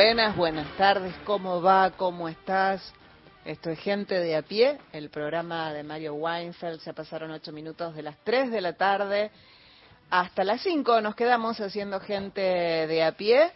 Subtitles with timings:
[0.00, 1.12] Buenas, buenas tardes.
[1.24, 1.90] ¿Cómo va?
[1.90, 2.94] ¿Cómo estás?
[3.44, 6.78] Esto es Gente de a pie, el programa de Mario Weinfeld.
[6.78, 9.32] Se pasaron ocho minutos de las tres de la tarde
[10.08, 11.00] hasta las cinco.
[11.00, 13.50] Nos quedamos haciendo Gente de a pie.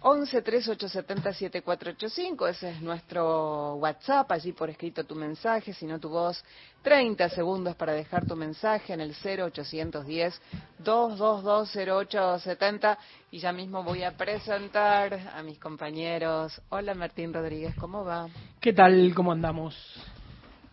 [0.00, 6.08] 11 3870 7485, ese es nuestro WhatsApp, allí por escrito tu mensaje, si no tu
[6.08, 6.44] voz,
[6.82, 10.40] 30 segundos para dejar tu mensaje en el 0810
[10.84, 12.98] 2220870
[13.30, 16.60] y ya mismo voy a presentar a mis compañeros.
[16.68, 18.28] Hola Martín Rodríguez, ¿cómo va?
[18.60, 19.12] ¿Qué tal?
[19.14, 19.74] ¿Cómo andamos?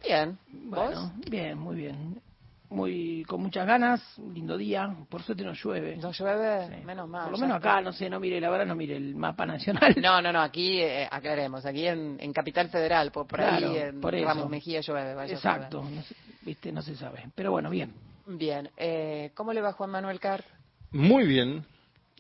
[0.03, 0.37] Bien,
[0.69, 1.11] ¿vos?
[1.29, 2.21] bien, muy bien
[2.73, 5.97] muy con muchas ganas, un lindo día, por suerte no llueve.
[5.97, 6.83] ¿No llueve?
[6.83, 7.23] Menos mal.
[7.23, 9.95] Por lo menos acá, no sé, no mire, la verdad no mire el mapa nacional.
[10.01, 14.01] No, no, no, aquí eh, aclaremos, aquí en, en, Capital Federal, por, por ahí en
[14.01, 15.13] por Ramos Mejía llueve.
[15.13, 16.01] Vaya Exacto, no
[16.41, 17.93] viste, no se sabe, pero bueno, bien.
[18.25, 20.43] Bien, eh, ¿cómo le va Juan Manuel Carr?
[20.91, 21.65] Muy bien,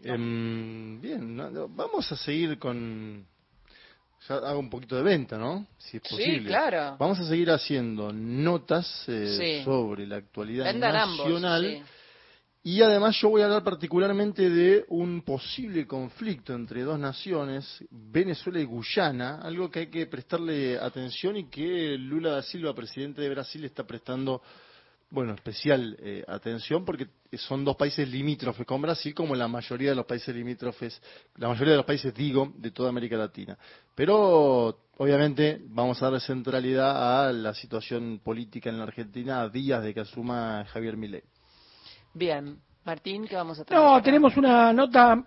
[0.03, 1.37] em, bien,
[1.75, 3.25] vamos a seguir con
[4.27, 5.67] ya hago un poquito de venta, ¿no?
[5.77, 6.39] Si es posible.
[6.39, 6.97] Sí, claro.
[6.97, 11.83] Vamos a seguir haciendo notas eh, sobre la actualidad nacional.
[12.65, 18.57] Y además yo voy a hablar particularmente de un posible conflicto entre dos naciones, Venezuela
[18.61, 23.29] y Guyana, algo que hay que prestarle atención y que Lula da Silva, presidente de
[23.29, 24.41] Brasil, está prestando
[25.13, 29.95] bueno, especial eh, atención porque son dos países limítrofes con Brasil, como la mayoría de
[29.95, 30.99] los países limítrofes,
[31.35, 33.55] la mayoría de los países, digo, de toda América Latina.
[33.93, 39.83] Pero, obviamente, vamos a dar centralidad a la situación política en la Argentina a días
[39.83, 41.21] de que asuma Javier Milei.
[42.15, 42.57] Bien.
[42.83, 43.81] Martín, ¿qué vamos a tener?
[43.81, 45.23] No, tenemos una nota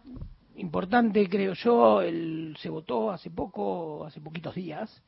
[0.56, 2.02] importante, creo yo.
[2.02, 5.00] El, se votó hace poco, hace poquitos días,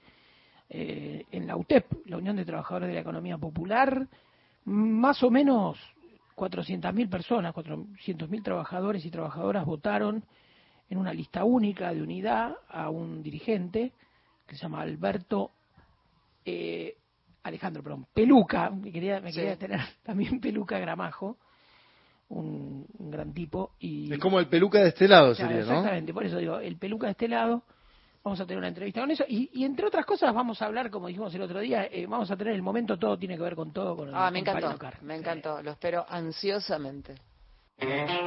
[0.70, 4.06] eh, en la UTEP, la Unión de Trabajadores de la Economía Popular,
[4.68, 5.78] más o menos
[6.36, 10.24] 400.000 personas, 400.000 trabajadores y trabajadoras votaron
[10.90, 13.92] en una lista única de unidad a un dirigente
[14.46, 15.50] que se llama Alberto
[16.44, 16.96] eh,
[17.42, 21.38] Alejandro, perdón, Peluca, me quería, me quería tener también Peluca Gramajo,
[22.28, 23.72] un, gran tipo.
[23.78, 25.62] y Es como el Peluca de este lado, sería, ¿no?
[25.62, 27.64] Exactamente, por eso digo, el Peluca de este lado
[28.28, 31.06] vamos a tener una entrevista con eso y, entre otras cosas vamos a hablar, como
[31.08, 33.72] dijimos el otro día, eh, vamos a tener el momento, todo tiene que ver con
[33.72, 33.96] todo.
[33.96, 37.14] Con ah, me encantó, me encantó, lo espero ansiosamente.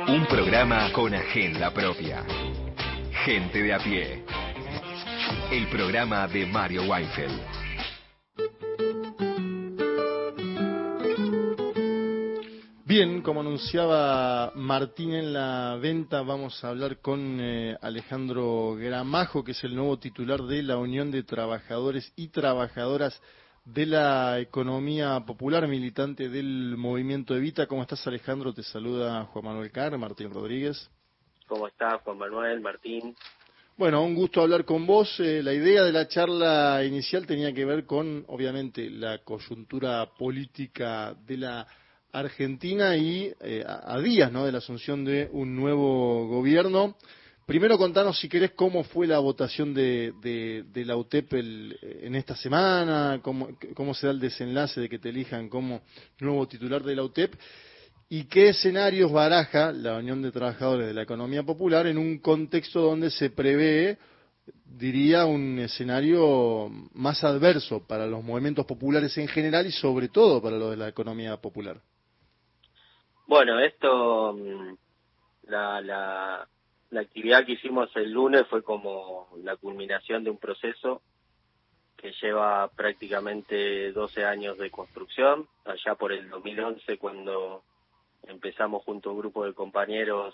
[0.08, 2.24] Un programa con agenda propia.
[3.26, 4.24] Gente de a pie.
[5.52, 7.61] El programa de Mario Weinfeld.
[12.92, 19.54] Bien, como anunciaba Martín en la venta, vamos a hablar con eh, Alejandro Gramajo, que
[19.54, 23.18] es el nuevo titular de la Unión de Trabajadores y Trabajadoras
[23.64, 27.66] de la Economía Popular, militante del movimiento Evita.
[27.66, 28.54] ¿Cómo estás, Alejandro?
[28.54, 30.92] Te saluda Juan Manuel Carr, Martín Rodríguez.
[31.48, 33.16] ¿Cómo estás, Juan Manuel, Martín?
[33.78, 35.18] Bueno, un gusto hablar con vos.
[35.22, 41.16] Eh, la idea de la charla inicial tenía que ver con, obviamente, la coyuntura política
[41.26, 41.66] de la
[42.14, 44.46] Argentina y eh, a, días ¿no?
[44.46, 46.96] de la asunción de un nuevo gobierno.
[47.46, 53.20] Primero contanos, si querés, cómo fue la votación de, de, la UTEP en esta semana,
[53.22, 55.82] cómo, cómo se da el desenlace de que te elijan como
[56.20, 57.34] nuevo titular de la UTEP
[58.14, 62.82] y qué escenarios baraja la Unión de Trabajadores de la Economía Popular en un contexto
[62.82, 63.98] donde se prevé,
[64.66, 70.58] diría, un escenario más adverso para los movimientos populares en general y sobre todo para
[70.58, 71.82] los de la economía popular.
[73.28, 74.74] Bueno, esto, mm,
[75.44, 76.48] la, la,
[76.90, 81.02] la actividad que hicimos el lunes fue como la culminación de un proceso
[81.98, 87.64] que lleva prácticamente 12 años de construcción, allá por el 2011 cuando
[88.24, 90.34] empezamos junto a un grupo de compañeros,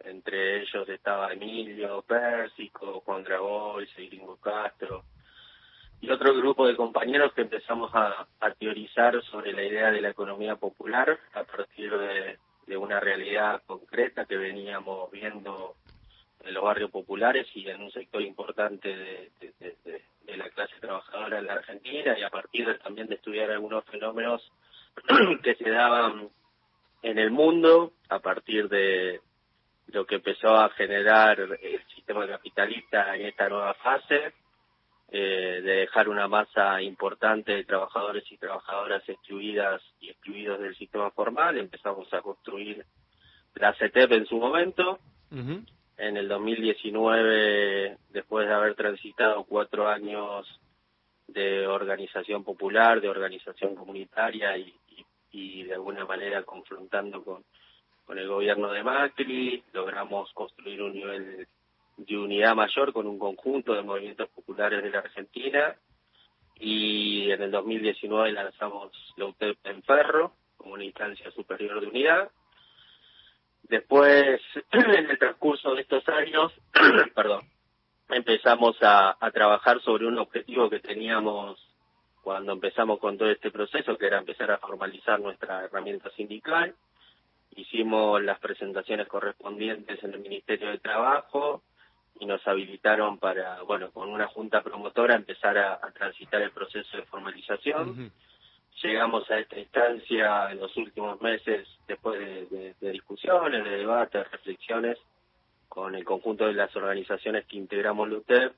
[0.00, 5.04] entre ellos estaba Emilio Pérsico, Juan Grabois, Gringo Castro,
[6.02, 8.26] y otro grupo de compañeros que empezamos a,
[8.58, 14.24] teorizar sobre la idea de la economía popular a partir de, de una realidad concreta
[14.24, 15.76] que veníamos viendo
[16.44, 20.02] en los barrios populares y en un sector importante de,
[20.36, 24.42] la clase trabajadora en la Argentina y a partir de, también de estudiar algunos fenómenos
[25.42, 26.30] que se daban
[27.02, 29.20] en el mundo a partir de
[29.88, 34.32] lo que empezó a generar el sistema capitalista en esta nueva fase,
[35.14, 41.10] eh, de dejar una masa importante de trabajadores y trabajadoras excluidas y excluidos del sistema
[41.10, 42.82] formal, empezamos a construir
[43.56, 44.98] la CETEP en su momento.
[45.30, 50.46] En el 2019, después de haber transitado cuatro años
[51.28, 54.74] de organización popular, de organización comunitaria y,
[55.30, 57.44] y de alguna manera confrontando con,
[58.06, 61.46] con el gobierno de Macri, logramos construir un nivel
[62.06, 65.76] de unidad mayor con un conjunto de movimientos populares de la Argentina
[66.58, 72.30] y en el 2019 lanzamos la UTEP en Ferro como una instancia superior de unidad.
[73.64, 74.40] Después,
[74.72, 76.52] en el transcurso de estos años,
[77.14, 77.48] perdón,
[78.08, 81.58] empezamos a, a trabajar sobre un objetivo que teníamos
[82.22, 86.74] cuando empezamos con todo este proceso, que era empezar a formalizar nuestra herramienta sindical.
[87.56, 91.62] Hicimos las presentaciones correspondientes en el Ministerio de Trabajo
[92.22, 97.02] y nos habilitaron para, bueno, con una junta promotora empezar a, transitar el proceso de
[97.04, 98.12] formalización.
[98.82, 104.98] Llegamos a esta instancia en los últimos meses, después de, de discusiones, de debates, reflexiones,
[105.68, 108.52] con el conjunto de las organizaciones que integramos la UTEP,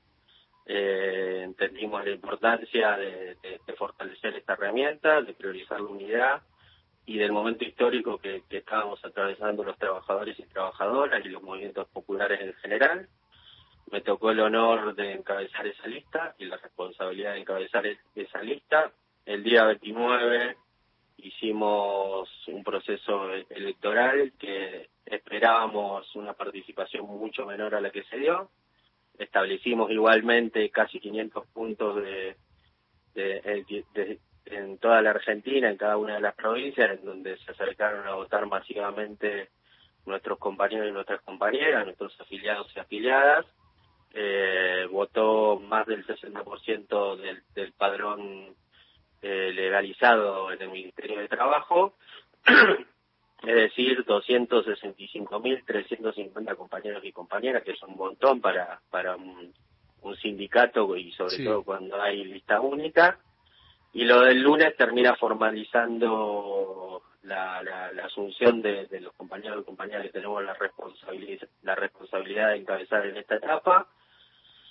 [0.67, 3.37] eh, entendimos la importancia de,
[3.77, 6.41] fortalecer esta herramienta, de priorizar la unidad
[7.05, 12.41] y del momento histórico que, estábamos atravesando los trabajadores y trabajadoras y los movimientos populares
[12.41, 13.07] en general.
[13.91, 17.85] Me tocó el honor de encabezar esa lista y la responsabilidad de encabezar
[18.15, 18.91] esa lista.
[19.25, 20.57] El día 29
[21.17, 28.49] hicimos un proceso electoral que esperábamos una participación mucho menor a la que se dio
[29.17, 32.35] establecimos igualmente casi 500 puntos de,
[34.45, 38.15] en toda la Argentina, en cada una de las provincias, en donde se acercaron a
[38.15, 39.49] votar masivamente
[40.05, 43.45] nuestros compañeros y nuestras compañeras, nuestros afiliados y afiliadas.
[44.17, 48.55] Eh, votó más del 60% del, del padrón
[49.21, 51.95] eh, legalizado en el Ministerio de Trabajo.
[53.45, 59.53] Es decir, 265.350 compañeros y compañeras, que es un montón para, para un,
[60.21, 63.19] sindicato y sobre todo cuando hay lista única.
[63.91, 70.13] Y lo del lunes termina formalizando la, la, asunción de, los compañeros y compañeras que
[70.13, 73.89] tenemos la responsabilidad, la responsabilidad de encabezar en esta etapa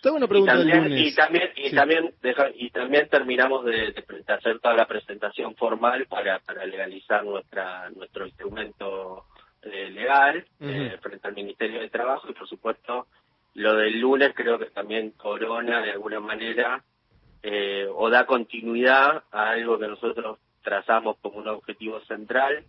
[0.05, 2.15] y también, y también,
[2.57, 3.95] y también, terminamos de,
[4.29, 9.25] hacer toda la presentación formal para, para legalizar nuestra nuestro instrumento
[9.63, 12.29] eh, legal eh, frente al Ministerio de Trabajo.
[12.29, 13.07] Y por supuesto
[13.55, 16.85] lo del lunes creo que también corona de alguna manera
[17.43, 22.65] eh, o da continuidad a algo que nosotros trazamos como un objetivo central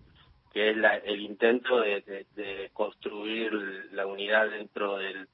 [0.53, 3.51] que es el intento de construir
[3.91, 5.27] la unidad dentro del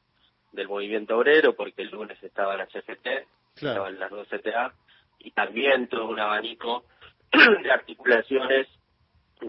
[0.52, 3.08] del movimiento obrero, porque el lunes estaba la CFT,
[3.56, 4.74] estaban las dos CTA,
[5.20, 6.86] y también todo un abanico
[7.64, 8.68] de articulaciones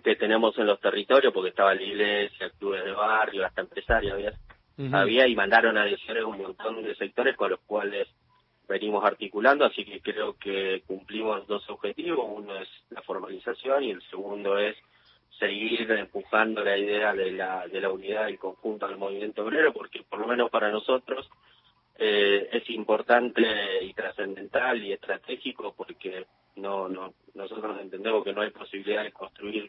[0.02, 4.32] que tenemos en los territorios, porque estaba la iglesia, clubes de barrio, hasta empresarios, había,
[4.92, 8.08] había y mandaron adhesiones un montón de sectores con los cuales
[8.68, 14.02] venimos articulando, así que creo que cumplimos dos objetivos, uno es la formalización y el
[14.08, 14.76] segundo es
[15.42, 20.04] seguir empujando la idea de la, de la unidad del conjunto del movimiento obrero, porque
[20.08, 21.28] por lo menos para nosotros
[21.98, 23.42] eh, es importante
[23.82, 29.68] y trascendental y estratégico, porque no, no, nosotros entendemos que no hay posibilidad de construir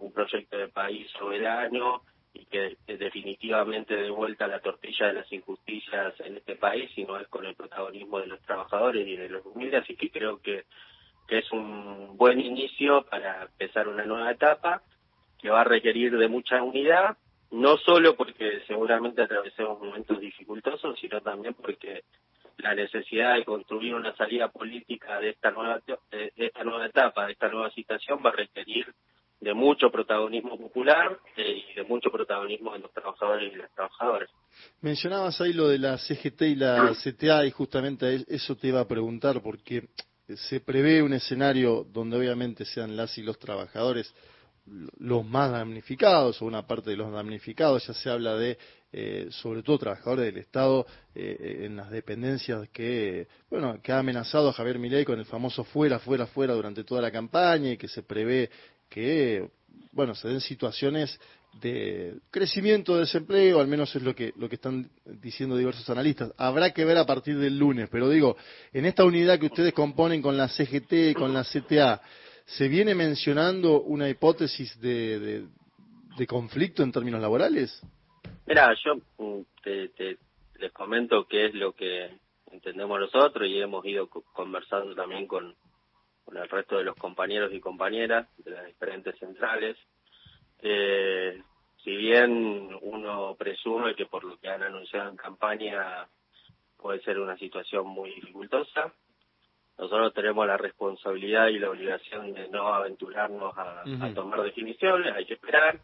[0.00, 2.02] un proyecto de país soberano
[2.34, 7.28] y que, definitivamente de vuelta la tortilla de las injusticias en este país, sino es
[7.28, 10.64] con el protagonismo de los trabajadores y de los humildes, así que creo que,
[11.28, 14.82] que es un buen inicio para empezar una nueva etapa
[15.42, 17.18] que va a requerir de mucha unidad,
[17.50, 22.04] no solo porque seguramente atravesemos momentos dificultosos, sino también porque
[22.58, 25.80] la necesidad de construir una salida política de esta nueva
[26.36, 28.86] esta nueva etapa, de esta nueva situación, va a requerir
[29.40, 34.30] de mucho protagonismo popular eh, y de mucho protagonismo de los trabajadores y las trabajadoras.
[34.80, 38.86] Mencionabas ahí lo de la CGT y la CTA y justamente eso te iba a
[38.86, 39.88] preguntar porque
[40.28, 44.14] se prevé un escenario donde obviamente sean las y los trabajadores
[44.98, 48.58] los más damnificados o una parte de los damnificados, ya se habla de
[48.92, 54.52] eh, sobre todo trabajadores del Estado eh, en las dependencias que bueno que ha amenazado
[54.52, 58.02] Javier Milei con el famoso fuera fuera fuera durante toda la campaña y que se
[58.02, 58.50] prevé
[58.90, 59.48] que
[59.92, 61.18] bueno se den situaciones
[61.60, 66.32] de crecimiento de desempleo, al menos es lo que, lo que están diciendo diversos analistas.
[66.38, 68.36] Habrá que ver a partir del lunes, pero digo,
[68.72, 72.00] en esta unidad que ustedes componen con la CGT con la CTA,
[72.56, 75.46] ¿se viene mencionando una hipótesis de,
[76.18, 77.82] de, conflicto en términos laborales?
[78.46, 80.18] Mira, yo mm, te,
[80.58, 82.10] les comento qué es lo que
[82.50, 85.54] entendemos nosotros y hemos ido conversando también con,
[86.24, 89.76] con el resto de los compañeros y compañeras de las diferentes centrales.
[90.60, 91.42] Eh,
[91.82, 96.06] si bien uno presume que por lo que han anunciado en campaña
[96.76, 98.92] puede ser una situación muy dificultosa,
[99.82, 103.82] nosotros tenemos la responsabilidad y la obligación de no aventurarnos a,
[104.14, 105.80] tomar definiciones, hay que esperar.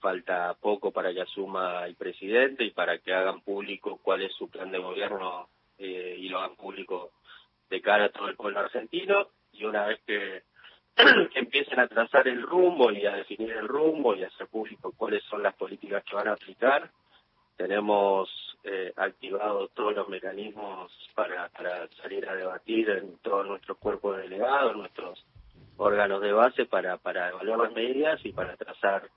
[0.00, 4.50] Falta poco para que asuma el presidente y para que hagan público cuál es su
[4.50, 7.12] plan de gobierno eh, y lo hagan público
[7.70, 9.28] de cara a todo el pueblo argentino.
[9.52, 10.42] Y una vez que
[11.32, 14.92] que empiecen a trazar el rumbo y a definir el rumbo y a hacer público
[14.96, 16.90] cuáles son las políticas que van a aplicar.
[17.56, 18.28] Tenemos
[18.70, 24.22] eh, activados todos los mecanismos para, para salir a debatir en todo nuestro cuerpo de
[24.22, 25.24] delegados, nuestros
[25.78, 29.08] órganos de base para, para evaluar las medidas y para trazar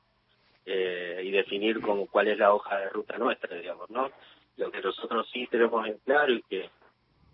[0.66, 4.10] eh, y definir como cuál es la hoja de ruta nuestra, digamos, ¿no?
[4.58, 6.70] Lo que nosotros sí tenemos en claro y que,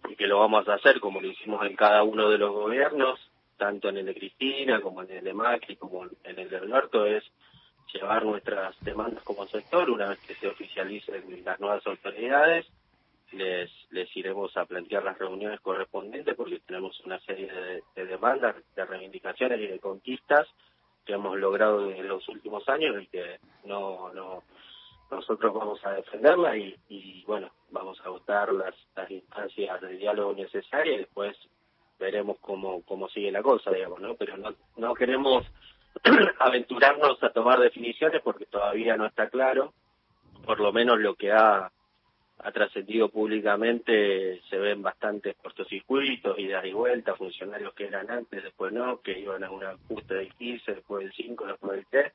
[0.09, 3.19] y que lo vamos a hacer como lo hicimos en cada uno de los gobiernos
[3.57, 7.05] tanto en el de Cristina como en el de Macri como en el de Alberto,
[7.05, 7.23] es
[7.93, 12.65] llevar nuestras demandas como sector, una vez que se oficialicen las nuevas autoridades,
[13.31, 17.51] les, les iremos a plantear las reuniones correspondientes porque tenemos una serie
[17.95, 20.47] de, demandas, de reivindicaciones y de conquistas
[21.05, 24.43] que hemos logrado en los últimos años y que no, no
[25.09, 30.33] nosotros vamos a defenderla y, y bueno, vamos a votar las, las instancias de diálogo
[30.33, 31.37] necesarias y después
[31.99, 34.15] veremos cómo, cómo sigue la cosa, digamos, ¿no?
[34.15, 35.45] Pero no, no queremos
[36.39, 39.73] aventurarnos a tomar definiciones porque todavía no está claro,
[40.45, 41.71] por lo menos lo que ha,
[42.39, 48.71] ha trascendido públicamente se ven bastantes cortocircuitos, idas y vueltas, funcionarios que eran antes, después
[48.71, 52.13] no, que iban a un ajuste del 15, después del 5, después del 3,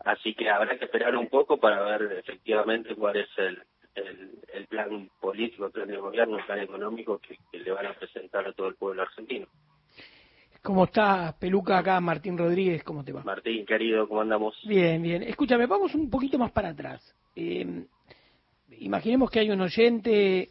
[0.00, 3.62] así que habrá que esperar un poco para ver efectivamente cuál es el,
[4.52, 8.46] el, plan político, el plan de gobierno, el plan económico que, le van a presentar
[8.46, 9.46] a todo el pueblo argentino.
[10.66, 12.00] ¿Cómo está, Peluca, acá?
[12.00, 13.22] Martín Rodríguez, ¿cómo te va?
[13.22, 14.56] Martín, querido, ¿cómo andamos?
[14.66, 15.22] Bien, bien.
[15.22, 17.14] Escúchame, vamos un poquito más para atrás.
[17.36, 17.84] Eh,
[18.80, 20.50] imaginemos que hay un oyente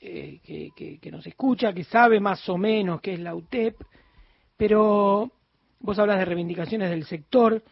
[0.00, 3.76] eh, que, que, nos escucha, que sabe más o menos qué es la UTEP,
[4.56, 5.30] pero
[5.80, 7.62] vos hablas de reivindicaciones del sector.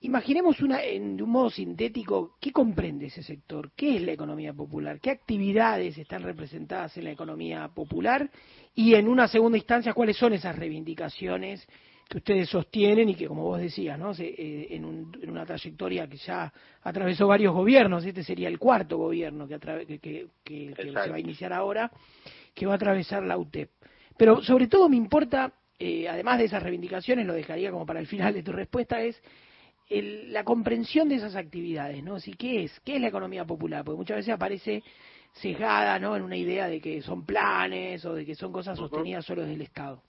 [0.00, 3.72] Imaginemos una, en, de un modo sintético, ¿qué comprende ese sector?
[3.74, 5.00] ¿Qué es la economía popular?
[5.00, 8.30] ¿Qué actividades están representadas en la economía popular?
[8.76, 11.66] Y en una segunda instancia, ¿cuáles son esas reivindicaciones
[12.08, 14.12] que ustedes sostienen y que, como vos decías, ¿no?
[14.18, 14.84] Eh, en,
[15.28, 16.52] una trayectoria que ya
[16.82, 19.58] atravesó varios gobiernos, este sería el cuarto gobierno que,
[20.44, 21.90] que, se va a iniciar ahora,
[22.54, 23.70] que va a atravesar la UTEP.
[24.16, 28.06] Pero sobre todo me importa, eh, además de esas reivindicaciones, lo dejaría como para el
[28.06, 29.20] final de tu respuesta, es
[29.90, 32.20] la comprensión de esas actividades, ¿no?
[32.20, 32.80] Si, ¿Qué es?
[32.80, 33.84] ¿Qué es la economía popular?
[33.84, 34.82] Porque muchas veces aparece
[35.32, 36.16] cejada, ¿no?
[36.16, 39.54] En una idea de que son planes o de que son cosas sostenidas solo desde
[39.54, 40.02] el Estado.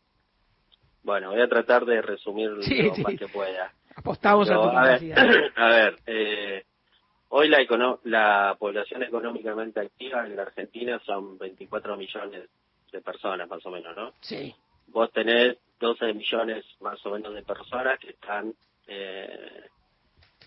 [1.04, 2.58] Bueno, voy a tratar de resumir lo
[3.04, 3.74] más que pueda.
[3.96, 5.18] Apostamos a tu capacidad.
[5.56, 6.64] A ver, eh,
[7.30, 7.60] hoy la,
[8.04, 12.50] la población económicamente activa en la Argentina son 24 millones
[12.92, 14.14] de personas, más o menos, ¿no?
[14.20, 14.54] Sí.
[14.88, 18.54] Vos tenés 12 millones más o menos de personas que están
[18.90, 19.70] eh,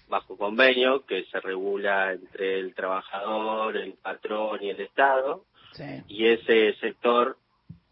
[0.09, 5.45] bajo convenio que se regula entre el trabajador, el patrón y el Estado.
[6.09, 7.39] Y ese sector,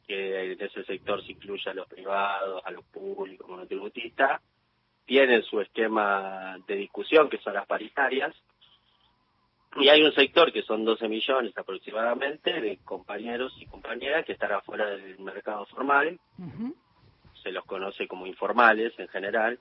[0.06, 4.42] que en ese sector se incluye a los privados, a los públicos, a los tributistas,
[5.06, 8.34] tienen su esquema de discusión, que son las paritarias.
[9.76, 14.52] Y hay un sector que son 12 millones aproximadamente de compañeros y compañeras que están
[14.52, 16.18] afuera del mercado formal.
[17.42, 19.58] Se los conoce como informales en general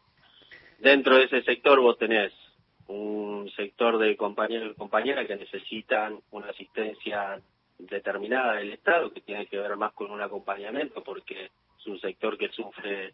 [0.79, 2.31] Dentro de ese sector vos tenés
[2.87, 7.41] un sector de compañeros y compañeras que necesitan una asistencia
[7.77, 12.37] determinada del Estado, que tiene que ver más con un acompañamiento, porque es un sector
[12.37, 13.13] que sufre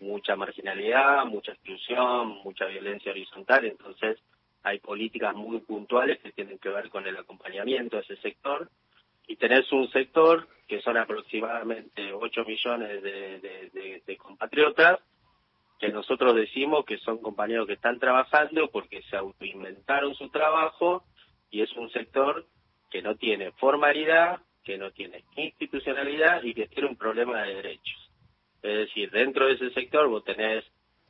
[0.00, 4.18] mucha marginalidad, mucha exclusión, mucha violencia horizontal, entonces
[4.62, 8.68] hay políticas muy puntuales que tienen que ver con el acompañamiento de ese sector.
[9.26, 15.00] Y tenés un sector que son aproximadamente 8 millones de compatriotas
[15.78, 21.04] que nosotros decimos que son compañeros que están trabajando porque se autoinventaron su trabajo
[21.50, 22.46] y es un sector
[22.90, 28.10] que no tiene formalidad, que no tiene institucionalidad y que tiene un problema de derechos.
[28.62, 30.64] Es decir, dentro de ese sector vos tenés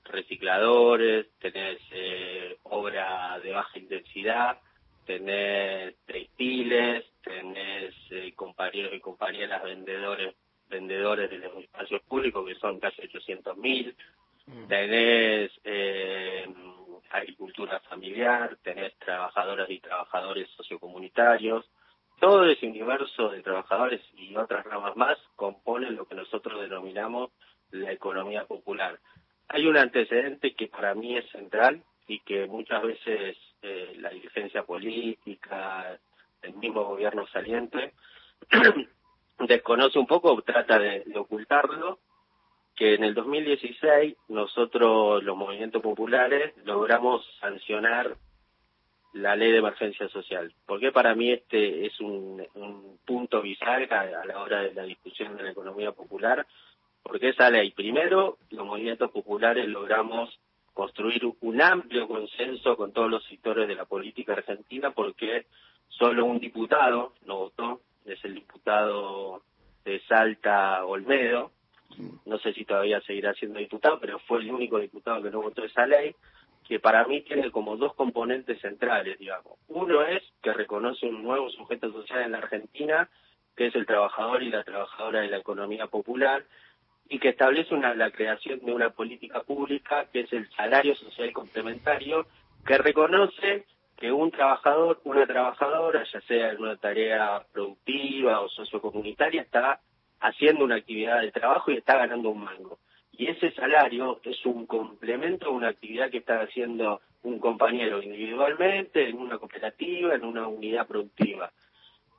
[0.05, 4.59] recicladores, tenés eh, obra de baja intensidad,
[5.07, 10.35] tenés textiles, tenés eh, compañeros y compañeras vendedores
[10.69, 14.18] vendedores de los espacios públicos que son casi 800 mil, mm.
[14.69, 16.47] Tenés eh,
[17.11, 21.65] agricultura familiar, tenés trabajadoras y trabajadores sociocomunitarios,
[22.21, 27.31] todo ese universo de trabajadores y otras ramas más componen lo que nosotros denominamos
[27.71, 28.99] la economía popular.
[29.49, 34.65] Hay un antecedente que para mí es central y que muchas veces eh, la dirigencia
[34.65, 35.99] política,
[36.43, 37.93] el mismo gobierno saliente,
[39.39, 41.99] desconoce un poco, trata de, ocultarlo,
[42.79, 48.17] que en el 2016 nosotros, los movimientos populares, logramos sancionar
[49.15, 50.55] la ley de emergencia social.
[50.65, 55.37] Porque para mí este es un, un punto bisagra a la hora de la discusión
[55.37, 56.47] de la economía popular,
[57.03, 60.39] porque esa ley, primero, los movimientos populares logramos
[60.73, 65.47] construir un amplio consenso con todos los sectores de la política argentina, porque
[65.89, 69.43] solo un diputado no votó, es el diputado
[69.85, 71.51] de Salta Olmedo,
[72.27, 75.65] no sé si todavía seguirá siendo diputado, pero fue el único diputado que no votó
[75.65, 76.15] esa ley,
[76.67, 79.59] que para mí tiene como dos componentes centrales, digamos.
[79.69, 83.09] Uno es que reconoce un nuevo sujeto social en la Argentina,
[83.57, 86.45] que es el trabajador y la trabajadora de la economía popular,
[87.09, 91.33] y que establece una, la creación de una política pública que es el salario social
[91.33, 92.27] complementario,
[92.67, 93.65] que reconoce
[93.97, 99.81] que un trabajador, una trabajadora, ya sea en una tarea productiva o sociocomunitaria, está
[100.21, 102.79] haciendo una actividad de trabajo y está ganando un mango.
[103.13, 109.09] Y ese salario es un complemento a una actividad que está haciendo un compañero individualmente,
[109.09, 111.51] en una cooperativa, en una unidad productiva.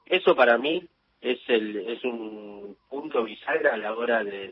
[0.06, 0.84] Eso para mí
[1.22, 4.52] es el es un punto bisagra a la hora de,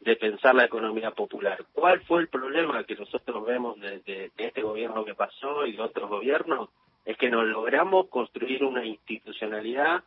[0.00, 1.64] de, pensar la economía popular.
[1.72, 6.08] ¿Cuál fue el problema que nosotros vemos de, este gobierno que pasó y de otros
[6.08, 6.70] gobiernos?
[7.04, 10.02] Es que no logramos construir una institucionalidad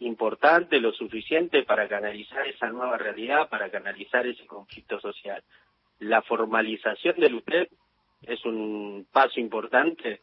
[0.00, 5.42] importante, lo suficiente para canalizar esa nueva realidad, para canalizar ese conflicto social.
[5.98, 7.70] La formalización del UTEP
[8.22, 10.20] es un paso importante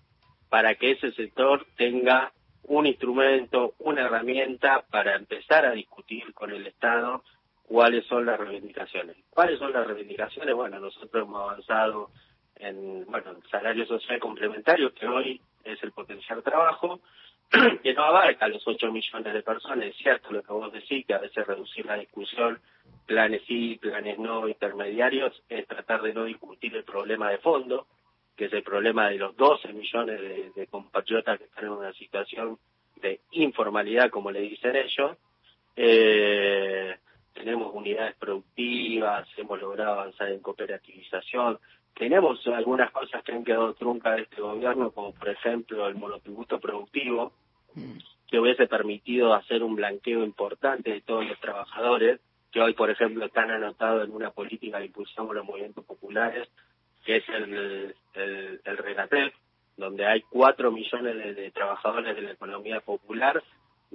[0.50, 2.32] para que ese sector tenga
[2.64, 7.24] un instrumento, una herramienta para empezar a discutir con el Estado
[7.64, 9.16] cuáles son las reivindicaciones.
[9.30, 10.56] ¿Cuáles son las reivindicaciones?
[10.56, 12.12] Bueno, nosotros hemos avanzado
[12.56, 17.02] en, bueno, el salario social complementario, que hoy es el potencial trabajo,
[17.84, 19.88] que no abarca los 8 millones de personas.
[19.88, 22.60] Es cierto lo que vos decís, que a veces reducir la discusión,
[23.06, 27.88] planes sí, planes no, intermediarios, es tratar de no discutir el problema de fondo,
[28.36, 30.20] que es el problema de los 12 millones
[30.56, 32.60] de, compatriotas que están en una situación
[33.02, 35.18] de informalidad, como le dicen ellos.
[35.76, 36.96] Eh,
[37.34, 41.60] tenemos unidades productivas, hemos logrado avanzar en cooperativización,
[41.98, 46.60] tenemos algunas cosas que han quedado truncas de este gobierno, como por ejemplo el monotributo
[46.60, 47.34] productivo,
[47.74, 47.98] mm.
[48.28, 52.20] que hubiese permitido hacer un blanqueo importante de todos los trabajadores,
[52.52, 56.48] que hoy, por ejemplo, están anotados en una política de impulsión los movimientos populares,
[57.04, 59.32] que es el, el, el
[59.76, 63.44] donde hay cuatro millones de, trabajadores de la economía popular,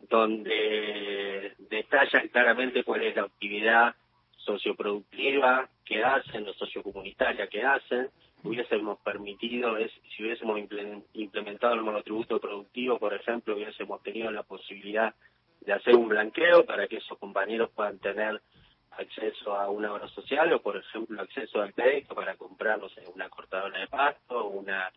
[0.09, 3.95] donde detallan claramente cuál es la actividad
[4.45, 8.11] socioproductiva que hacen, o sociocomunitaria que hacen,
[8.45, 10.59] hubiésemos permitido, es, si hubiésemos
[11.15, 15.15] implementado el monotributo productivo, por ejemplo, hubiésemos tenido la posibilidad
[15.61, 18.41] de hacer un blanqueo para que esos compañeros puedan tener
[18.91, 22.81] acceso a una obra social o, por ejemplo, acceso al crédito para comprar,
[23.15, 24.91] una cortadora de pasto, una,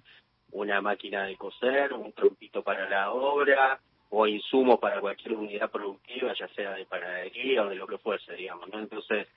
[0.51, 3.79] una máquina de coser, un trompito para la obra
[4.17, 8.33] o insumos para cualquier unidad productiva, ya sea de panadería o de lo que fuese,
[8.33, 8.79] digamos, ¿no?
[8.79, 9.27] Entonces,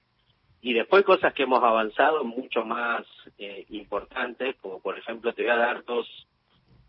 [0.61, 3.05] y después cosas que hemos avanzado mucho más
[3.39, 6.07] eh, importantes, como por ejemplo te voy a dar dos,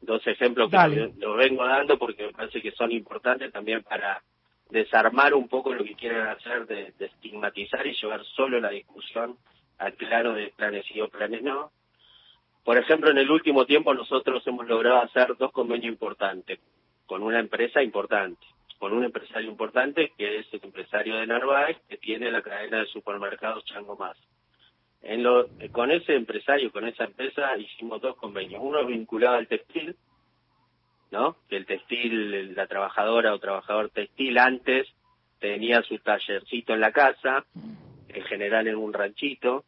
[0.01, 4.21] dos ejemplos que lo vengo dando porque me parece que son importantes también para
[4.69, 9.35] desarmar un poco lo que quieren hacer de, estigmatizar y llevar solo la discusión
[9.79, 11.71] al plano de planes sí o planes no.
[12.63, 16.59] Por ejemplo, en el último tiempo nosotros hemos logrado hacer dos convenios importantes
[17.09, 18.45] con una empresa importante,
[18.77, 22.85] con un empresario importante que es el empresario de Narváez, que tiene la cadena de
[22.85, 24.15] supermercados Chango Más.
[25.01, 28.61] En lo, con ese empresario, con esa empresa, hicimos dos convenios.
[28.63, 29.95] Uno vinculado al textil,
[31.09, 31.35] ¿no?
[31.49, 34.87] Que el textil, la trabajadora o trabajador textil antes
[35.39, 37.43] tenía su tallercito en la casa,
[38.07, 39.65] en general en un ranchito,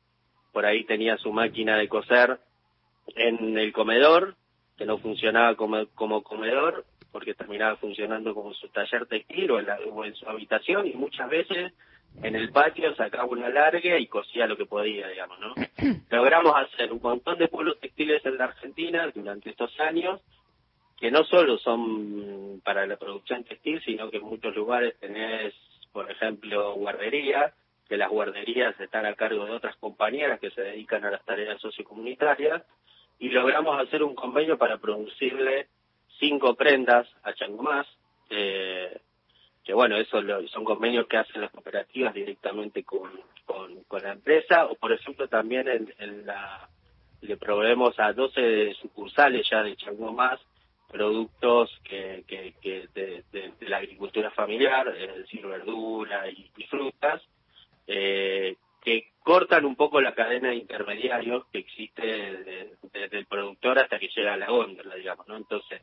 [0.51, 2.39] por ahí tenía su máquina de coser
[3.15, 4.35] en el comedor,
[4.77, 9.67] que no funcionaba como, como comedor, porque terminaba funcionando como su taller textil o en,
[10.05, 11.73] en su habitación, y muchas veces
[12.23, 15.53] en el patio, sacaba una larga y cosía lo que podía, digamos, ¿no?
[16.11, 20.21] Logramos hacer un montón de pueblos textiles en la Argentina durante estos años,
[20.99, 25.53] que no solo son para la producción textil, sino que en muchos lugares tenés,
[25.91, 27.53] por ejemplo, guarderías,
[27.89, 31.59] que las guarderías están a cargo de otras compañeras que se dedican a las tareas
[31.59, 32.61] sociocomunitarias,
[33.17, 35.67] y logramos hacer un convenio para producirle
[36.21, 37.87] cinco prendas a Changomás,
[38.29, 39.01] eh,
[39.63, 43.09] que bueno, eso son convenios que hacen las cooperativas directamente con,
[43.45, 46.69] con, la empresa, o por ejemplo también en, la,
[47.21, 50.39] le proveemos a 12 sucursales ya de Changomás
[50.87, 53.23] productos que, que, que de,
[53.61, 57.21] la agricultura familiar, es decir, verdura y, frutas,
[57.87, 63.99] eh, que cortan un poco la cadena de intermediarios que existe desde, el productor hasta
[63.99, 65.37] que llega a la góndola, digamos, ¿no?
[65.37, 65.81] Entonces,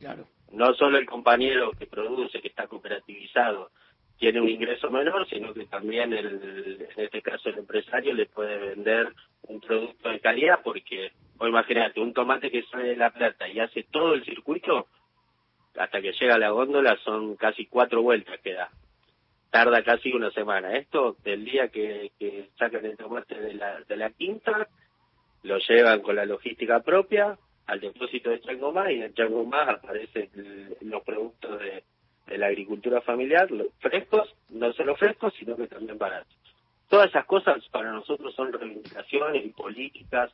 [0.51, 3.71] no solo el compañero que produce, que está cooperativizado,
[4.17, 8.57] tiene un ingreso menor, sino que también, el, en este caso, el empresario le puede
[8.57, 13.47] vender un producto de calidad, porque, o imagínate, un tomate que sale de La Plata
[13.47, 14.87] y hace todo el circuito,
[15.77, 18.69] hasta que llega a la góndola son casi cuatro vueltas que da
[19.49, 20.75] tarda casi una semana.
[20.75, 22.11] Esto del día que,
[22.57, 24.67] sacan el tomate de la, de la quinta,
[25.43, 30.29] lo llevan con la logística propia al depósito de Changomá y en Changomá aparecen
[30.81, 31.83] los productos de,
[32.37, 33.47] la agricultura familiar,
[33.79, 36.35] frescos, no solo frescos, sino que también baratos.
[36.87, 40.31] Todas esas cosas para nosotros son reivindicaciones y políticas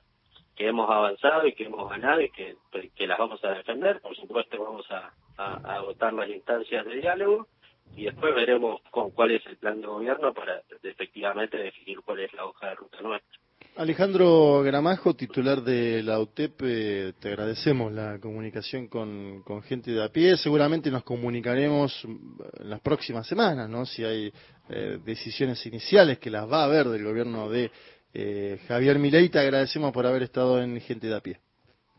[0.58, 2.56] que hemos avanzado y que hemos ganado y que,
[2.96, 4.02] que las vamos a defender.
[4.02, 7.48] Por supuesto, vamos a, a agotar las instancias de diálogo
[7.96, 12.34] y después veremos con cuál es el plan de gobierno para efectivamente definir cuál es
[12.34, 13.40] la hoja de ruta nuestra.
[13.78, 20.08] Alejandro Gramajo, titular de la UTEP, eh, te agradecemos la comunicación con, gente de a
[20.10, 20.38] pie.
[20.38, 23.86] Seguramente nos comunicaremos en las próximas semanas, ¿no?
[23.86, 24.32] Si hay
[24.70, 27.70] eh, decisiones iniciales que las va a haber del gobierno de
[28.14, 31.40] eh, Javier Milei, te agradecemos por haber estado en Gente de a pie.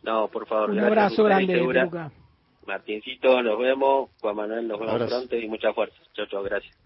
[0.02, 0.70] No, por favor.
[0.70, 2.10] Un abrazo grande, Luca.
[2.66, 4.10] Martincito, nos vemos.
[4.20, 5.96] Juan Manuel, nos vemos pronto y mucha fuerza.
[6.14, 6.76] Chao, chao, gracias.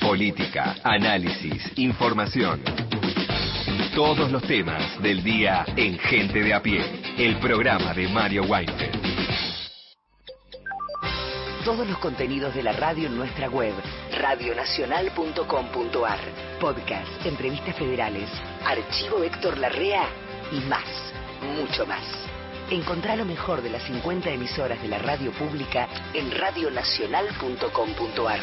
[0.00, 2.62] Política, análisis, información.
[3.94, 6.80] Todos los temas del día en Gente de a pie,
[7.18, 9.02] el programa de Mario Weinfeld.
[11.64, 13.74] Todos los contenidos de la radio en nuestra web,
[14.18, 16.18] radionacional.com.ar.
[16.60, 18.28] Podcast, entrevistas federales,
[18.64, 20.08] archivo Héctor Larrea
[20.50, 21.12] y más,
[21.56, 22.31] mucho más.
[22.72, 28.40] Encontrá lo mejor de las 50 emisoras de la radio pública en radionacional.com.ar.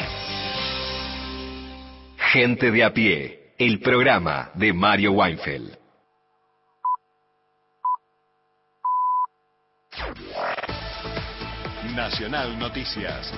[2.16, 5.76] Gente de a pie, el programa de Mario Weinfeld.
[11.96, 13.32] Nacional Noticias.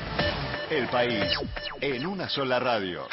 [0.69, 1.33] El país
[1.81, 3.09] en una sola radio.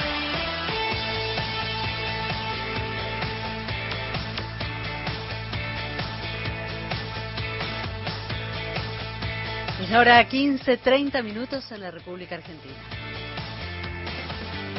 [9.89, 12.75] Es ahora 15, 30 minutos en la República Argentina.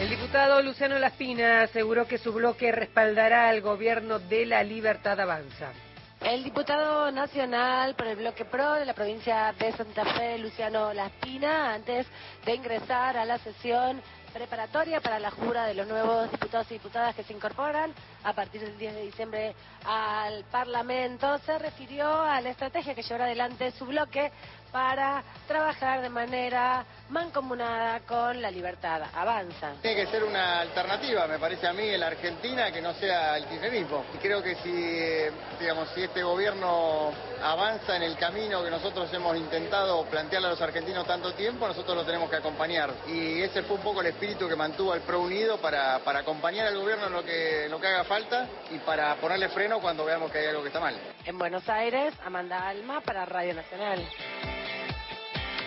[0.00, 5.72] El diputado Luciano Laspina aseguró que su bloque respaldará al gobierno de la Libertad Avanza.
[6.20, 11.74] El diputado nacional por el bloque PRO de la provincia de Santa Fe, Luciano Laspina,
[11.74, 12.06] antes
[12.46, 17.14] de ingresar a la sesión preparatoria para la jura de los nuevos diputados y diputadas
[17.14, 17.92] que se incorporan
[18.22, 23.24] a partir del 10 de diciembre al Parlamento, se refirió a la estrategia que llevará
[23.24, 24.30] adelante su bloque
[24.70, 29.02] para trabajar de manera mancomunada con la libertad.
[29.14, 29.72] Avanza.
[29.82, 33.36] Tiene que ser una alternativa, me parece a mí, en la Argentina que no sea
[33.36, 34.04] el kirchnerismo.
[34.14, 39.36] Y creo que si, digamos, si este gobierno avanza en el camino que nosotros hemos
[39.36, 42.90] intentado plantearle a los argentinos tanto tiempo, nosotros lo tenemos que acompañar.
[43.08, 46.66] Y ese fue un poco el espíritu que mantuvo al PRO unido para, para acompañar
[46.66, 50.04] al gobierno en lo que, en lo que haga falta y para ponerle freno cuando
[50.04, 50.94] veamos que hay algo que está mal.
[51.24, 54.08] En Buenos Aires, Amanda Alma para Radio Nacional.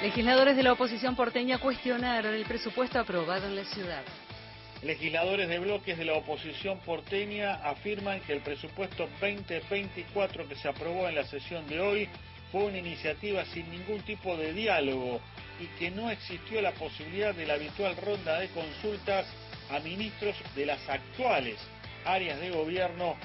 [0.03, 4.03] Legisladores de la oposición porteña cuestionaron el presupuesto aprobado en la ciudad.
[4.81, 11.07] Legisladores de bloques de la oposición porteña afirman que el presupuesto 2024 que se aprobó
[11.07, 12.09] en la sesión de hoy
[12.51, 15.21] fue una iniciativa sin ningún tipo de diálogo
[15.61, 19.25] y que no existió la posibilidad de la habitual ronda de consultas
[19.69, 21.55] a ministros de las actuales
[22.03, 23.15] áreas de gobierno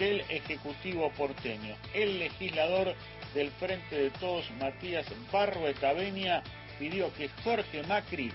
[0.00, 1.76] del Ejecutivo porteño.
[1.94, 2.96] El legislador
[3.34, 6.42] del Frente de Todos, Matías Barro Etavenia,
[6.78, 8.32] pidió que Jorge Macri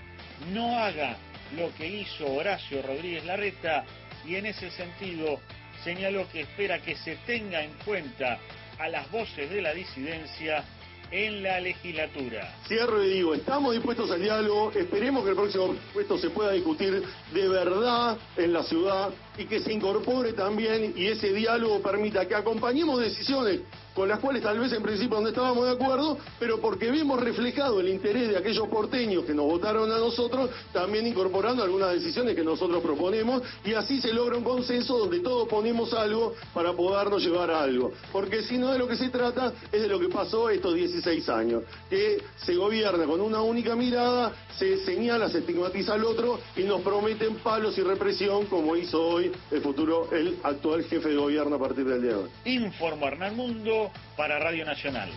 [0.52, 1.16] no haga
[1.56, 3.84] lo que hizo Horacio Rodríguez Larreta
[4.26, 5.40] y en ese sentido
[5.82, 8.38] señaló que espera que se tenga en cuenta
[8.78, 10.64] a las voces de la disidencia
[11.10, 12.54] en la legislatura.
[12.68, 17.02] Cierro y digo, estamos dispuestos al diálogo, esperemos que el próximo puesto se pueda discutir
[17.32, 19.10] de verdad en la ciudad
[19.40, 23.60] y que se incorpore también y ese diálogo permita que acompañemos decisiones
[23.94, 27.80] con las cuales tal vez en principio no estábamos de acuerdo, pero porque vimos reflejado
[27.80, 32.44] el interés de aquellos porteños que nos votaron a nosotros, también incorporando algunas decisiones que
[32.44, 37.50] nosotros proponemos, y así se logra un consenso donde todos ponemos algo para podernos llevar
[37.50, 37.92] a algo.
[38.12, 41.28] Porque si no de lo que se trata es de lo que pasó estos 16
[41.28, 46.62] años, que se gobierna con una única mirada, se señala, se estigmatiza al otro y
[46.62, 51.56] nos prometen palos y represión como hizo hoy el futuro, el actual jefe de gobierno
[51.56, 52.30] a partir del día de hoy.
[52.44, 55.10] Informo Hernán Mundo para Radio Nacional.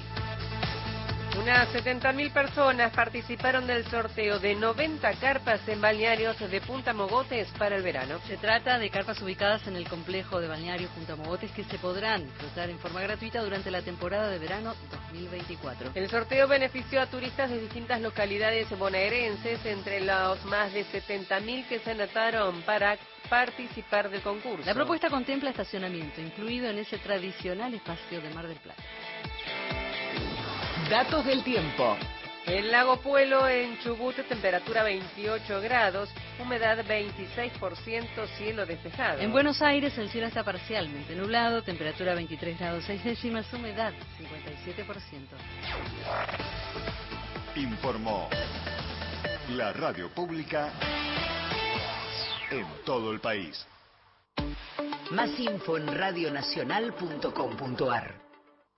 [1.37, 7.75] Unas 70.000 personas participaron del sorteo de 90 carpas en balnearios de Punta Mogotes para
[7.75, 8.19] el verano.
[8.27, 12.23] Se trata de carpas ubicadas en el complejo de balnearios Punta Mogotes que se podrán
[12.23, 15.91] disfrutar en forma gratuita durante la temporada de verano 2024.
[15.95, 21.79] El sorteo benefició a turistas de distintas localidades bonaerenses, entre los más de 70.000 que
[21.79, 22.95] se anotaron para
[23.27, 24.67] participar del concurso.
[24.67, 28.83] La propuesta contempla estacionamiento, incluido en ese tradicional espacio de Mar del Plata.
[30.89, 31.97] Datos del tiempo.
[32.45, 39.19] El lago Puelo en Chubut, temperatura 28 grados, humedad 26%, cielo despejado.
[39.19, 45.27] En Buenos Aires el cielo está parcialmente nublado, temperatura 23 grados 6 décimas, humedad 57%.
[47.55, 48.29] Informó
[49.51, 50.73] la radio pública
[52.51, 53.65] en todo el país.
[55.11, 58.22] Más info en radionacional.com.ar.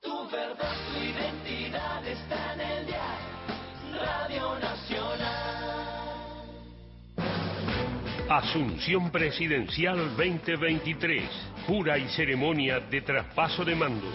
[0.06, 3.18] Tu verdad, tu identidad está en el día.
[3.92, 6.06] Radio Nacional.
[8.30, 11.24] Asunción Presidencial 2023.
[11.66, 14.08] Jura y ceremonia de traspaso de mando.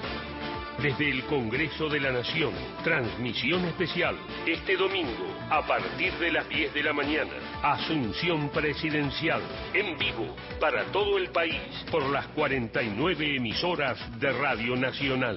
[0.83, 4.17] Desde el Congreso de la Nación, transmisión especial.
[4.47, 9.43] Este domingo, a partir de las 10 de la mañana, Asunción Presidencial,
[9.75, 15.37] en vivo, para todo el país, por las 49 emisoras de Radio Nacional.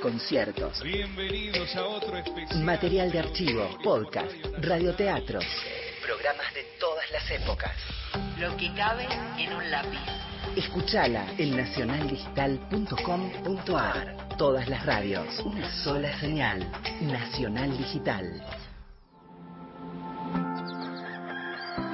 [0.00, 0.80] conciertos.
[0.82, 2.62] Bienvenidos a otro especial.
[2.62, 5.44] Material de archivo, podcast, radioteatros.
[6.04, 7.76] Programas de todas las épocas.
[8.38, 9.06] Lo que cabe
[9.38, 9.98] en un lápiz.
[10.56, 14.36] Escuchala en nacionaldigital.com.ar.
[14.36, 16.70] Todas las radios, una sola señal.
[17.00, 18.44] Nacional Digital.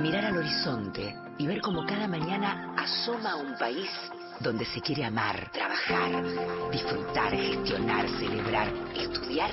[0.01, 3.91] Mirar al horizonte y ver cómo cada mañana asoma un país
[4.41, 6.23] donde se quiere amar, trabajar,
[6.71, 9.51] disfrutar, gestionar, celebrar, estudiar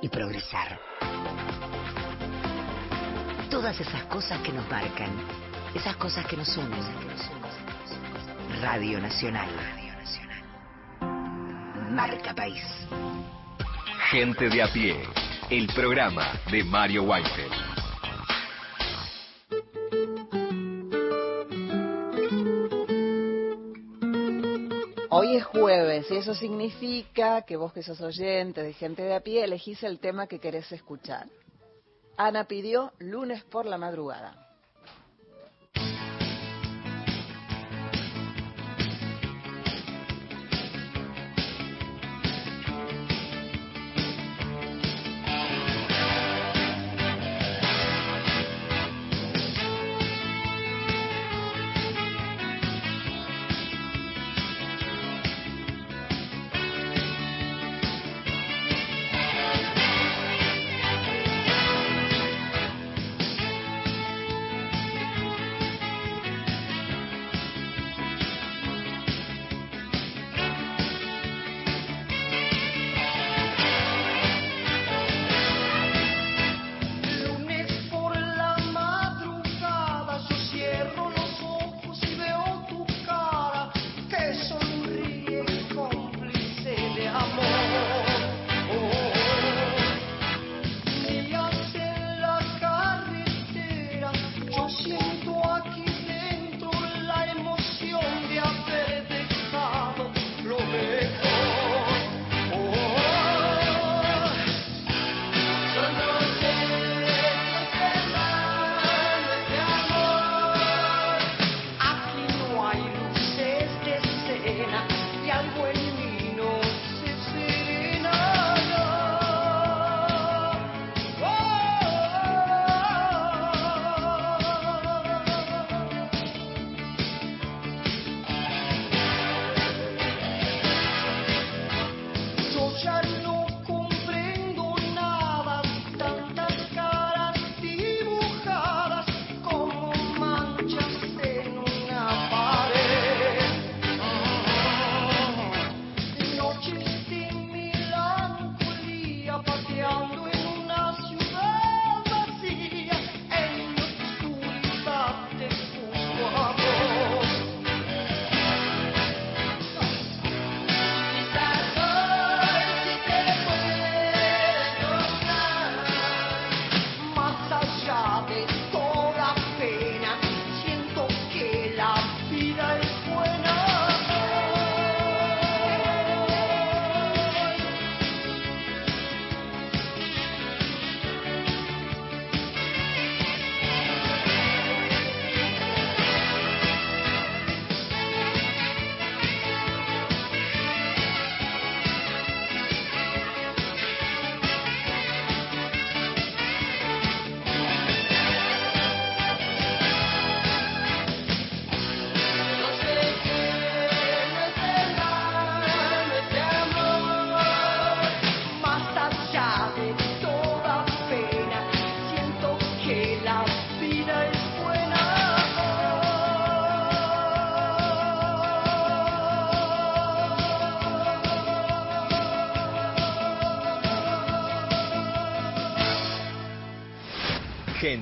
[0.00, 0.78] y progresar.
[3.50, 5.10] Todas esas cosas que nos marcan,
[5.74, 6.80] esas cosas que nos unen.
[8.60, 9.48] Radio Nacional.
[11.90, 12.62] Marca País.
[14.10, 15.02] Gente de a pie,
[15.50, 17.67] el programa de Mario Weinfeld.
[25.28, 29.20] Hoy es jueves y eso significa que vos que sos oyente de gente de a
[29.20, 31.26] pie elegís el tema que querés escuchar.
[32.16, 34.47] Ana pidió lunes por la madrugada.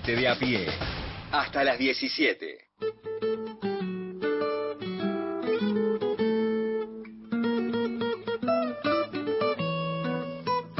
[0.06, 0.66] Gente de a pie.
[1.32, 2.58] Hasta las 17.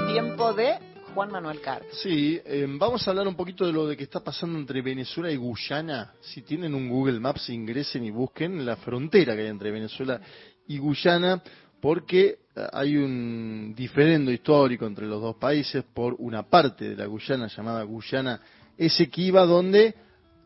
[0.06, 0.78] Tiempo de
[1.12, 1.82] Juan Manuel Carr.
[1.90, 5.32] Sí, eh, vamos a hablar un poquito de lo de que está pasando entre Venezuela
[5.32, 6.12] y Guyana.
[6.20, 10.20] Si tienen un Google Maps, ingresen y busquen la frontera que hay entre Venezuela
[10.68, 11.42] y Guyana,
[11.80, 17.06] porque eh, hay un diferendo histórico entre los dos países por una parte de la
[17.06, 18.40] Guyana llamada Guyana
[18.78, 19.94] Esequiba, donde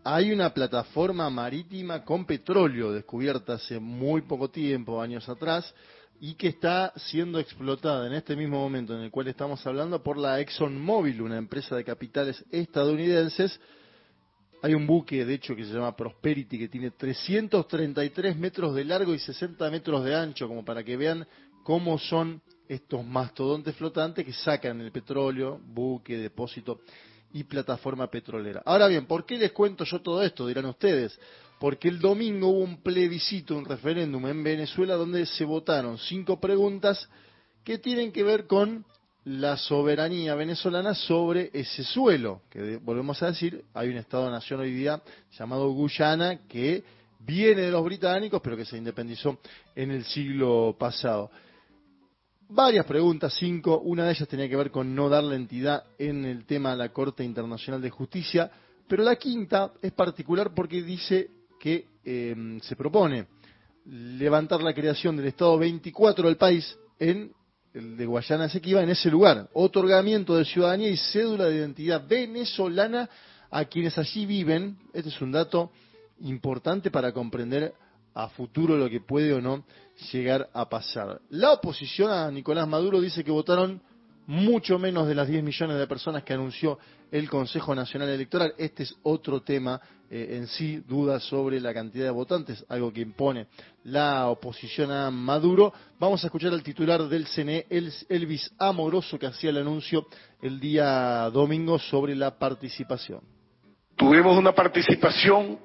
[0.04, 5.74] hay una plataforma marítima con petróleo descubierta hace muy poco tiempo, años atrás,
[6.20, 10.16] y que está siendo explotada en este mismo momento en el cual estamos hablando por
[10.16, 13.58] la ExxonMobil, una empresa de capitales estadounidenses.
[14.62, 19.14] Hay un buque, de hecho, que se llama Prosperity, que tiene 333 metros de largo
[19.14, 21.26] y 60 metros de ancho, como para que vean
[21.64, 26.80] cómo son estos mastodontes flotantes que sacan el petróleo, buque, depósito
[27.32, 28.62] y plataforma petrolera.
[28.64, 30.46] Ahora bien, ¿por qué les cuento yo todo esto?
[30.46, 31.18] Dirán ustedes.
[31.58, 37.08] Porque el domingo hubo un plebiscito, un referéndum en Venezuela donde se votaron cinco preguntas
[37.64, 38.84] que tienen que ver con
[39.24, 45.02] la soberanía venezolana sobre ese suelo, que volvemos a decir, hay un Estado-nación hoy día
[45.38, 46.82] llamado Guyana que
[47.18, 49.38] viene de los británicos, pero que se independizó
[49.76, 51.30] en el siglo pasado.
[52.52, 53.78] Varias preguntas, cinco.
[53.78, 56.88] Una de ellas tenía que ver con no darle entidad en el tema de la
[56.88, 58.50] Corte Internacional de Justicia,
[58.88, 63.28] pero la quinta es particular porque dice que eh, se propone
[63.86, 67.32] levantar la creación del Estado 24 del país en
[67.72, 69.48] el de Guayana Esequiba, en ese lugar.
[69.52, 73.08] Otorgamiento de ciudadanía y cédula de identidad venezolana
[73.48, 74.76] a quienes allí viven.
[74.92, 75.70] Este es un dato
[76.22, 77.72] importante para comprender
[78.12, 79.64] a futuro lo que puede o no
[80.12, 81.20] llegar a pasar.
[81.30, 83.80] La oposición a Nicolás Maduro dice que votaron
[84.26, 86.78] mucho menos de las 10 millones de personas que anunció
[87.10, 88.54] el Consejo Nacional Electoral.
[88.58, 93.00] Este es otro tema eh, en sí, dudas sobre la cantidad de votantes, algo que
[93.00, 93.48] impone
[93.84, 95.72] la oposición a Maduro.
[95.98, 100.06] Vamos a escuchar al titular del CNE, Elvis Amoroso, que hacía el anuncio
[100.40, 103.20] el día domingo sobre la participación.
[103.96, 105.58] Tuvimos una participación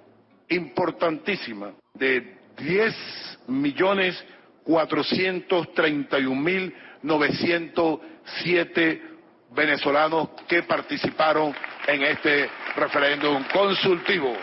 [0.49, 2.95] importantísima de 10
[3.47, 4.15] millones
[4.63, 9.01] 431 mil 907
[9.51, 11.53] venezolanos que participaron
[11.87, 14.33] en este referéndum consultivo.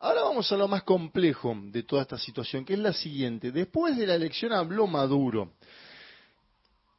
[0.00, 3.50] Ahora vamos a lo más complejo de toda esta situación, que es la siguiente.
[3.52, 5.52] Después de la elección habló Maduro.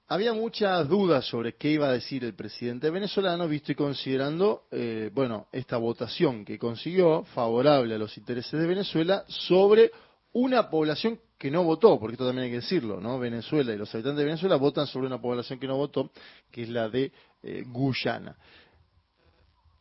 [0.07, 5.09] Había muchas dudas sobre qué iba a decir el presidente venezolano, visto y considerando, eh,
[5.11, 9.91] bueno, esta votación que consiguió favorable a los intereses de Venezuela sobre
[10.33, 13.17] una población que no votó, porque esto también hay que decirlo, ¿no?
[13.17, 16.11] Venezuela y los habitantes de Venezuela votan sobre una población que no votó,
[16.51, 18.35] que es la de eh, Guyana.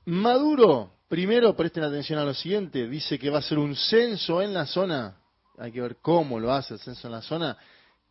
[0.06, 4.54] Maduro, primero presten atención a lo siguiente, dice que va a ser un censo en
[4.54, 5.18] la zona
[5.58, 7.56] hay que ver cómo lo hace el censo en la zona,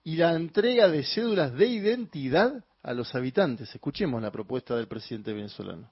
[0.04, 2.52] y la entrega de cédulas de identidad
[2.84, 3.74] a los habitantes.
[3.74, 5.90] Escuchemos la propuesta del presidente venezolano.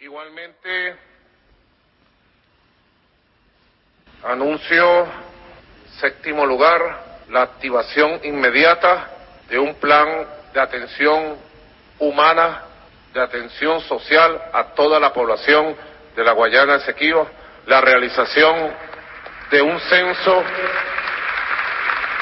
[0.00, 0.96] Igualmente,
[4.24, 5.06] anuncio,
[6.00, 9.10] séptimo lugar, la activación inmediata
[9.48, 11.36] de un plan de atención
[11.98, 12.62] humana,
[13.12, 15.76] de atención social a toda la población
[16.16, 17.26] de la Guayana Esequiba,
[17.66, 18.72] la realización
[19.50, 20.42] de un censo,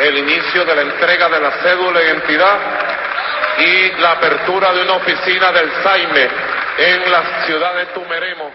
[0.01, 2.59] el inicio de la entrega de la cédula de identidad
[3.59, 6.29] y la apertura de una oficina del SAIME
[6.79, 8.51] en la ciudad de Tumeremo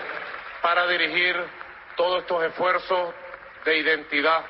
[0.61, 1.35] para dirigir
[1.97, 3.13] todos estos esfuerzos
[3.65, 4.41] de identidad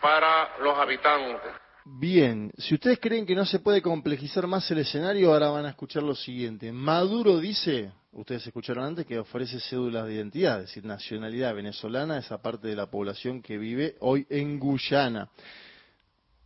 [0.00, 1.52] para los habitantes.
[1.84, 5.70] Bien, si ustedes creen que no se puede complejizar más el escenario, ahora van a
[5.70, 6.70] escuchar lo siguiente.
[6.70, 12.18] Maduro dice, ustedes escucharon antes, que ofrece cédulas de identidad, es decir, nacionalidad venezolana a
[12.18, 15.28] esa parte de la población que vive hoy en Guyana.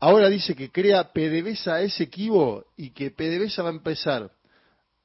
[0.03, 4.31] Ahora dice que crea PDVSA Esequibo y que PDVSA va a empezar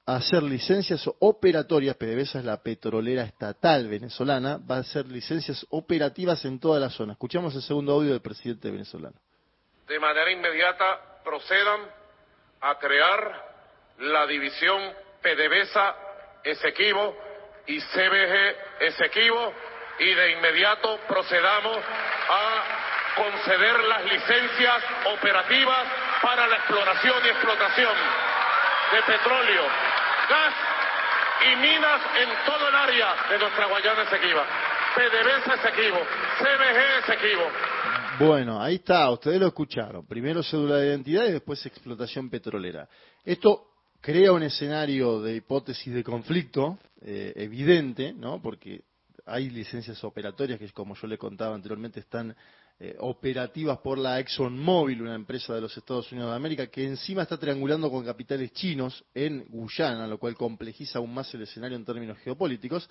[0.06, 6.44] a hacer licencias operatorias, PDVSA es la petrolera estatal venezolana, va a hacer licencias operativas
[6.46, 7.14] en toda la zona.
[7.14, 9.18] Escuchamos el segundo audio del presidente venezolano
[9.88, 11.82] de manera inmediata procedan
[12.62, 13.46] a crear
[14.00, 14.82] la división
[15.22, 15.96] PDVSA
[16.44, 17.16] Esequibo
[17.68, 19.54] y CBG Esequibo
[20.00, 21.78] y de inmediato procedamos
[22.30, 22.77] a
[23.18, 24.84] conceder las licencias
[25.18, 25.88] operativas
[26.22, 27.94] para la exploración y explotación
[28.94, 29.64] de petróleo,
[30.30, 30.54] gas
[31.52, 34.46] y minas en todo el área de nuestra Guayana Esequiba.
[34.96, 36.00] PDVSA Esequibo,
[36.40, 37.44] CBG Esequibo.
[38.20, 40.08] Bueno, ahí está, ustedes lo escucharon.
[40.08, 42.90] Primero cédula de identidad y después explotación petrolera.
[43.24, 43.68] Esto
[44.02, 48.42] crea un escenario de hipótesis de conflicto eh, evidente, ¿no?
[48.42, 48.82] Porque
[49.28, 52.36] hay licencias operatorias que, como yo le contaba anteriormente, están
[52.80, 57.24] eh, operativas por la ExxonMobil, una empresa de los Estados Unidos de América, que encima
[57.24, 61.86] está triangulando con capitales chinos en Guyana, lo cual complejiza aún más el escenario en
[61.86, 62.88] términos geopolíticos.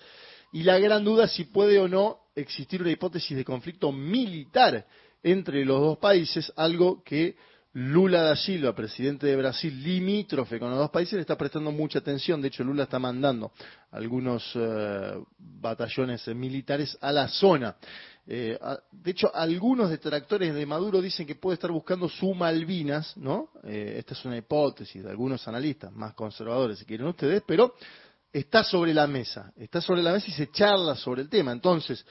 [0.51, 4.85] Y la gran duda es si puede o no existir una hipótesis de conflicto militar
[5.23, 7.37] entre los dos países, algo que
[7.73, 11.99] Lula da Silva, presidente de Brasil, limítrofe con los dos países, le está prestando mucha
[11.99, 12.41] atención.
[12.41, 13.51] De hecho, Lula está mandando
[13.91, 17.75] algunos eh, batallones militares a la zona.
[18.25, 18.57] Eh,
[18.91, 23.49] de hecho, algunos detractores de Maduro dicen que puede estar buscando su Malvinas, ¿no?
[23.63, 27.75] Eh, esta es una hipótesis de algunos analistas más conservadores, si quieren ustedes, pero
[28.33, 29.53] está sobre la mesa.
[29.55, 31.51] Está sobre la mesa y se charla sobre el tema.
[31.51, 32.05] Entonces,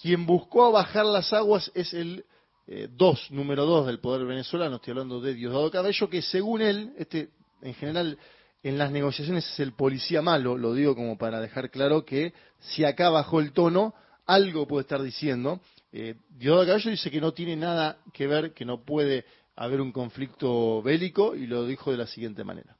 [0.00, 2.24] quien buscó bajar las aguas es el
[2.72, 6.92] eh, dos, número dos del poder venezolano, estoy hablando de Diosdado Cabello, que según él,
[6.96, 7.30] este,
[7.62, 8.16] en general,
[8.62, 12.84] en las negociaciones es el policía malo, lo digo como para dejar claro que si
[12.84, 13.92] acá bajó el tono,
[14.24, 15.60] algo puede estar diciendo.
[15.92, 19.24] Eh, Diosdado Cabello dice que no tiene nada que ver, que no puede
[19.56, 22.76] haber un conflicto bélico, y lo dijo de la siguiente manera.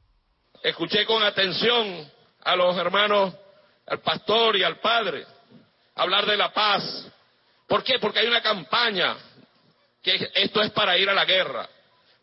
[0.63, 2.09] Escuché con atención
[2.45, 3.35] a los hermanos,
[3.89, 5.25] al pastor y al padre,
[5.97, 7.11] hablar de la paz.
[7.67, 7.99] ¿Por qué?
[7.99, 9.17] Porque hay una campaña
[10.03, 11.69] que esto es para ir a la guerra.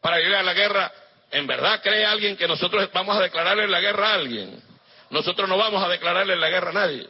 [0.01, 0.91] Para ir a la guerra,
[1.31, 4.61] ¿en verdad cree alguien que nosotros vamos a declararle la guerra a alguien?
[5.09, 7.09] Nosotros no vamos a declararle la guerra a nadie.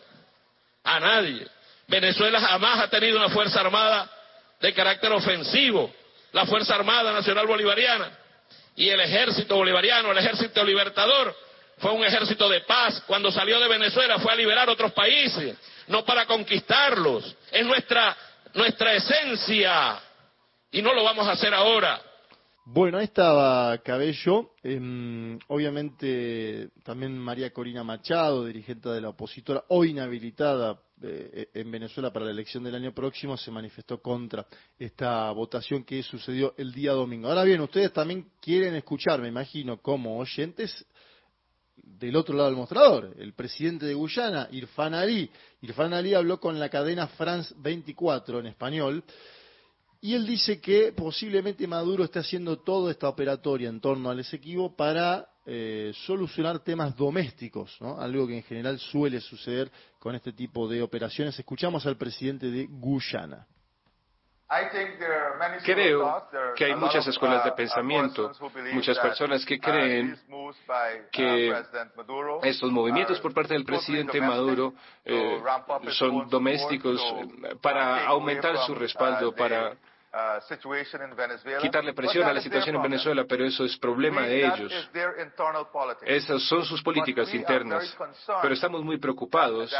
[0.84, 1.48] A nadie.
[1.88, 4.10] Venezuela jamás ha tenido una fuerza armada
[4.60, 5.94] de carácter ofensivo.
[6.34, 8.12] La Fuerza Armada Nacional Bolivariana
[8.76, 11.36] y el ejército bolivariano, el ejército libertador,
[11.80, 13.02] fue un ejército de paz.
[13.08, 15.56] Cuando salió de Venezuela fue a liberar otros países,
[15.88, 17.36] no para conquistarlos.
[17.52, 18.16] Es nuestra,
[18.54, 20.00] nuestra esencia
[20.72, 22.02] y no lo vamos a hacer ahora.
[22.66, 29.92] Bueno, ahí estaba Cabello, em, obviamente también María Corina Machado, dirigente de la opositora, hoy
[29.92, 34.46] inhabilitada eh, en Venezuela para la elección del año próximo, se manifestó contra
[34.78, 37.30] esta votación que sucedió el día domingo.
[37.30, 40.86] Ahora bien, ustedes también quieren escuchar, me imagino, como oyentes,
[41.78, 45.30] del otro lado del mostrador, el presidente de Guyana, Irfan Ali.
[45.62, 49.04] Irfan Ali habló con la cadena France 24 en español
[50.02, 54.76] y él dice que posiblemente Maduro está haciendo toda esta operatoria en torno al Esequibo
[54.76, 58.00] para eh, solucionar temas domésticos, ¿no?
[58.00, 61.38] algo que en general suele suceder con este tipo de operaciones.
[61.40, 63.48] Escuchamos al presidente de Guyana.
[65.66, 68.32] Creo que hay muchas escuelas de pensamiento,
[68.74, 70.18] muchas personas que creen
[71.12, 71.54] que
[72.44, 74.74] estos movimientos por parte del presidente Maduro
[75.04, 75.42] eh,
[75.90, 77.02] son domésticos
[77.62, 79.76] para aumentar su respaldo, para
[81.62, 84.90] quitarle presión a la situación en Venezuela, pero eso es problema de ellos.
[86.06, 87.98] Esas son sus políticas internas.
[88.42, 89.76] Pero estamos muy preocupados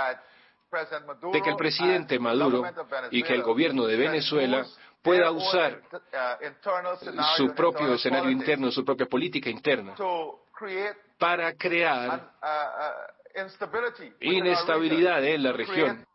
[1.32, 2.64] de que el presidente Maduro
[3.12, 4.66] y que el gobierno de Venezuela
[5.02, 5.82] pueda usar
[7.36, 9.96] su propio escenario interno, su propia política interna,
[11.18, 12.32] para crear
[14.20, 16.06] inestabilidad en la región.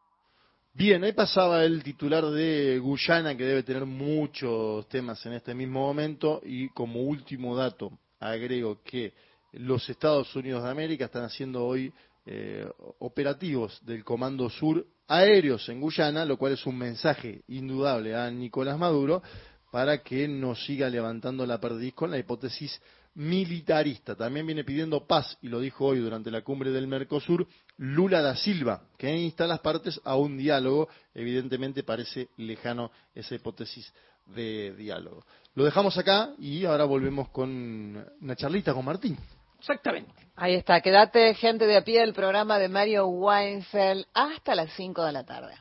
[0.75, 5.81] Bien, ahí pasaba el titular de Guyana, que debe tener muchos temas en este mismo
[5.81, 9.13] momento, y como último dato, agrego que
[9.53, 11.93] los Estados Unidos de América están haciendo hoy
[12.25, 12.69] eh,
[13.01, 18.79] operativos del Comando Sur aéreos en Guyana, lo cual es un mensaje indudable a Nicolás
[18.79, 19.23] Maduro
[19.71, 22.81] para que no siga levantando la perdiz con la hipótesis
[23.15, 24.15] militarista.
[24.15, 27.47] También viene pidiendo paz, y lo dijo hoy durante la cumbre del Mercosur,
[27.79, 30.89] Lula da Silva, que insta a las partes a un diálogo.
[31.15, 33.93] Evidentemente parece lejano esa hipótesis
[34.27, 35.25] de diálogo.
[35.55, 39.19] Lo dejamos acá y ahora volvemos con una charlita con Martín.
[39.63, 40.13] Exactamente.
[40.35, 45.05] Ahí está, quédate gente de a pie del programa de Mario Weinfeld hasta las 5
[45.05, 45.55] de la tarde.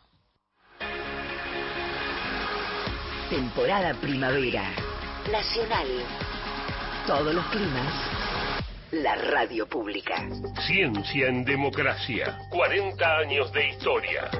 [3.29, 4.63] Temporada primavera.
[5.31, 5.87] Nacional.
[7.05, 7.93] Todos los climas.
[8.91, 10.27] La radio pública.
[10.65, 12.39] Ciencia en democracia.
[12.49, 14.31] 40 años de historia.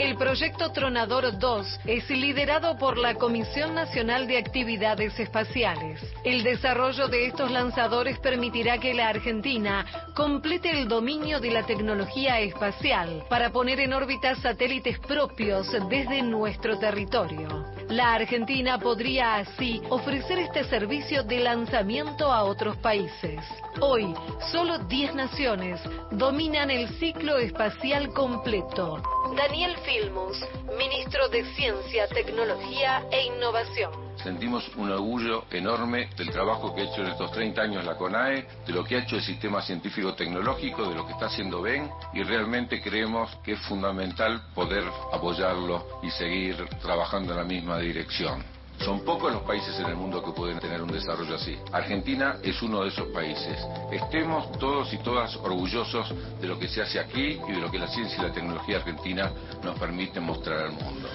[0.00, 6.00] El proyecto Tronador 2 es liderado por la Comisión Nacional de Actividades Espaciales.
[6.24, 9.84] El desarrollo de estos lanzadores permitirá que la Argentina
[10.14, 16.78] complete el dominio de la tecnología espacial para poner en órbita satélites propios desde nuestro
[16.78, 17.66] territorio.
[17.90, 23.40] La Argentina podría así ofrecer este servicio de lanzamiento a otros países.
[23.80, 24.14] Hoy,
[24.50, 25.78] solo 10 naciones
[26.10, 29.02] dominan el ciclo espacial completo.
[29.36, 30.38] Daniel Filmus,
[30.78, 33.90] ministro de Ciencia, Tecnología e Innovación.
[34.22, 38.46] Sentimos un orgullo enorme del trabajo que ha hecho en estos 30 años la CONAE,
[38.66, 42.22] de lo que ha hecho el sistema científico-tecnológico, de lo que está haciendo BEN y
[42.22, 48.59] realmente creemos que es fundamental poder apoyarlo y seguir trabajando en la misma dirección.
[48.84, 51.58] Son pocos los países en el mundo que pueden tener un desarrollo así.
[51.70, 53.58] Argentina es uno de esos países.
[53.92, 57.78] Estemos todos y todas orgullosos de lo que se hace aquí y de lo que
[57.78, 59.30] la ciencia y la tecnología argentina
[59.62, 61.08] nos permiten mostrar al mundo.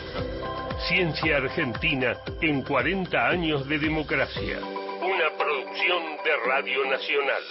[0.87, 4.59] Ciencia Argentina en 40 años de democracia.
[4.59, 7.43] Una producción de Radio Nacional.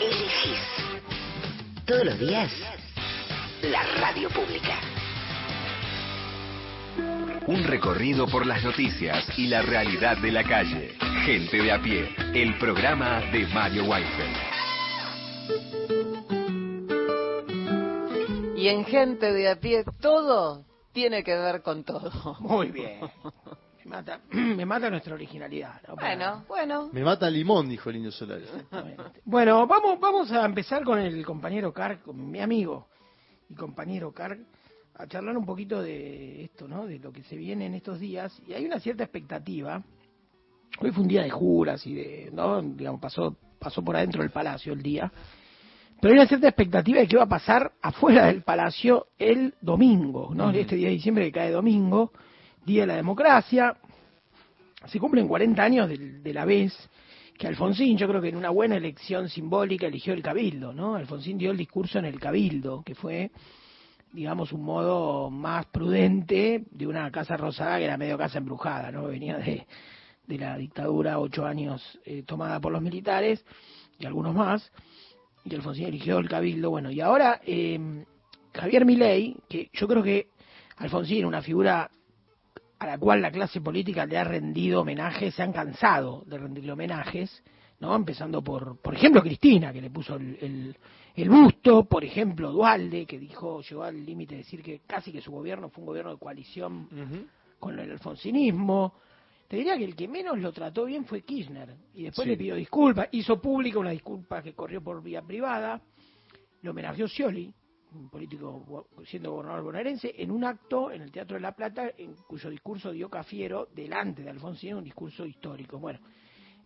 [0.00, 1.84] Elegís.
[1.86, 2.52] Todos los días.
[3.62, 4.97] La radio pública.
[7.48, 10.90] Un recorrido por las noticias y la realidad de la calle.
[11.24, 12.14] Gente de a pie.
[12.34, 14.36] El programa de Mario Weinfeld.
[18.54, 22.36] Y en gente de a pie todo tiene que ver con todo.
[22.40, 23.00] Muy bien.
[23.82, 25.80] Me mata, me mata nuestra originalidad.
[25.88, 25.96] ¿no?
[25.96, 26.90] Bueno, bueno.
[26.92, 28.52] Me mata limón, dijo el Indio Solares.
[29.24, 32.88] Bueno, vamos, vamos a empezar con el compañero Carg, con mi amigo
[33.48, 34.38] y compañero Carg,
[34.98, 36.86] a charlar un poquito de esto, ¿no?
[36.86, 38.36] De lo que se viene en estos días.
[38.46, 39.82] Y hay una cierta expectativa.
[40.80, 42.60] Hoy fue un día de juras y de, ¿no?
[42.60, 45.10] Digamos, pasó, pasó por adentro del palacio el día.
[46.00, 50.32] Pero hay una cierta expectativa de qué va a pasar afuera del palacio el domingo,
[50.34, 50.50] ¿no?
[50.50, 52.12] Este día de diciembre que cae domingo,
[52.66, 53.76] Día de la Democracia.
[54.86, 56.72] Se cumplen 40 años de, de la vez
[57.38, 60.96] que Alfonsín, yo creo que en una buena elección simbólica eligió el cabildo, ¿no?
[60.96, 63.30] Alfonsín dio el discurso en el cabildo, que fue,
[64.12, 69.06] digamos, un modo más prudente de una casa rosada que era medio casa embrujada, ¿no?
[69.06, 69.66] Venía de,
[70.26, 73.44] de la dictadura, ocho años eh, tomada por los militares
[73.98, 74.70] y algunos más,
[75.44, 78.04] y Alfonsín eligió el cabildo, bueno, y ahora eh,
[78.54, 80.28] Javier Milei, que yo creo que
[80.76, 81.90] Alfonsín, una figura
[82.78, 86.72] a la cual la clase política le ha rendido homenajes, se han cansado de rendirle
[86.72, 87.42] homenajes,
[87.80, 87.94] ¿no?
[87.96, 90.76] Empezando por, por ejemplo, Cristina, que le puso el, el,
[91.22, 95.20] el busto, por ejemplo, Dualde, que dijo, llegó al límite de decir que casi que
[95.20, 96.88] su gobierno fue un gobierno de coalición
[97.58, 98.94] con el alfonsinismo.
[99.48, 102.30] Te diría que el que menos lo trató bien fue Kirchner, y después Sí.
[102.30, 105.80] le pidió disculpas, hizo pública una disculpa que corrió por vía privada,
[106.62, 107.52] lo homenajeó Scioli,
[107.94, 112.14] un político siendo gobernador bonaerense, en un acto en el Teatro de la Plata, en
[112.26, 115.78] cuyo discurso dio Cafiero delante de Alfonsín, un discurso histórico.
[115.78, 116.00] Bueno,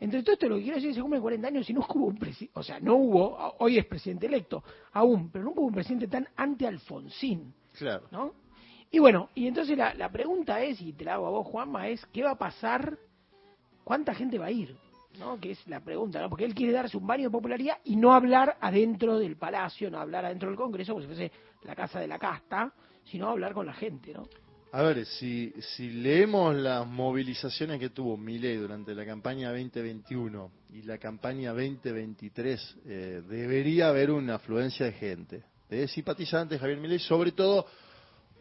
[0.03, 1.87] entre todo esto lo que quiero decir es que se cumplen 40 años y no
[1.89, 5.63] hubo un presidente, o sea, no hubo, hoy es presidente electo, aún, pero no hubo
[5.63, 8.09] un presidente tan anti-Alfonsín, Claro.
[8.11, 8.35] ¿no?
[8.91, 11.87] Y bueno, y entonces la, la pregunta es, y te la hago a vos, Juanma,
[11.89, 12.99] es, ¿qué va a pasar?
[13.85, 14.77] ¿Cuánta gente va a ir?
[15.19, 15.39] ¿no?
[15.39, 16.29] Que es la pregunta, ¿no?
[16.29, 19.99] Porque él quiere darse un baño de popularidad y no hablar adentro del palacio, no
[19.99, 21.31] hablar adentro del Congreso, como si fuese
[21.63, 22.73] la casa de la casta,
[23.05, 24.25] sino hablar con la gente, ¿no?
[24.75, 30.83] A ver, si, si leemos las movilizaciones que tuvo Milei durante la campaña 2021 y
[30.83, 35.45] la campaña 2023, eh, debería haber una afluencia de gente.
[35.69, 37.67] de simpatizantes Javier Milei, sobre todo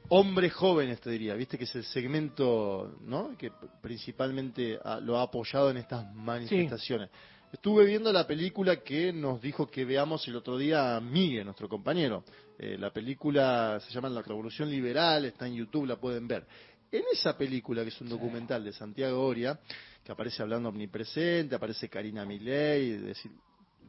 [0.08, 3.36] hombres jóvenes, te diría, viste que es el segmento ¿no?
[3.38, 3.52] que
[3.82, 7.10] principalmente lo ha apoyado en estas manifestaciones.
[7.52, 12.24] Estuve viendo la película que nos dijo que veamos el otro día Miguel, nuestro compañero.
[12.58, 16.46] Eh, la película se llama La Revolución Liberal, está en YouTube, la pueden ver.
[16.92, 19.60] En esa película, que es un documental de Santiago Oria,
[20.04, 23.32] que aparece hablando omnipresente, aparece Karina Milei, decir,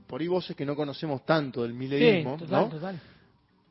[0.06, 2.68] por ahí voces que no conocemos tanto del mileísmo, Sí, total, ¿no?
[2.68, 3.00] total.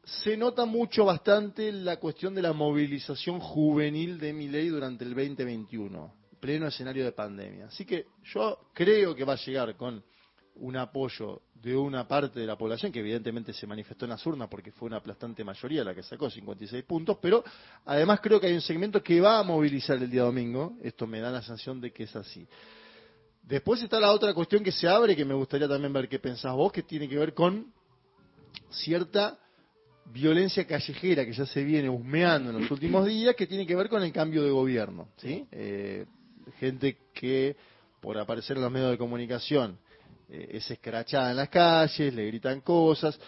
[0.03, 6.13] se nota mucho bastante la cuestión de la movilización juvenil de Milei durante el 2021,
[6.41, 7.67] pleno escenario de pandemia.
[7.67, 10.03] Así que yo creo que va a llegar con
[10.55, 14.49] un apoyo de una parte de la población, que evidentemente se manifestó en las urnas
[14.49, 17.43] porque fue una aplastante mayoría la que sacó 56 puntos, pero
[17.85, 21.19] además creo que hay un segmento que va a movilizar el día domingo, esto me
[21.19, 22.47] da la sensación de que es así.
[23.43, 26.53] Después está la otra cuestión que se abre, que me gustaría también ver qué pensás
[26.53, 27.71] vos, que tiene que ver con
[28.69, 29.37] cierta
[30.05, 33.87] violencia callejera que ya se viene husmeando en los últimos días, que tiene que ver
[33.87, 35.09] con el cambio de gobierno.
[35.17, 35.45] ¿sí?
[35.51, 36.05] Eh,
[36.59, 37.55] gente que,
[37.99, 39.77] por aparecer en los medios de comunicación,
[40.29, 43.19] eh, es escrachada en las calles, le gritan cosas.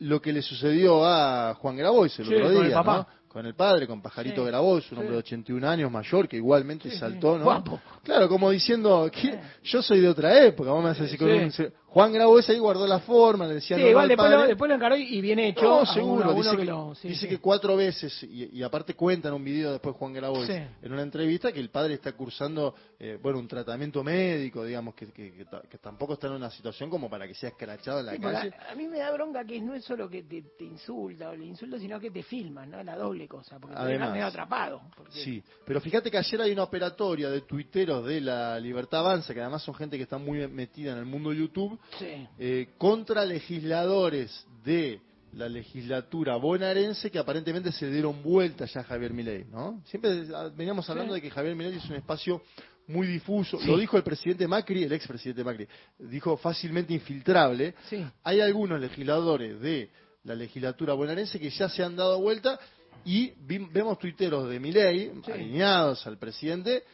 [0.00, 2.96] Lo que le sucedió a Juan Grabois el Sí, otro con el día, papá.
[2.96, 3.24] ¿no?
[3.34, 4.94] con el padre, con Pajarito Sí, Grabois, un sí.
[4.94, 7.42] hombre de 81 años mayor, que igualmente saltó, ¿no?
[7.42, 7.80] guapo.
[8.04, 11.50] Claro, como diciendo, que yo soy de otra época, vamos a hacer así con un-
[11.94, 14.48] Juan Grabois ahí guardó la forma, le decía Sí, no, igual al después lo, padre.
[14.48, 16.12] después lo encaró y viene hecho No, seguro.
[16.14, 16.94] uno, a uno dice que que, lo...
[16.96, 17.28] sí, dice sí.
[17.28, 20.12] que cuatro veces, y, y aparte cuenta en un video después Juan
[20.44, 20.52] Sí.
[20.82, 25.12] en una entrevista, que el padre está cursando, eh, bueno, un tratamiento médico, digamos, que,
[25.12, 28.06] que- que ta- que tampoco está en una situación como para que sea escrachado en
[28.06, 28.52] la calle.
[28.68, 31.36] a, a mí me da bronca que no es solo que te, te insulta o
[31.36, 32.82] le insulta, sino que te filman, ¿no?
[32.82, 34.10] La doble cosa, porque te Además.
[34.10, 34.80] medio atrapado.
[34.96, 39.32] porque- Sí, pero fíjate que ayer hay una operatoria de tuiteros de la Libertad Avanza,
[39.32, 42.26] que además son gente que está muy metida en el mundo de YouTube, Sí.
[42.38, 45.00] eh, contra legisladores de
[45.32, 49.82] la legislatura bonaerense que aparentemente se dieron vuelta ya a Javier Milei, ¿no?
[49.86, 50.24] Siempre
[50.56, 51.20] veníamos hablando Sí.
[51.20, 52.42] de que Javier Milei es un espacio
[52.86, 53.66] muy difuso, Sí.
[53.66, 55.66] lo dijo el presidente Macri, el expresidente Macri,
[55.98, 57.74] dijo fácilmente infiltrable.
[57.88, 58.04] Sí.
[58.22, 59.90] Hay algunos legisladores de
[60.24, 62.58] la legislatura bonaerense que ya se han dado vuelta
[63.04, 63.32] y
[63.72, 66.84] vemos tuiteros de Milei alineados al presidente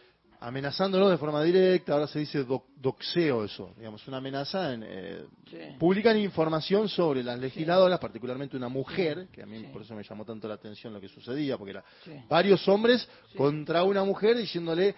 [0.41, 5.25] amenazándolo de forma directa, ahora se dice doc- doxeo eso, digamos, una amenaza en, eh,
[5.79, 10.25] publican información sobre las legisladoras, particularmente una mujer, que a mí por eso me llamó
[10.25, 12.13] tanto la atención lo que sucedía, porque era Sí.
[12.29, 14.95] varios hombres contra una mujer diciéndole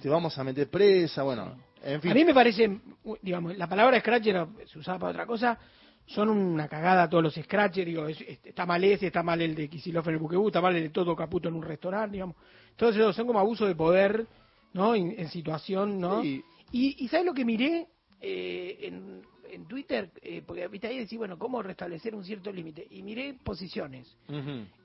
[0.00, 2.10] te vamos a meter presa, bueno, en fin.
[2.12, 2.80] A mí me parece,
[3.20, 5.58] digamos, la palabra scratcher se usaba para otra cosa,
[6.06, 9.54] son una cagada todos los scratchers, digo, es- es- está mal ese, está mal el
[9.54, 12.36] de Kicillof en el Buquebú, está mal el de Todo Caputo en un restaurante, digamos.
[12.76, 14.26] Todos esos son como abuso de poder,
[14.72, 14.94] ¿no?
[14.94, 16.22] En, en situación, ¿no?
[16.22, 16.42] Sí.
[16.72, 17.86] Y, y ¿sabes lo que miré
[18.20, 20.10] eh, en, en Twitter?
[20.22, 22.86] Eh, porque viste ahí decir, bueno, ¿cómo restablecer un cierto límite?
[22.90, 24.16] Y miré posiciones.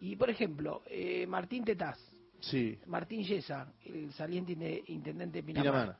[0.01, 1.99] Y, por ejemplo, eh, Martín Tetaz,
[2.39, 5.71] Sí, Martín Yesa, el saliente intendente de Pinamar.
[5.71, 5.97] Pinamar.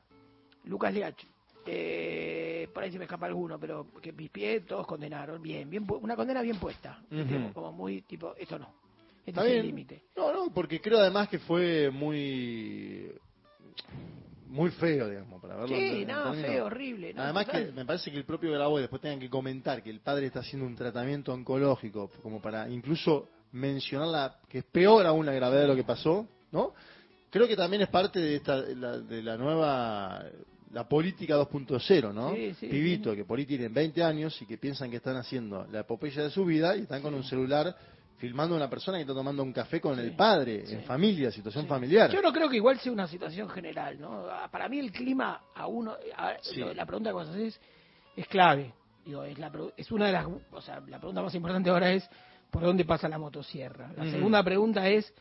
[0.64, 1.26] Lucas Leach.
[1.66, 5.40] Eh, por ahí se me escapa alguno, pero que mis pies todos condenaron.
[5.40, 7.02] Bien, bien una condena bien puesta.
[7.08, 8.74] Tipo, Como muy tipo, esto no.
[9.20, 9.66] Este Está es el bien.
[9.68, 10.02] límite.
[10.14, 13.10] No, no, porque creo además que fue muy
[14.54, 15.76] muy feo, digamos, para verlo.
[15.76, 17.12] Sí, no, feo, horrible.
[17.12, 20.00] no, Además que me parece que el propio Grabois después tenga que comentar que el
[20.00, 25.26] padre está haciendo un tratamiento oncológico, como para incluso mencionar la, que es peor aún
[25.26, 26.72] la gravedad de lo que pasó, ¿no?
[27.30, 30.24] Creo que también es parte de esta la, de la nueva
[30.74, 32.34] la política 2.0, ¿no?
[32.34, 35.66] Sí, sí, Pibito que por ahí tienen 20 años y que piensan que están haciendo
[35.70, 37.76] la epopeya de su vida y están con un celular
[38.18, 41.66] filmando a una persona que está tomando un café con el padre, en familia, situación
[41.66, 42.10] familiar.
[42.10, 44.26] Yo no creo que igual sea una situación general, ¿no?
[44.28, 46.34] Ah, Para mí el clima a uno, a-
[46.74, 47.60] la pregunta que vos haces
[48.16, 48.72] es clave.
[49.04, 52.08] Digo, es, la, es una de las, o sea, la pregunta más importante ahora es
[52.50, 53.92] por dónde pasa la motosierra.
[53.96, 54.10] La Mm.
[54.12, 55.12] segunda pregunta es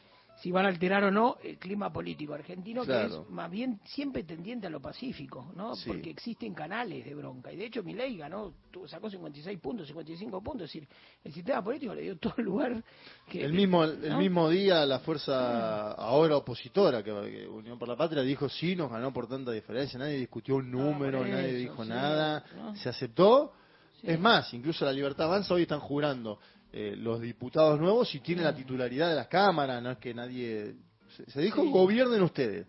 [0.43, 4.23] si van a alterar o no el clima político argentino, que es más bien siempre
[4.23, 5.73] tendiente a lo pacífico, ¿no?
[5.73, 5.87] Sí.
[5.87, 7.53] Porque existen canales de bronca.
[7.53, 8.51] Y de hecho Milei ganó,
[8.87, 10.65] sacó 56 puntos, 55 puntos.
[10.65, 10.87] Es decir,
[11.23, 12.83] el sistema político le dio todo el lugar
[13.25, 13.41] que...
[13.41, 18.21] El mismo, el mismo día la fuerza ahora opositora, que, que Unión por la Patria,
[18.21, 21.89] dijo sí, nos ganó por tanta diferencia, nadie discutió un número, por nadie dijo sí,
[21.89, 22.75] nada, ¿no?
[22.75, 23.53] se aceptó.
[24.01, 26.37] Es más, incluso la Libertad Avanza hoy están jurando
[26.73, 30.73] eh, los diputados nuevos y tienen la titularidad de las cámaras, no es que nadie...
[31.15, 31.69] Se, se dijo Sí.
[31.71, 32.65] gobiernen ustedes.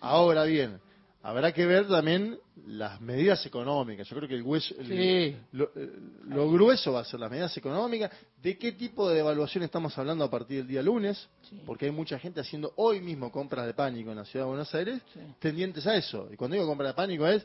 [0.00, 0.78] Ahora bien,
[1.22, 4.06] habrá que ver también las medidas económicas.
[4.08, 5.36] Yo creo que el hueso, el- Sí.
[5.52, 5.90] lo, eh,
[6.28, 8.12] lo grueso va a ser las medidas económicas.
[8.40, 11.28] ¿De qué tipo de devaluación estamos hablando a partir del día lunes?
[11.66, 14.72] Porque hay mucha gente haciendo hoy mismo compras de pánico en la ciudad de Buenos
[14.74, 15.00] Aires,
[15.40, 16.28] tendientes a eso.
[16.32, 17.44] Y cuando digo compra de pánico es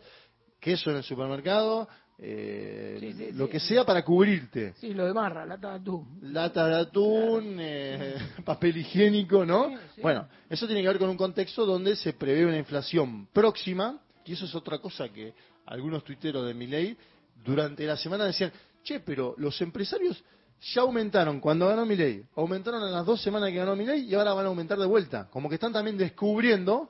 [0.59, 1.87] queso en el supermercado,
[2.21, 3.51] eh, Sí, sí, lo sí.
[3.51, 4.73] que sea para cubrirte.
[4.79, 6.19] Sí, lo de marra, lata de atún.
[6.21, 8.15] Lata de atún, eh,
[8.45, 9.73] papel higiénico, ¿no?
[10.01, 14.33] Bueno, eso tiene que ver con un contexto donde se prevé una inflación próxima, y
[14.33, 15.33] eso es otra cosa que
[15.65, 16.97] algunos tuiteros de Milei
[17.43, 18.51] durante la semana decían,
[18.83, 20.21] che, pero los empresarios
[20.73, 24.33] ya aumentaron cuando ganó Milei, aumentaron en las dos semanas que ganó Milei y ahora
[24.33, 25.29] van a aumentar de vuelta.
[25.29, 26.89] Como que están también descubriendo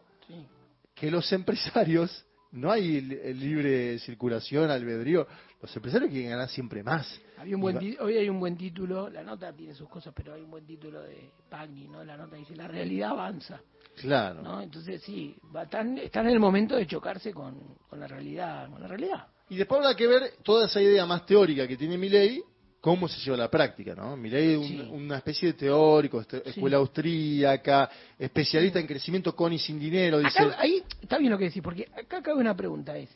[0.96, 5.28] que los empresarios, no hay li- libre circulación, albedrío,
[5.62, 7.20] los empresarios quieren ganar siempre más.
[7.38, 10.42] Había un buen hoy hay un buen título, la nota tiene sus cosas, pero hay
[10.42, 12.04] un buen título de Pagni, ¿no?
[12.04, 13.62] La nota dice, la realidad avanza,
[13.96, 14.42] Claro.
[14.42, 14.62] ¿no?
[14.62, 17.58] Entonces sí, va están en el momento de chocarse con,
[17.90, 19.28] con la realidad, con la realidad.
[19.50, 22.42] Y después habrá que ver toda esa idea más teórica que tiene Milei,
[22.82, 24.16] cómo se lleva a la práctica, ¿no?
[24.16, 29.80] Milei un- una especie de teórico, este- escuela austríaca, especialista en crecimiento con y sin
[29.80, 30.42] dinero, dice...
[30.42, 33.10] Acá, ahí está bien lo que decís, porque acá cabe una pregunta, es,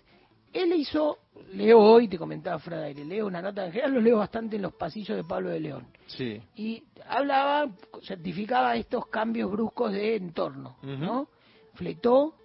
[0.51, 1.18] él hizo,
[1.53, 4.57] leo hoy, te comentaba fuera de aire, leo una nota, en general los leo bastante
[4.57, 6.41] en los pasillos de Pablo de León, Sí.
[6.55, 7.72] y hablaba,
[8.03, 10.78] certificaba estos cambios bruscos de entorno.
[10.84, 11.28] ¿no?
[11.74, 12.36] Fletó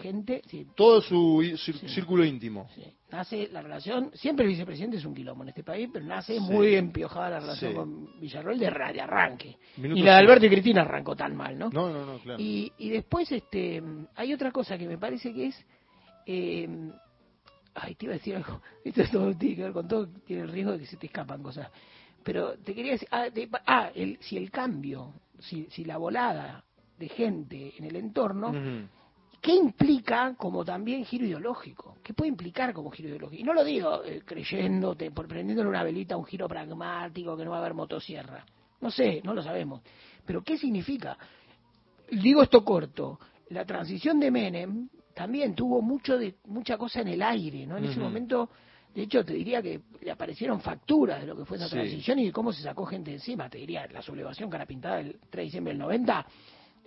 [0.00, 2.70] gente, sí, Todo su cir- círculo íntimo.
[3.10, 6.40] Nace la relación, siempre el vicepresidente es un quilombo en este país, pero nace Sí.
[6.40, 7.76] muy empiojada la relación Sí.
[7.76, 9.56] con Villarroel de, de arranque.
[9.76, 10.18] Minuto y la de.
[10.18, 11.70] Alberto y Cristina arrancó tan mal, ¿no?
[11.70, 12.40] No, no, no, claro.
[12.40, 13.82] Y, y después este
[14.14, 15.66] hay otra cosa que me parece que es...
[16.26, 16.68] eh,
[17.74, 18.60] ay, te iba a decir algo.
[18.84, 21.42] Esto todo tiene que ver con todo, tiene el riesgo de que se te escapan
[21.42, 21.68] cosas.
[22.22, 26.64] Pero te quería decir, ah, de- ah, el, si el cambio, si, si la volada
[26.98, 28.52] de gente en el entorno,
[29.40, 31.96] ¿qué implica como también giro ideológico?
[32.02, 33.40] ¿Qué puede implicar como giro ideológico?
[33.40, 37.44] Y no lo digo eh, creyéndote, por prendiéndole una velita a un giro pragmático, que
[37.44, 38.44] no va a haber motosierra.
[38.80, 39.82] No sé, no lo sabemos.
[40.24, 41.16] Pero ¿qué significa?
[42.10, 43.18] Digo esto corto.
[43.50, 47.76] La transición de Menem también tuvo mucho de mucha cosa en el aire, ¿no?
[47.76, 48.48] En ese momento,
[48.94, 51.74] de hecho, te diría que le aparecieron facturas de lo que fue esa Sí.
[51.74, 53.48] transición y de cómo se sacó gente encima.
[53.50, 56.26] Te diría, la sublevación cara pintada del 3 de diciembre del 90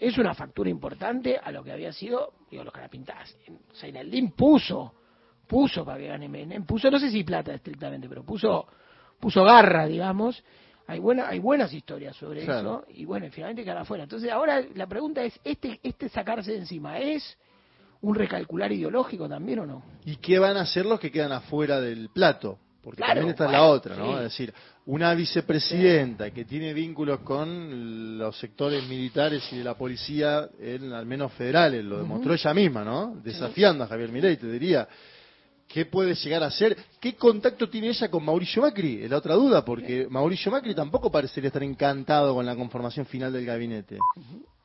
[0.04, 3.38] es una factura importante a lo que había sido, digo, los carapintadas.
[3.72, 4.94] Seineldín puso,
[5.48, 8.68] puso para que gane Menem, puso, no sé si plata estrictamente, pero puso,
[9.20, 10.44] puso garra, digamos.
[10.88, 12.84] Hay, buena, hay buenas historias sobre Claro.
[12.86, 14.04] eso y bueno, finalmente queda afuera.
[14.04, 17.38] Entonces ahora la pregunta es, ¿este, este sacarse de encima es
[18.02, 19.84] un recalcular ideológico también o no?
[20.04, 22.60] ¿Y qué van a hacer los que quedan afuera del plato?
[22.84, 24.06] Porque Claro, también esta es bueno, la otra, ¿no?
[24.12, 24.14] sí.
[24.18, 24.54] Es decir,
[24.88, 31.06] una vicepresidenta que tiene vínculos con los sectores militares y de la policía, en, al
[31.06, 33.16] menos federales, lo demostró ella misma, ¿no?
[33.24, 34.88] Desafiando a Javier Milei, te diría.
[35.66, 36.78] ¿Qué puede llegar a ser?
[37.00, 39.02] ¿Qué contacto tiene ella con Mauricio Macri?
[39.06, 43.34] Es la otra duda, porque Mauricio Macri tampoco parecería estar encantado con la conformación final
[43.34, 43.98] del gabinete.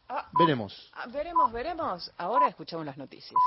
[0.09, 0.91] Ah, Veremos.
[0.95, 2.11] ah, veremos, veremos.
[2.19, 3.41] Ahora escuchamos las noticias.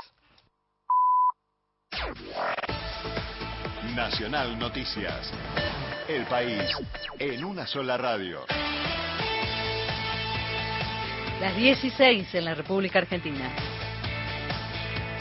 [3.96, 5.30] Nacional Noticias.
[6.08, 6.70] El país
[7.18, 8.46] en una sola radio.
[11.40, 13.50] Las 16 en la República Argentina.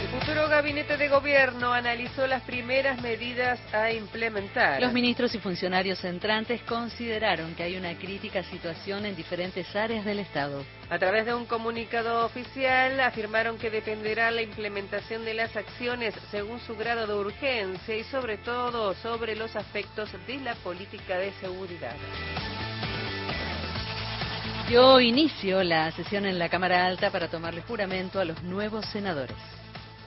[0.02, 4.82] El futuro gabinete de gobierno analizó las primeras medidas a implementar.
[4.82, 10.18] Los ministros y funcionarios entrantes consideraron que hay una crítica situación en diferentes áreas del
[10.18, 10.66] Estado.
[10.90, 16.60] A través de un comunicado oficial afirmaron que dependerá la implementación de las acciones según
[16.62, 21.96] su grado de urgencia y sobre todo sobre los aspectos de la política de seguridad.
[24.68, 29.61] Dio inicio la sesión en la Cámara Alta para tomarle juramento a los nuevos senadores.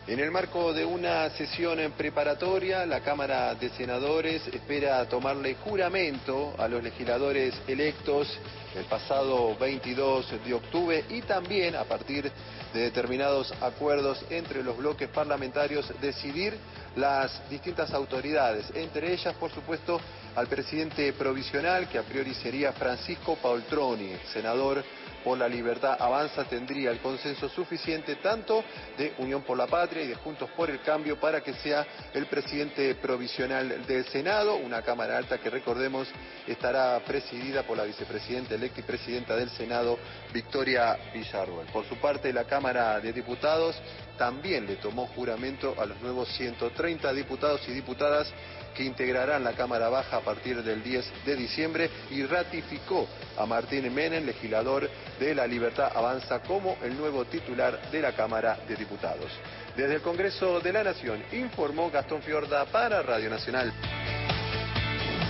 [0.07, 6.55] En el marco de una sesión en preparatoria, la Cámara de Senadores espera tomarle juramento
[6.59, 8.29] a los legisladores electos
[8.77, 12.31] el pasado 22 de octubre y también a partir
[12.75, 16.55] de determinados acuerdos entre los bloques parlamentarios decidir
[16.97, 19.99] las distintas autoridades, entre ellas, por supuesto,
[20.37, 24.85] al presidente provisional, que a priori sería Francisco Paultroni, senador
[25.25, 28.63] por la Libertad Avanza, tendría el consenso suficiente tanto
[28.99, 32.27] de Unión por la Patria y de Juntos por el Cambio para que sea el
[32.27, 36.07] presidente provisional del Senado, una Cámara Alta que recordemos
[36.47, 39.99] estará presidida por la vicepresidenta electa y presidenta del Senado,
[40.33, 41.67] Victoria Villarruel.
[41.69, 43.77] Por su parte, la Cámara de Diputados
[44.19, 48.33] también le tomó juramento a los nuevos 130 diputados y diputadas
[48.75, 53.07] que integrarán la Cámara Baja a partir del 10 de diciembre y ratificó
[53.39, 58.59] a Martín Menem, legislador de la Libertad Avanza, como el nuevo titular de la Cámara
[58.69, 59.31] de Diputados.
[59.77, 63.73] Desde el Congreso de la Nación informó Gastón Fiorda para Radio Nacional.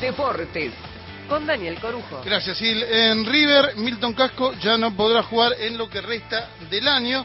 [0.00, 0.72] Deportes.
[1.28, 2.20] Con Daniel Corujo.
[2.22, 2.82] Gracias, Sil.
[2.82, 7.24] En River, Milton Casco ya no podrá jugar en lo que resta del año.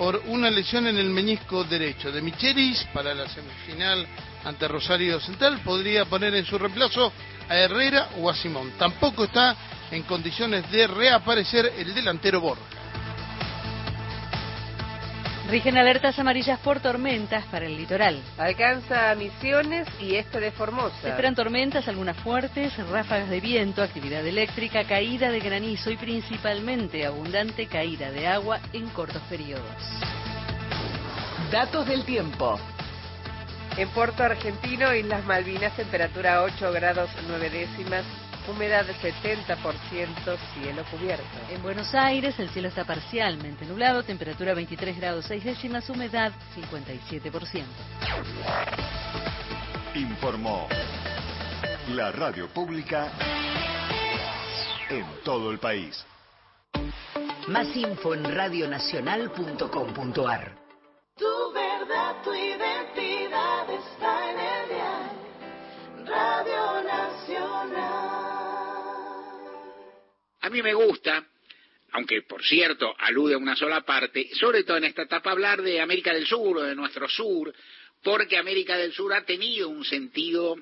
[0.00, 2.10] Por una lesión en el meñisco derecho.
[2.10, 4.06] De Michelis para la semifinal
[4.44, 7.12] ante Rosario Central podría poner en su reemplazo
[7.46, 8.72] a Herrera o a Simón.
[8.78, 9.54] Tampoco está
[9.90, 12.79] en condiciones de reaparecer el delantero Borja.
[15.50, 18.22] Rigen alertas amarillas por tormentas para el litoral.
[18.38, 21.08] Alcanza Misiones y este de Se Formosa.
[21.08, 27.66] esperan tormentas, algunas fuertes, ráfagas de viento, actividad eléctrica, caída de granizo y principalmente abundante
[27.66, 29.64] caída de agua en cortos periodos.
[31.50, 32.60] Datos del tiempo.
[33.76, 38.04] En Puerto Argentino, Islas Malvinas, temperatura 8 grados 9 décimas,
[38.50, 41.24] humedad 70%, cielo cubierto.
[41.50, 47.64] En Buenos Aires el cielo está parcialmente nublado, temperatura 23 grados 6 décimas, humedad 57%.
[49.94, 50.68] Informó
[51.94, 53.10] la radio pública
[54.88, 56.06] en todo el país.
[57.48, 60.56] Más info en radionacional.com.ar.
[61.16, 65.10] Tu verdad, tu identidad está en el dial.
[66.06, 68.09] Radio Nacional.
[70.42, 71.26] A mí me gusta,
[71.92, 75.80] aunque por cierto alude a una sola parte, sobre todo en esta etapa hablar de
[75.80, 77.54] América del Sur o de nuestro sur,
[78.02, 80.56] porque América del Sur ha tenido un sentido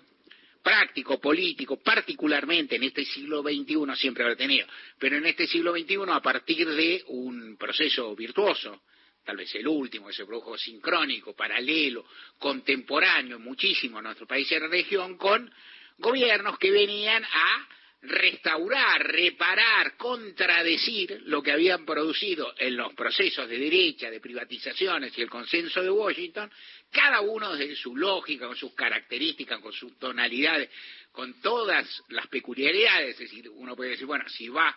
[0.63, 4.67] práctico, político, particularmente en este siglo XXI, siempre lo ha tenido,
[4.99, 8.83] pero en este siglo XXI a partir de un proceso virtuoso,
[9.25, 12.05] tal vez el último, que se produjo sincrónico, paralelo,
[12.39, 15.51] contemporáneo, muchísimo en nuestro país y región, con
[15.99, 17.69] gobiernos que venían a
[18.03, 25.23] restaurar, reparar, contradecir lo que habían producido en los procesos de derecha, de privatizaciones y
[25.23, 26.51] el consenso de Washington,
[26.91, 30.71] cada uno desde su lógica, con sus características, con sus tonalidades,
[31.11, 33.11] con todas las peculiaridades.
[33.11, 34.77] Es decir, uno puede decir, bueno, si va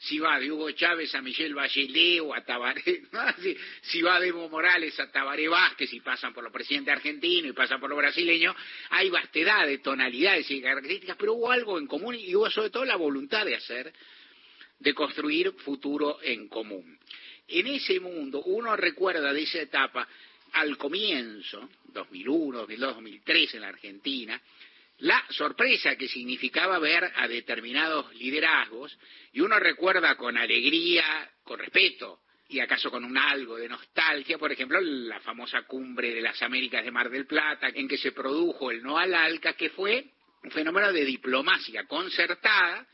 [0.00, 2.82] si va de Hugo Chávez a Michelle Bachelet o a Tabaré,
[3.42, 7.50] si, si va de Evo Morales a Tabaré Vázquez y pasan por los presidentes argentinos
[7.50, 8.56] y pasan por los brasileños,
[8.90, 12.86] hay vastedad de tonalidades y características, pero hubo algo en común y hubo sobre todo
[12.86, 13.92] la voluntad de hacer,
[14.78, 16.98] de construir futuro en común.
[17.48, 20.08] En ese mundo, uno recuerda de esa etapa
[20.52, 24.40] al comienzo, 2001, 2002, 2003 en la Argentina,
[25.00, 28.96] la sorpresa que significaba ver a determinados liderazgos,
[29.32, 34.50] y uno recuerda con alegría, con respeto, y acaso con un algo de nostalgia, por
[34.50, 38.70] ejemplo, la famosa cumbre de las Américas de Mar del Plata, en que se produjo
[38.70, 40.04] el no al ALCA, que fue
[40.42, 42.86] un fenómeno de diplomacia concertada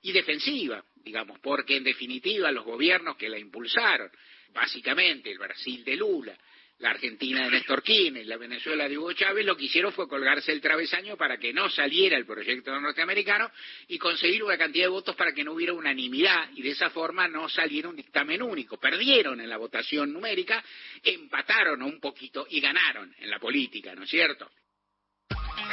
[0.00, 4.10] y defensiva, digamos, porque en definitiva los gobiernos que la impulsaron,
[4.52, 6.36] básicamente el Brasil de Lula,
[6.82, 10.08] la Argentina de Néstor Kirchner y la Venezuela de Hugo Chávez, lo que hicieron fue
[10.08, 13.50] colgarse el travesaño para que no saliera el proyecto norteamericano
[13.86, 17.28] y conseguir una cantidad de votos para que no hubiera unanimidad y de esa forma
[17.28, 18.78] no saliera un dictamen único.
[18.78, 20.62] Perdieron en la votación numérica,
[21.04, 24.50] empataron un poquito y ganaron en la política, ¿no es cierto?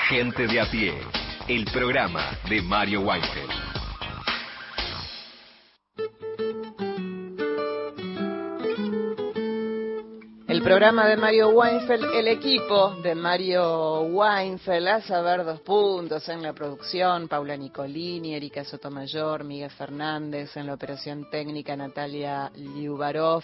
[0.10, 0.94] Gente de a pie,
[1.48, 3.69] el programa de Mario Weinfeld.
[10.60, 16.44] El programa de Mario Weinfeld, el equipo de Mario Weinfeld, a saber dos puntos en
[16.44, 23.42] la producción, Paula Nicolini, Erika Sotomayor, Miguel Fernández, en la operación técnica Natalia Liubarov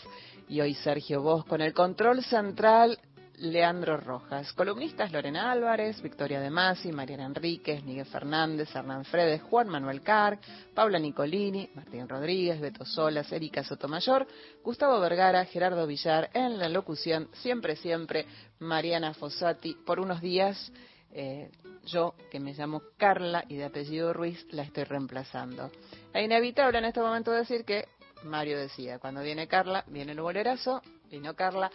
[0.49, 2.99] y hoy Sergio Bosco, en el control central
[3.40, 9.68] Leandro Rojas, columnistas Lorena Álvarez, Victoria De Masi, Mariana Enríquez, Miguel Fernández, Hernán Fredes, Juan
[9.68, 10.40] Manuel Carr,
[10.74, 14.28] Paula Nicolini, Martín Rodríguez, Beto Solas, Erika Sotomayor,
[14.64, 18.26] Gustavo Vergara, Gerardo Villar, en la locución, siempre, siempre,
[18.60, 20.72] Mariana Fossati, por unos días,
[21.12, 21.52] eh,
[21.86, 25.72] yo, que me llamo Carla y de apellido Ruiz, la estoy reemplazando.
[26.14, 27.88] Es inevitable en este momento decir que
[28.24, 31.72] Mario decía, cuando viene Carla, viene el bolerazo, vino Carla,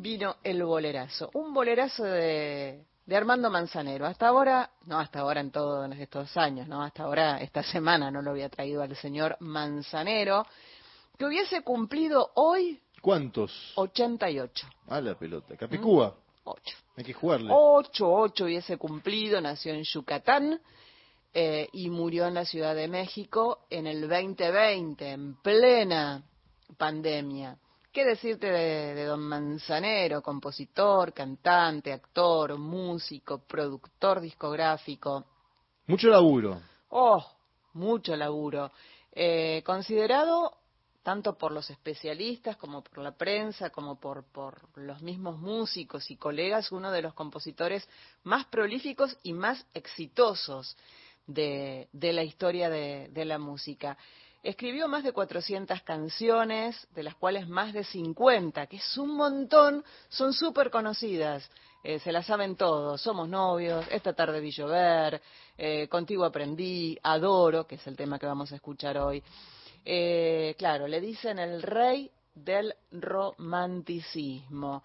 [0.00, 1.30] vino el bolerazo.
[1.34, 4.06] Un bolerazo de, de Armando Manzanero.
[4.06, 8.22] Hasta ahora, no hasta ahora en todos estos años, no hasta ahora, esta semana no
[8.22, 10.46] lo había traído al señor Manzanero,
[11.18, 13.72] que hubiese cumplido hoy ¿Cuántos?
[13.76, 14.66] 88.
[14.88, 15.56] A la pelota.
[15.56, 16.14] Capicúa.
[16.44, 16.76] Ocho.
[16.96, 17.50] Hay que jugarle.
[17.50, 20.60] Ocho, ocho hubiese cumplido, nació en Yucatán
[21.32, 26.22] eh, y murió en la Ciudad de México en el 2020, en plena
[26.76, 27.56] pandemia.
[27.92, 35.24] ¿Qué decirte de, de, don Manzanero, compositor, cantante, actor, músico, productor discográfico?
[35.88, 36.60] Mucho laburo.
[36.90, 37.20] Oh,
[37.72, 38.70] mucho laburo.
[39.10, 40.52] Eh, considerado
[41.02, 46.16] tanto por los especialistas como por la prensa, como por, por los mismos músicos y
[46.16, 47.88] colegas, uno de los compositores
[48.22, 50.76] más prolíficos y más exitosos
[51.32, 53.96] de, de la historia de, de la música.
[54.42, 59.84] Escribió más de 400 canciones, de las cuales más de 50, que es un montón,
[60.08, 61.48] son súper conocidas.
[61.82, 63.00] Eh, se las saben todos.
[63.00, 65.20] Somos novios, esta tarde vi llover,
[65.56, 69.22] eh, contigo aprendí, adoro, que es el tema que vamos a escuchar hoy.
[69.84, 74.82] Eh, claro, le dicen el rey del romanticismo.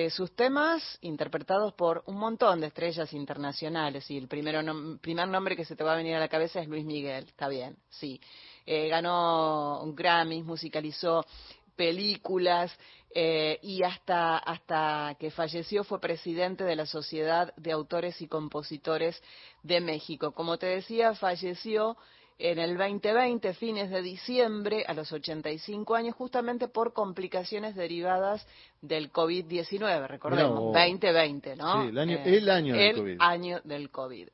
[0.00, 4.60] Eh, sus temas interpretados por un montón de estrellas internacionales y el primero
[5.00, 7.48] primer nombre que se te va a venir a la cabeza es Luis Miguel, está
[7.48, 8.20] bien, sí.
[8.64, 11.26] Eh, ganó un Grammy, musicalizó
[11.74, 12.72] películas
[13.12, 19.20] eh, y hasta, hasta que falleció fue presidente de la Sociedad de Autores y Compositores
[19.64, 20.30] de México.
[20.30, 21.96] Como te decía, falleció
[22.38, 28.46] en el 2020, fines de diciembre, a los 85 años, justamente por complicaciones derivadas
[28.80, 30.06] del COVID-19.
[30.06, 31.82] Recordemos, 2020, ¿no?
[31.82, 34.28] Sí, el año, eh, el año del el año del COVID.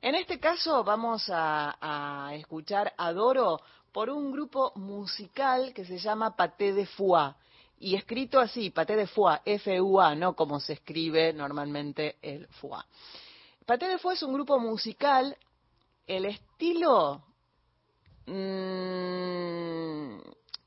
[0.00, 3.60] En este caso vamos a, a escuchar Adoro
[3.92, 7.34] por un grupo musical que se llama Paté de Foix.
[7.78, 12.84] Y escrito así, Paté de Foix, F-U-A, no como se escribe normalmente el Foix.
[13.66, 15.36] Paté de Foix es un grupo musical,
[16.06, 17.22] el estilo
[18.26, 20.18] Mm,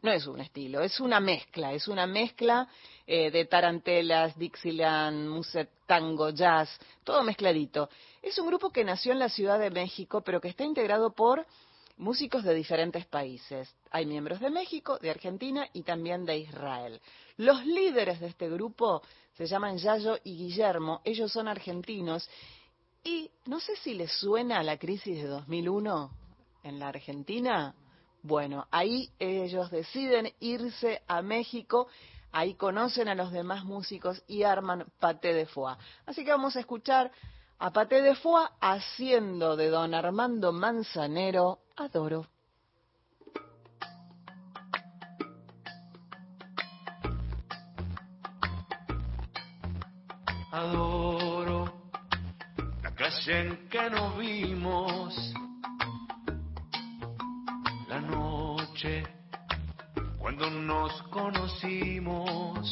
[0.01, 2.67] no es un estilo, es una mezcla, es una mezcla
[3.05, 6.69] eh, de tarantelas, Dixieland, muset, tango, jazz,
[7.03, 7.89] todo mezcladito.
[8.21, 11.45] Es un grupo que nació en la Ciudad de México, pero que está integrado por
[11.97, 13.73] músicos de diferentes países.
[13.89, 17.01] Hay miembros de México, de Argentina y también de Israel.
[17.37, 19.01] Los líderes de este grupo
[19.35, 22.29] se llaman Yayo y Guillermo, ellos son argentinos
[23.03, 26.26] y no sé si les suena la crisis de 2001
[26.67, 27.73] en la Argentina,
[28.23, 31.87] bueno, ahí ellos deciden irse a México,
[32.31, 35.77] ahí conocen a los demás músicos y arman Paté de Foix.
[36.05, 37.11] Así que vamos a escuchar
[37.59, 42.27] a Paté de Foix haciendo de don Armando Manzanero Adoro.
[50.51, 51.65] Adoro
[52.81, 55.33] la calle en que nos vimos
[58.07, 59.03] noche,
[60.17, 62.71] cuando nos conocimos.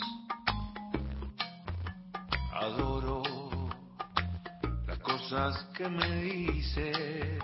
[2.54, 3.24] Adoro
[4.88, 7.40] las cosas que me dices,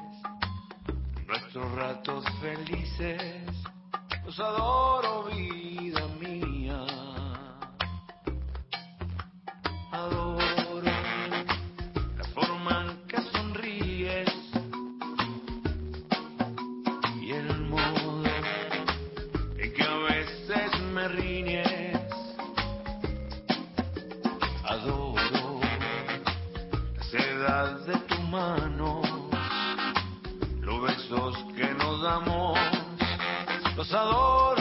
[1.28, 3.52] nuestros ratos felices,
[4.26, 6.86] los adoro, vida mía.
[9.92, 10.41] te
[33.78, 34.61] Los adoro.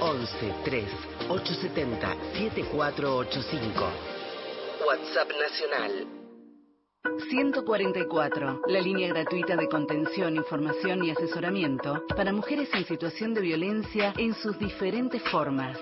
[0.00, 0.84] 11 3
[1.28, 3.92] 870 7485.
[4.86, 6.20] WhatsApp nacional.
[7.30, 14.12] 144, la línea gratuita de contención, información y asesoramiento para mujeres en situación de violencia
[14.18, 15.78] en sus diferentes formas.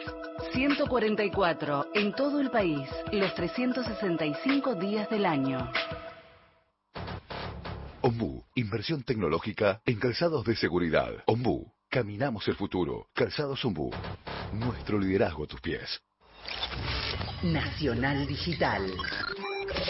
[0.52, 5.70] 144, en todo el país, los 365 días del año.
[8.00, 11.10] Ombu, inversión tecnológica en calzados de seguridad.
[11.26, 13.09] Ombu, caminamos el futuro.
[13.14, 13.91] Calzados Ombu,
[14.53, 16.01] nuestro liderazgo a tus pies.
[17.43, 18.91] Nacional Digital.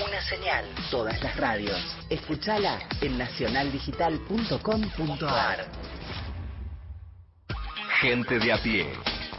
[0.06, 0.64] Una señal.
[0.90, 1.78] Todas las radios.
[2.10, 5.70] Escúchala en nacionaldigital.com.ar.
[8.00, 8.86] Gente de a pie,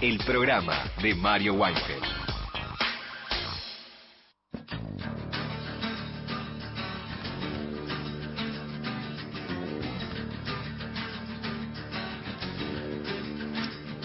[0.01, 2.28] el programa de Mario Weinfeld.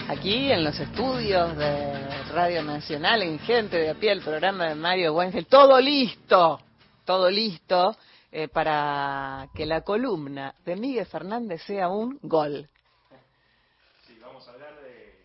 [0.06, 4.74] Aquí en los estudios de Radio Nacional, en Gente de a pie, el programa de
[4.74, 6.60] Mario Weinfeld, todo listo,
[7.06, 7.96] todo listo
[8.30, 12.68] eh, para que la columna de Miguel Fernández sea un gol.
[14.82, 15.24] de...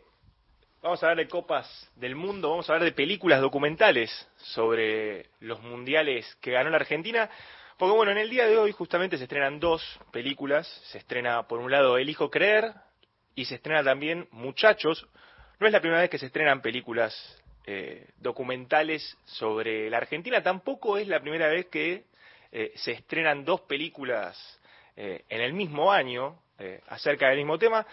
[0.82, 5.62] Vamos a hablar de copas del mundo, vamos a hablar de películas documentales sobre los
[5.62, 7.30] mundiales que ganó la Argentina.
[7.78, 10.68] Porque bueno, en el día de hoy justamente se estrenan dos películas.
[10.86, 12.74] Se estrena por un lado El Hijo Creer
[13.36, 15.08] y se estrena también Muchachos.
[15.60, 17.14] No es la primera vez que se estrenan películas
[17.66, 22.06] eh, documentales sobre la Argentina, tampoco es la primera vez que
[22.52, 24.60] eh, se estrenan dos películas
[24.96, 26.42] eh, en el mismo año
[26.88, 27.88] acerca del mismo tema.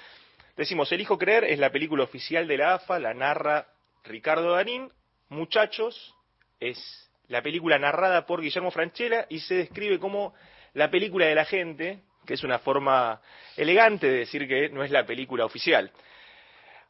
[0.57, 3.69] Decimos, El Hijo Creer es la película oficial de la AFA, la narra
[4.03, 4.91] Ricardo Darín.
[5.29, 6.17] Muchachos
[6.59, 6.79] es
[7.29, 10.35] la película narrada por Guillermo Franchella y se describe como
[10.75, 13.21] la película de la gente, que es una forma
[13.57, 15.91] elegante de decir que no es la película oficial.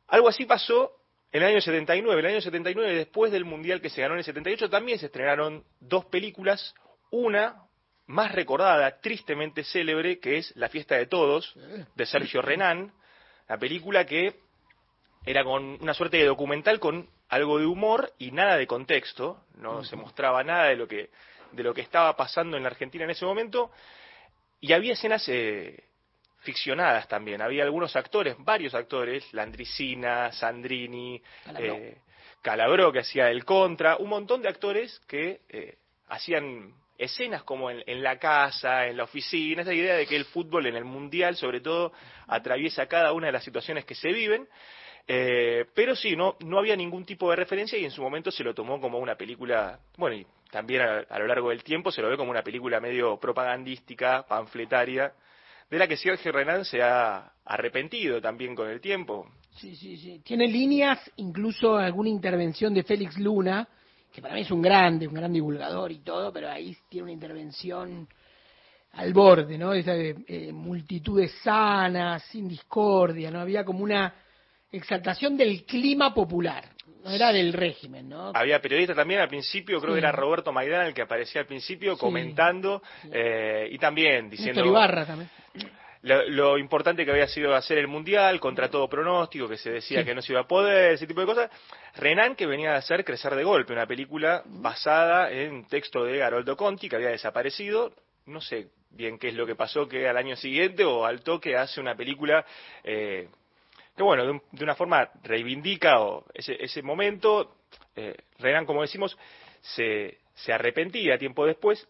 [0.08, 0.92] Algo así pasó
[1.32, 2.20] en el año 79.
[2.20, 5.06] En el año 79, después del Mundial que se ganó en el 78, también se
[5.06, 6.74] estrenaron dos películas.
[7.10, 7.62] Una
[8.06, 11.54] más recordada, tristemente célebre, que es La fiesta de todos,
[11.94, 12.92] de Sergio Renán.
[13.48, 14.34] La película que
[15.24, 19.44] era con una suerte de documental con algo de humor y nada de contexto.
[19.56, 21.10] No se mostraba nada de lo que,
[21.52, 23.72] de lo que estaba pasando en la Argentina en ese momento.
[24.60, 25.84] Y había escenas eh,
[26.40, 27.42] ficcionadas también.
[27.42, 31.74] Había algunos actores, varios actores, Landricina, Sandrini, Calabró.
[31.74, 31.98] eh,
[32.42, 35.78] Calabró, que hacía el contra, un montón de actores que eh,
[36.08, 40.24] hacían escenas como en, en la casa, en la oficina, esa idea de que el
[40.24, 41.92] fútbol en el mundial, sobre todo,
[42.26, 44.48] atraviesa cada una de las situaciones que se viven.
[45.08, 48.42] Eh, pero sí, no, no había ningún tipo de referencia y en su momento se
[48.42, 52.08] lo tomó como una película, bueno, y también a, lo largo del tiempo se lo
[52.08, 55.12] ve como una película medio propagandística, panfletaria,
[55.70, 59.28] de la que Sergio Renan se ha arrepentido también con el tiempo.
[59.56, 60.20] Sí, sí, sí.
[60.24, 63.66] Tiene líneas, incluso alguna intervención de Félix Luna,
[64.12, 67.12] que para mí es un grande, un gran divulgador y todo, pero ahí tiene una
[67.12, 68.08] intervención
[68.92, 69.72] al borde, ¿no?
[69.72, 73.40] Esa de eh, multitudes sanas, sin discordia, ¿no?
[73.40, 74.14] Había como una
[74.76, 76.64] exaltación del clima popular,
[77.04, 78.32] no era del régimen, ¿no?
[78.34, 80.00] Había periodistas también al principio, creo Sí.
[80.00, 82.82] que era Roberto Maidana el que aparecía al principio comentando
[83.12, 85.30] eh, y también diciendo Néstor Ibarra también.
[86.02, 90.00] lo, lo importante que había sido hacer el mundial contra todo pronóstico, que se decía
[90.00, 90.04] Sí.
[90.06, 91.50] que no se iba a poder, ese tipo de cosas.
[91.96, 96.22] Renan, que venía a hacer Crecer de Golpe, una película basada en un texto de
[96.22, 97.92] Haroldo Conti, que había desaparecido.
[98.26, 101.56] No sé bien qué es lo que pasó, que al año siguiente o al toque
[101.56, 102.44] hace una película
[102.84, 103.28] eh,
[103.96, 107.56] que, bueno, de, un- de una forma reivindica o ese, ese momento.
[107.94, 109.16] Eh, Renan, como decimos,
[109.60, 111.88] se, se arrepentía tiempo después.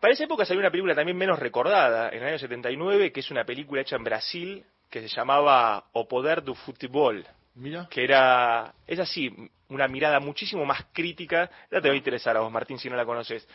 [0.00, 3.30] Para esa época salió una película también menos recordada, en el año 79, que es
[3.30, 7.24] una película hecha en Brasil que se llamaba O Poder do Futebol.
[7.54, 7.88] Mira.
[7.90, 9.34] Que era, es así,
[9.68, 11.50] una mirada muchísimo más crítica.
[11.70, 13.46] Ya te va a interesar a vos, Martín, si no la conoces.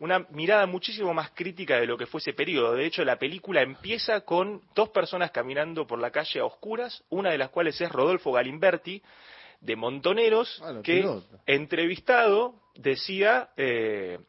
[0.00, 2.74] Una mirada muchísimo más crítica de lo que fue ese periodo.
[2.74, 7.30] De hecho, la película empieza con dos personas caminando por la calle a oscuras, una
[7.30, 9.02] de las cuales es Rodolfo Galimberti,
[9.60, 11.04] de Montoneros, Ah, que
[11.46, 14.20] entrevistado decía eh,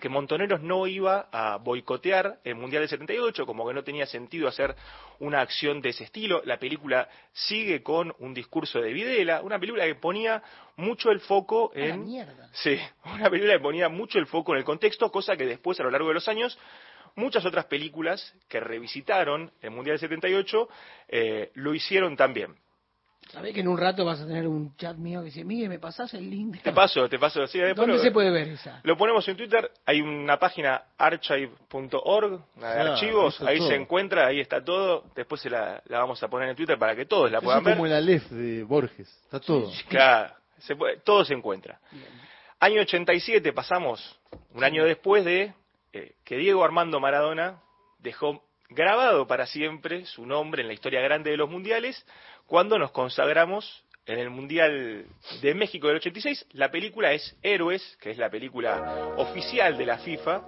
[0.00, 4.48] que Montoneros no iba a boicotear el Mundial del 78, como que no tenía sentido
[4.48, 4.74] hacer
[5.18, 6.42] una acción de ese estilo.
[6.44, 10.42] La película sigue con un discurso de Videla, una película que ponía
[10.76, 12.04] mucho el foco en...
[12.04, 12.48] mierda.
[12.52, 15.84] Sí, una película que ponía mucho el foco en el contexto, cosa que después, a
[15.84, 16.58] lo largo de los años,
[17.14, 20.68] muchas otras películas que revisitaron el Mundial del 78
[21.08, 22.56] eh, lo hicieron también.
[23.32, 25.78] Sabés que en un rato vas a tener un chat mío que dice, Miguel, ¿me
[25.78, 26.60] pasás el link?
[26.62, 27.46] Te paso, te paso.
[27.46, 28.80] Sí, después ¿Dónde lo- se puede ver esa?
[28.82, 33.68] Lo ponemos en Twitter, hay una página archive.org, de Ah, archivos, ahí todo.
[33.68, 36.94] se encuentra, ahí está todo, después se la, la vamos a poner en Twitter para
[36.96, 37.74] que todos la Eso puedan es ver.
[37.74, 39.08] como el Aleph de Borges.
[39.24, 39.70] Está todo.
[39.88, 41.78] Claro, se puede- todo se encuentra.
[42.58, 44.18] Año 87 pasamos,
[44.54, 45.54] un año después de
[45.92, 47.60] eh, que Diego Armando Maradona
[47.98, 52.06] dejó grabado para siempre su nombre en la historia grande de los mundiales
[52.50, 55.06] cuando nos consagramos en el Mundial
[55.40, 56.46] de México del 86.
[56.54, 60.42] La película es Héroes, que es la película oficial de la FIFA.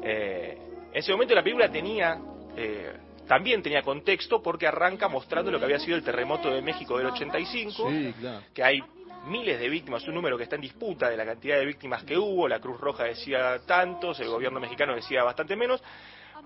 [0.00, 0.56] Eh,
[0.92, 2.16] en ese momento la película tenía...
[2.56, 2.92] eh,
[3.26, 7.08] también tenía contexto porque arranca mostrando lo que había sido el terremoto de México del
[7.08, 8.42] 85 Sí, claro.
[8.54, 8.80] que hay
[9.26, 12.16] miles de víctimas, un número que está en disputa de la cantidad de víctimas que
[12.16, 15.82] hubo, la Cruz Roja decía tantos, el gobierno mexicano decía bastante menos,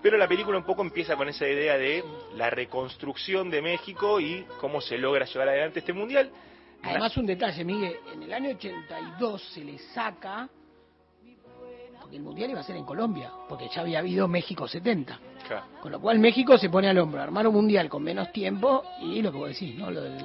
[0.03, 2.03] pero la película un poco empieza con esa idea de
[2.35, 6.29] la reconstrucción de México y cómo se logra llevar adelante este mundial.
[6.83, 10.49] Además, un detalle, Miguel, en el año 82 se le saca,
[12.01, 15.17] porque el Mundial iba a ser en Colombia, porque ya había habido México 70.
[15.47, 15.65] Claro.
[15.81, 19.21] Con lo cual México se pone al hombro, armar un Mundial con menos tiempo y
[19.21, 19.89] lo que vos decís, ¿no?
[19.89, 20.17] Lo del,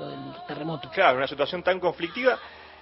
[0.00, 0.90] lo del terremoto.
[0.90, 2.36] Claro, una situación tan conflictiva.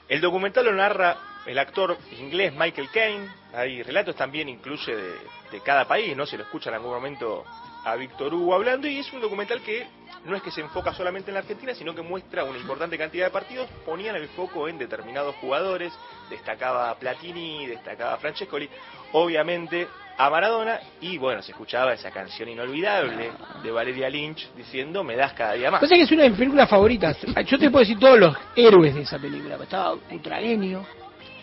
[0.08, 3.28] El documental lo narra el actor inglés Michael Caine.
[3.52, 6.24] Hay relatos también, incluye de, cada país, ¿no?
[6.24, 7.44] Se lo escucha en algún momento
[7.84, 8.88] a Víctor Hugo hablando.
[8.88, 9.86] Y es un documental que
[10.24, 13.26] no es que se enfoca solamente en la Argentina, sino que muestra una importante cantidad
[13.26, 13.68] de partidos.
[13.84, 15.92] Ponían el foco en determinados jugadores.
[16.30, 18.68] Destacaba Platini, destacaba Francescoli.
[19.12, 19.88] Obviamente
[20.18, 20.80] a Maradona.
[21.00, 23.30] Y bueno, se escuchaba esa canción inolvidable
[23.62, 25.80] de Valeria Lynch diciendo: Me das cada día más.
[25.80, 27.16] Pasa que es una de mis películas favoritas.
[27.46, 29.56] Yo te puedo decir todos los héroes de esa película.
[29.62, 30.84] Estaba Utragueño,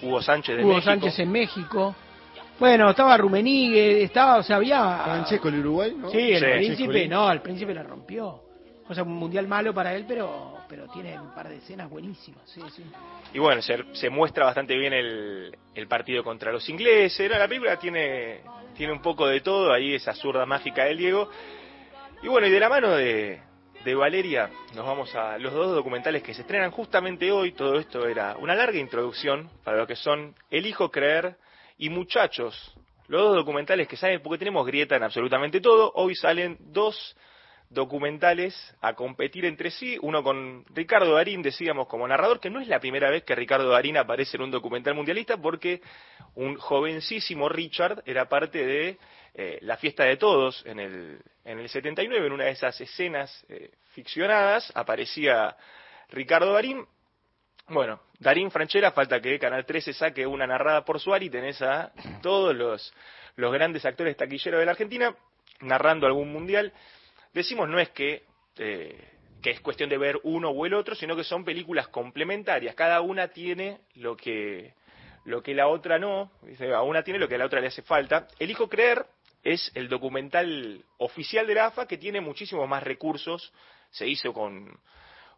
[0.02, 0.92] Hugo Sánchez de Hugo México.
[0.92, 1.96] Sánchez en México.
[2.60, 5.02] Bueno, estaba Rumenigue, estaba, o sea, había...
[5.04, 6.10] Francesco el Uruguay, ¿no?
[6.10, 6.46] Sí, el Sí.
[6.46, 7.08] príncipe, Francescoli.
[7.10, 8.42] no, el príncipe la rompió.
[8.88, 12.42] O sea, un mundial malo para él, pero pero tiene un par de escenas buenísimas.
[12.50, 12.84] Sí, sí.
[13.34, 17.30] Y bueno, se, se muestra bastante bien el, el partido contra los ingleses.
[17.30, 17.38] ¿no?
[17.38, 18.42] La película tiene,
[18.76, 21.30] tiene un poco de todo, ahí esa zurda mágica del Diego.
[22.24, 23.42] Y bueno, y de la mano de,
[23.84, 27.52] de Valeria nos vamos a los dos documentales que se estrenan justamente hoy.
[27.52, 31.38] Todo esto era una larga introducción para lo que son El Hijo Creer
[31.78, 32.74] y Muchachos.
[33.08, 35.92] Los dos documentales que salen, porque tenemos grieta en absolutamente todo.
[35.94, 37.16] Hoy salen dos
[37.70, 42.68] documentales a competir entre sí, uno con Ricardo Darín, decíamos, como narrador, que no es
[42.68, 45.82] la primera vez que Ricardo Darín aparece en un documental mundialista, porque
[46.36, 48.98] un jovencísimo Richard era parte de
[49.34, 53.46] eh, La fiesta de todos en el, en el 79, en una de esas escenas
[53.50, 55.56] eh, ficcionadas, aparecía
[56.10, 56.86] Ricardo Darín.
[57.68, 62.56] Bueno, Darín Franchera, falta que Canal 13 saque una narrada por Suárez tenés a todos
[62.56, 62.94] los,
[63.36, 65.16] los grandes actores taquilleros de la Argentina
[65.62, 66.72] narrando algún mundial
[67.36, 68.24] decimos no es que,
[68.58, 68.98] eh,
[69.42, 72.74] que es cuestión de ver uno o el otro, sino que son películas complementarias.
[72.74, 74.74] Cada una tiene lo que,
[75.26, 77.68] lo que la otra no, dice, a una tiene lo que a la otra le
[77.68, 78.28] hace falta.
[78.40, 79.06] Elijo creer
[79.44, 83.54] es el documental oficial de la AFA que tiene muchísimos más recursos,
[83.92, 84.80] se hizo con,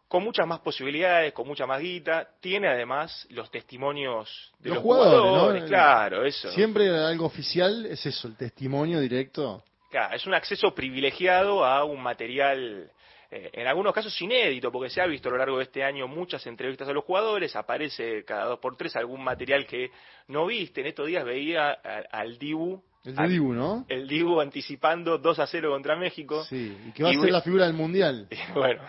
[0.06, 4.82] con muchas más posibilidades, con mucha más guita, tiene además los testimonios de los, Los
[4.84, 5.68] jugadores, jugadores, ¿no?
[5.68, 6.50] claro, eso.
[6.52, 9.62] Siempre algo oficial es eso, el testimonio directo.
[9.90, 12.90] Claro, es un acceso privilegiado a un material,
[13.30, 16.06] eh, en algunos casos inédito, porque se ha visto a lo largo de este año
[16.08, 19.90] muchas entrevistas a los jugadores, aparece cada dos por tres algún material que
[20.28, 20.82] no viste.
[20.82, 21.70] En estos días veía
[22.10, 23.86] al Dibu, El de al- Dibu, ¿no?
[23.88, 26.44] el Dibu anticipando 2 a 0 contra México.
[26.44, 28.28] Sí, y que va a ser la figura del mundial.
[28.54, 28.82] Bueno,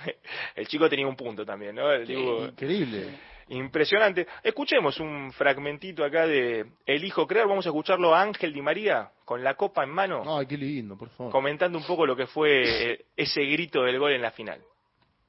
[0.56, 1.90] el chico tenía un punto también, ¿no?
[1.92, 3.08] El Dibu, Increíble.
[3.50, 4.28] Impresionante.
[4.44, 7.48] Escuchemos un fragmentito acá de El Hijo Creer.
[7.48, 10.24] Vamos a escucharlo a Ángel Di María con la copa en mano.
[10.38, 11.32] Ay, qué lindo, por favor.
[11.32, 14.60] comentando un poco lo que fue eh, ese grito del gol en la final.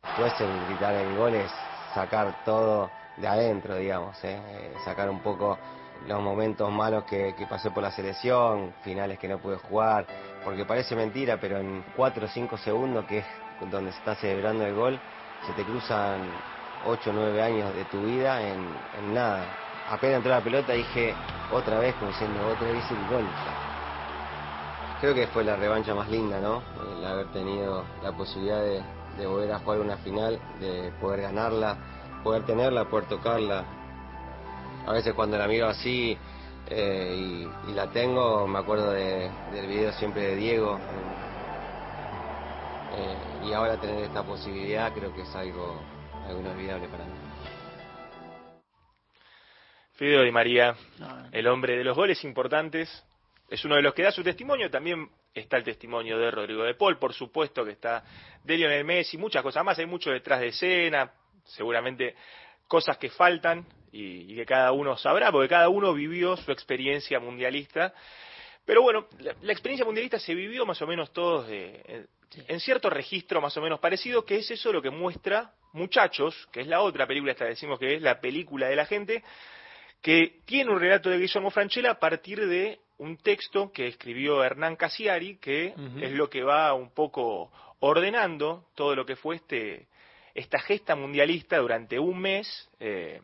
[0.03, 1.51] Después el gritar el gol es
[1.95, 4.41] sacar todo de adentro, digamos, ¿eh?
[4.49, 5.59] Eh, sacar un poco
[6.07, 10.07] los momentos malos que, que pasé por la selección, finales que no pude jugar,
[10.45, 13.27] porque parece mentira, pero en 4 o 5 segundos, que es
[13.71, 14.99] donde se está celebrando el gol,
[15.47, 16.23] se te cruzan
[16.86, 18.66] 8 o 9 años de tu vida en,
[18.98, 19.44] en nada.
[19.90, 21.15] apenas entró la pelota dije
[21.52, 23.24] otra vez, como diciendo otra vez gol.
[25.01, 26.62] Creo que fue la revancha más linda, ¿no?
[26.98, 28.82] El haber tenido la posibilidad de,
[29.19, 31.77] de volver a jugar una final, de poder ganarla,
[32.23, 33.65] poder tenerla, poder tocarla.
[34.86, 36.16] A veces cuando la miro así
[36.69, 40.78] eh, y, la tengo, me acuerdo de- del video siempre de Diego.
[42.97, 45.77] Eh, y ahora tener esta posibilidad creo que es algo,
[46.31, 47.12] algo inolvidable para mí.
[49.94, 50.74] Fideo Di María,
[51.32, 53.05] el hombre de los goles importantes,
[53.51, 54.70] es uno de los que da su testimonio.
[54.70, 58.02] También está el testimonio de Rodrigo de Paul, por supuesto que está
[58.43, 59.78] de Lionel Messi, muchas cosas más.
[59.78, 61.12] Hay mucho detrás de escena,
[61.44, 62.15] seguramente
[62.66, 67.20] cosas que faltan y, y que cada uno sabrá, porque cada uno vivió su experiencia
[67.20, 67.93] mundialista.
[68.65, 72.61] Pero bueno, la, la experiencia mundialista se vivió más o menos todos de- en, en
[72.61, 76.66] cierto registro más o menos parecido, que es eso lo que muestra Muchachos, que es
[76.66, 79.23] la otra película, esta decimos que es la película de la gente,
[80.02, 84.77] que tiene un relato de Guillermo Franchella a partir de un texto que escribió Hernán
[84.77, 89.86] Casiari, que es lo que va un poco ordenando todo lo que fue este
[90.35, 92.69] esta gesta mundialista durante un mes.
[92.78, 93.20] eh,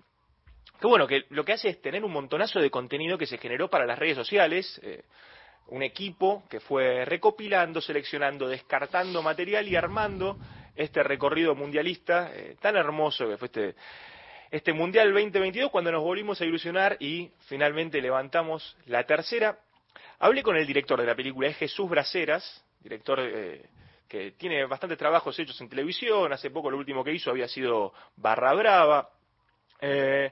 [0.80, 3.70] que bueno, que lo que hace es tener un montonazo de contenido que se generó
[3.70, 5.04] para las redes sociales, eh,
[5.68, 10.38] un equipo que fue recopilando, seleccionando, descartando material y armando
[10.74, 13.74] este recorrido mundialista eh, tan hermoso que fue este,
[14.50, 19.58] este Mundial 2022 cuando nos volvimos a ilusionar y finalmente levantamos la tercera.
[20.18, 23.68] Hablé con el director de la película, es Jesús Braceras, director eh,
[24.08, 27.92] que tiene bastantes trabajos hechos en televisión, hace poco lo último que hizo había sido
[28.16, 29.10] Barra Brava.
[29.80, 30.30] Eh,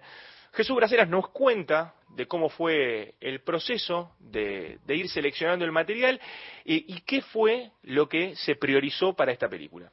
[0.54, 6.20] Jesús Braceras nos cuenta de cómo fue el proceso de, ir seleccionando el material
[6.64, 9.90] y, qué fue lo que se priorizó para esta película.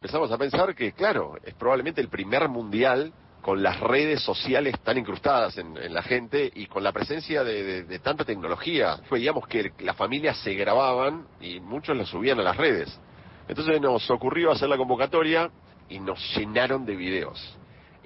[0.00, 3.12] Empezamos a pensar que, claro, es probablemente el primer mundial
[3.42, 7.84] con las redes sociales tan incrustadas en, la gente y con la presencia de, de-
[7.84, 8.96] de tanta tecnología.
[9.10, 13.00] Veíamos que las familias se grababan y muchos lo subían a las redes.
[13.48, 15.50] Entonces nos ocurrió hacer la convocatoria
[15.88, 17.57] y nos llenaron de videos.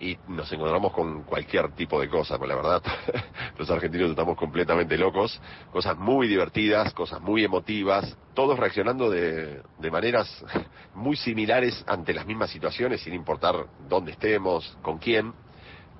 [0.02, 2.82] Y nos encontramos con cualquier tipo de cosa, pues la verdad,
[3.56, 5.40] los argentinos estamos completamente locos.
[5.70, 10.44] Cosas muy divertidas, cosas muy emotivas, todos reaccionando de, de maneras
[10.96, 13.54] muy similares ante las mismas situaciones, sin importar
[13.88, 15.32] dónde estemos, con quién.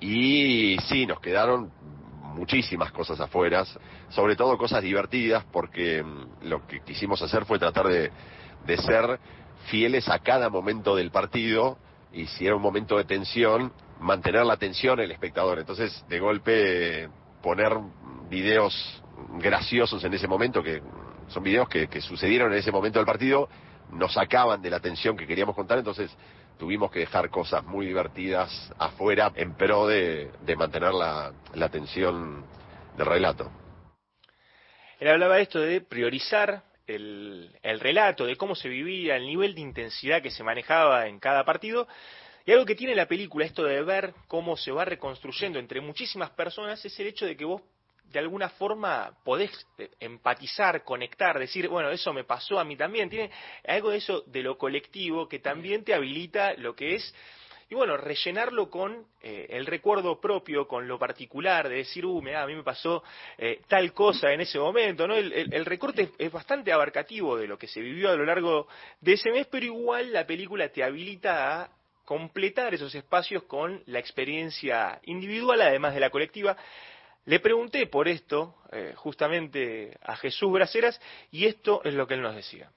[0.01, 1.71] Y sí, nos quedaron
[2.35, 3.63] muchísimas cosas afuera,
[4.09, 8.11] sobre todo cosas divertidas, porque mm, lo que quisimos hacer fue tratar de,
[8.65, 9.17] de ser
[9.67, 11.77] fieles a cada momento del partido
[12.13, 13.71] y si era un momento de tensión,
[14.03, 15.59] mantener la tensión en el espectador.
[15.59, 17.09] Entonces, de golpe,
[17.41, 17.73] poner
[18.29, 19.01] videos
[19.39, 20.81] graciosos en ese momento, que
[21.29, 23.49] son videos que, sucedieron en ese momento del partido,
[23.91, 26.15] nos sacaban de la tensión que queríamos contar, entonces
[26.59, 32.45] tuvimos que dejar cosas muy divertidas afuera en pro de, de mantener la, la tensión
[32.97, 33.51] del relato.
[34.99, 39.55] Él hablaba de esto de priorizar el, el relato, de cómo se vivía, el nivel
[39.55, 41.87] de intensidad que se manejaba en cada partido.
[42.45, 46.29] Y algo que tiene la película, esto de ver cómo se va reconstruyendo entre muchísimas
[46.31, 47.61] personas, es el hecho de que vos
[48.03, 53.09] de alguna forma podés eh, empatizar, conectar, decir, bueno, eso me pasó a mí también.
[53.09, 53.31] Tiene
[53.65, 57.15] algo de eso de lo colectivo que también te habilita lo que es
[57.69, 62.43] y bueno, rellenarlo con eh, el recuerdo propio, con lo particular, de decir, uh, mirá,
[62.43, 63.03] a mí me pasó
[63.37, 65.15] eh, tal cosa en ese momento, ¿no?
[65.15, 68.67] El, recorte es, es bastante abarcativo de lo que se vivió a lo largo
[69.01, 71.71] de ese mes, pero igual la película te habilita a
[72.13, 76.55] completar esos espacios con la experiencia individual, además de la colectiva.
[77.25, 82.21] Le pregunté por esto eh, justamente a Jesús Braceras y esto es lo que él
[82.21, 82.69] nos decía.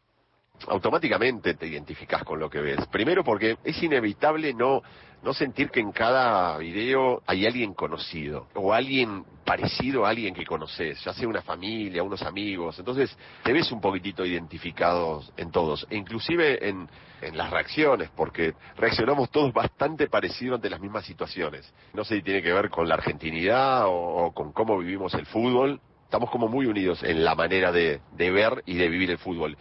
[0.69, 2.87] Automáticamente te identificas con lo que ves.
[2.89, 4.83] Primero porque es inevitable no,
[5.23, 10.45] no sentir que en cada video hay alguien conocido o alguien parecido a alguien que
[10.45, 12.79] conoces, ya sea una familia, unos amigos.
[12.79, 16.89] Entonces te ves un poquitito identificados en todos, e inclusive en,
[17.23, 21.73] en las reacciones, porque reaccionamos todos bastante parecido ante las mismas situaciones.
[21.95, 25.27] No sé si tiene que ver con la argentinidad o, o con cómo vivimos el
[25.27, 25.81] fútbol.
[26.05, 29.57] Estamos como muy unidos en la manera de, de ver y de vivir el fútbol.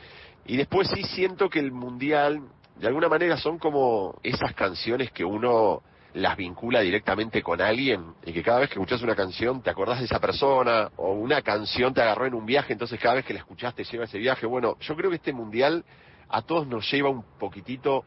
[0.46, 2.42] Y después sí siento que el mundial,
[2.78, 5.82] de alguna manera, son como esas canciones que uno
[6.14, 10.00] las vincula directamente con alguien y que cada vez que escuchas una canción te acordás
[10.00, 13.34] de esa persona o una canción te agarró en un viaje, entonces cada vez que
[13.34, 14.46] la escuchás te lleva ese viaje.
[14.46, 15.84] Bueno, yo creo que este mundial
[16.30, 18.06] a todos nos lleva un poquitito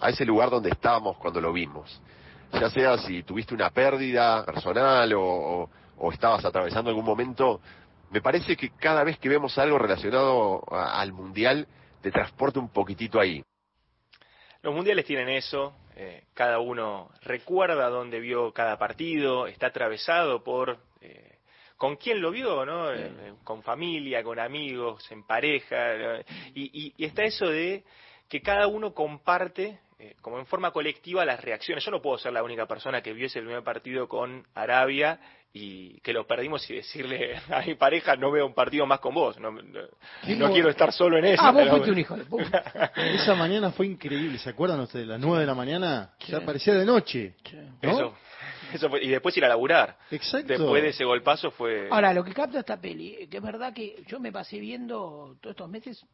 [0.00, 2.00] a ese lugar donde estábamos cuando lo vimos.
[2.52, 5.68] Ya sea si tuviste una pérdida personal o-
[5.98, 7.60] o estabas atravesando algún momento,
[8.10, 11.66] me parece que cada vez que vemos algo relacionado a- al mundial
[12.00, 13.42] te transporta un poquitito ahí.
[14.62, 20.78] Los mundiales tienen eso, eh, cada uno recuerda dónde vio cada partido, está atravesado por
[21.00, 21.36] eh,
[21.76, 22.92] con quién lo vio, ¿no?
[22.92, 26.18] Eh, con familia, con amigos, en pareja, ¿no?
[26.54, 27.84] y, y- y está eso de
[28.28, 31.84] que cada uno comparte eh, como en forma colectiva las reacciones.
[31.84, 35.18] Yo no puedo ser la única persona que vio ese primer partido con Arabia
[35.52, 39.14] y que lo perdimos y decirle a mi pareja no veo un partido más con
[39.14, 39.62] vos, no, no-
[40.36, 41.42] no quiero estar solo en eso.
[41.42, 41.92] Ah, vos pero fuiste bueno.
[41.94, 42.92] un hijo de puta.
[43.14, 45.06] Esa mañana fue increíble, ¿se acuerdan ustedes?
[45.06, 47.34] Las 9 de la mañana, ya parecía de noche.
[47.82, 47.90] ¿no?
[47.90, 48.14] Eso,
[48.74, 49.96] eso fue- y después ir a laburar.
[50.10, 50.48] Exacto.
[50.48, 51.88] Después de ese golpazo fue...
[51.90, 55.54] Ahora, lo que capta esta peli, que es verdad que yo me pasé viendo todos
[55.54, 56.04] estos meses,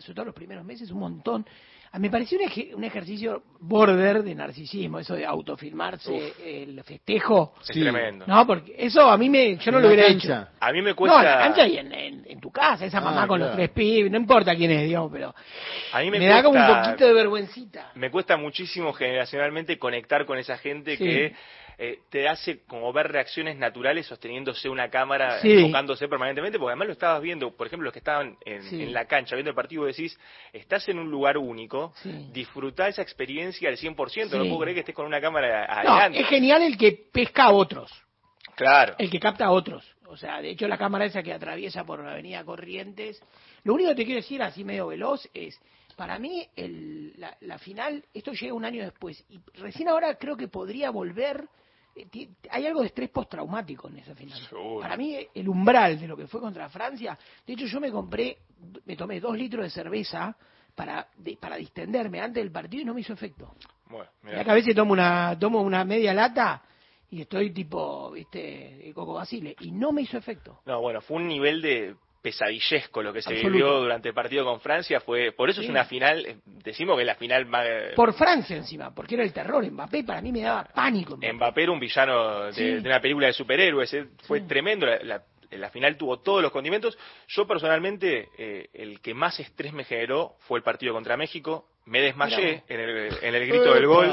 [0.00, 1.46] sobre todo los primeros meses, un montón.
[1.94, 6.82] A mí me pareció un, eje- un ejercicio border de narcisismo, eso de autofilmarse, el
[6.84, 7.52] festejo.
[7.60, 8.24] Es tremendo.
[8.26, 10.40] No, porque eso a mí me, yo no En lo hubiera cancha.
[10.42, 10.48] hecho.
[10.60, 11.18] A mí me No, cuesta...
[11.18, 13.56] en la cancha y en, en- en tu casa, esa Ah, mamá con los claro.
[13.58, 15.34] tres pibes, no importa quién es, digamos, pero
[15.92, 17.90] A mí me, me, da como un cuesta- poquito de vergüencita.
[17.96, 21.04] Me cuesta muchísimo generacionalmente conectar con esa gente Sí.
[21.04, 21.34] que
[21.84, 25.50] eh, te hace como ver reacciones naturales sosteniéndose una cámara, Sí.
[25.52, 28.82] enfocándose permanentemente, porque además lo estabas viendo, por ejemplo, los que estaban en, Sí.
[28.84, 30.16] en la cancha viendo el partido, decís,
[30.52, 32.28] estás en un lugar único, Sí.
[32.32, 36.20] disfrutá esa experiencia al 100%, no puedo creer que estés con una cámara No, adelante.
[36.20, 37.90] es genial el que pesca a otros.
[38.54, 38.94] Claro.
[38.98, 39.84] El que capta a otros.
[40.06, 43.20] O sea, de hecho la cámara esa que atraviesa por la avenida Corrientes.
[43.64, 45.58] Lo único que te quiero decir así medio veloz es,
[45.96, 49.24] para mí el- la, la final, esto llega un año después.
[49.30, 51.44] Y recién ahora creo que podría volver.
[51.96, 54.38] Eh, Hay algo de estrés postraumático en esa final.
[54.80, 57.18] Para mí el umbral de lo que fue contra Francia.
[57.46, 58.38] De hecho yo me compré,
[58.84, 60.36] me tomé dos litros de cerveza
[60.74, 63.54] para, de- para distenderme antes del partido y no me hizo efecto.
[63.88, 64.08] Bueno,
[64.44, 66.62] que a veces tomo una, tomo una media lata
[67.10, 68.38] y estoy tipo, viste,
[68.84, 69.54] de Coco Basile.
[69.60, 70.60] Y no me hizo efecto.
[70.64, 73.52] No, bueno, fue un nivel de pesadillesco lo que se Absoluto.
[73.52, 75.66] vivió durante el partido con Francia, fue por eso Sí.
[75.66, 77.66] es una final, decimos que es la final más...
[77.96, 79.68] Por Francia encima, porque era el terror.
[79.70, 81.16] Mbappé para mí me daba pánico.
[81.16, 82.64] Mbappé era un villano de, Sí.
[82.64, 86.50] de una película de superhéroes, eh, fue tremendo, la, la- la final tuvo todos los
[86.50, 86.96] condimentos.
[87.28, 91.66] Yo personalmente, eh, el que más estrés me generó fue el partido contra México.
[91.84, 94.08] Me desmayé en el, en el grito del gol.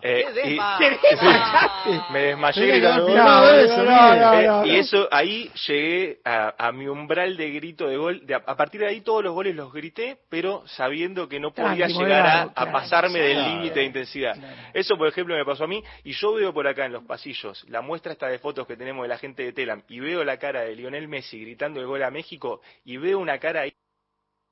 [0.00, 0.58] Eh, y-
[2.12, 7.96] me desmayé gritando No, y eso, ahí llegué a, a mi umbral de grito de
[7.96, 8.24] gol.
[8.24, 11.88] De- a partir de ahí todos los goles los grité, pero sabiendo que no podía
[11.88, 13.54] llegar a, a claro, pasarme del claro.
[13.56, 14.36] límite de intensidad.
[14.72, 15.82] Eso, por ejemplo, me pasó a mí.
[16.04, 19.02] Y yo veo por acá en los pasillos la muestra esta de fotos que tenemos
[19.02, 22.02] de la gente de Telam y veo la cara de Lionel Messi gritando el gol
[22.04, 23.72] a México y veo una cara ahí.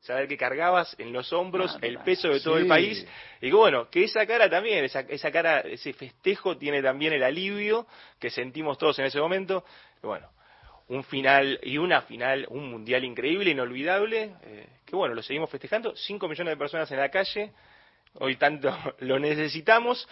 [0.06, 2.62] Saber que cargabas en los hombros el peso de todo Sí.
[2.62, 3.06] el país.
[3.40, 7.22] Y que bueno, que esa cara también, esa, esa cara, ese festejo tiene también el
[7.24, 7.86] alivio
[8.20, 9.64] que sentimos todos en ese momento.
[10.02, 10.28] Y bueno,
[10.88, 15.96] un final y una final, un mundial increíble, inolvidable, eh, que bueno, lo seguimos festejando,
[15.96, 17.50] 5 millones de personas en la calle,
[18.20, 18.70] hoy tanto
[19.00, 20.08] lo necesitamos,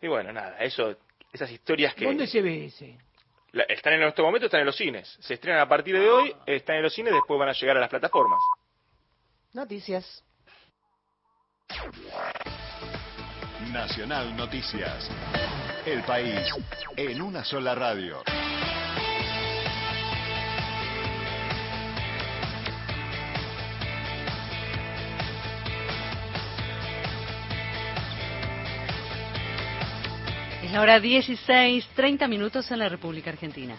[0.00, 0.96] y bueno, nada, eso,
[1.30, 2.96] esas historias que ¿Dónde se ve ese?
[3.52, 6.34] la- están en este momento, están en los cines, se estrenan a partir de hoy,
[6.46, 8.40] están en los cines, después van a llegar a las plataformas.
[9.54, 10.24] Noticias.
[13.70, 15.10] Nacional Noticias.
[15.84, 16.40] El país
[16.96, 18.22] en una sola radio.
[30.62, 33.76] Es la hora 16, 30 minutos en la República Argentina.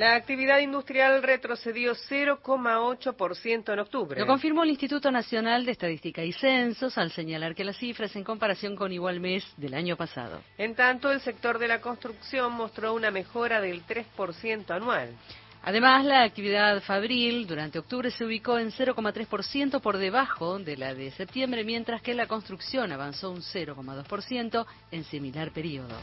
[0.00, 4.18] La actividad industrial retrocedió 0,8% en octubre.
[4.18, 8.24] Lo confirmó el Instituto Nacional de Estadística y Censos al señalar que las cifras en
[8.24, 10.40] comparación con igual mes del año pasado.
[10.56, 15.10] En tanto, el sector de la construcción mostró una mejora del 3% anual.
[15.64, 21.10] Además, la actividad fabril durante octubre se ubicó en 0,3% por debajo de la de
[21.10, 25.94] septiembre, mientras que la construcción avanzó un 0,2% en similar periodo.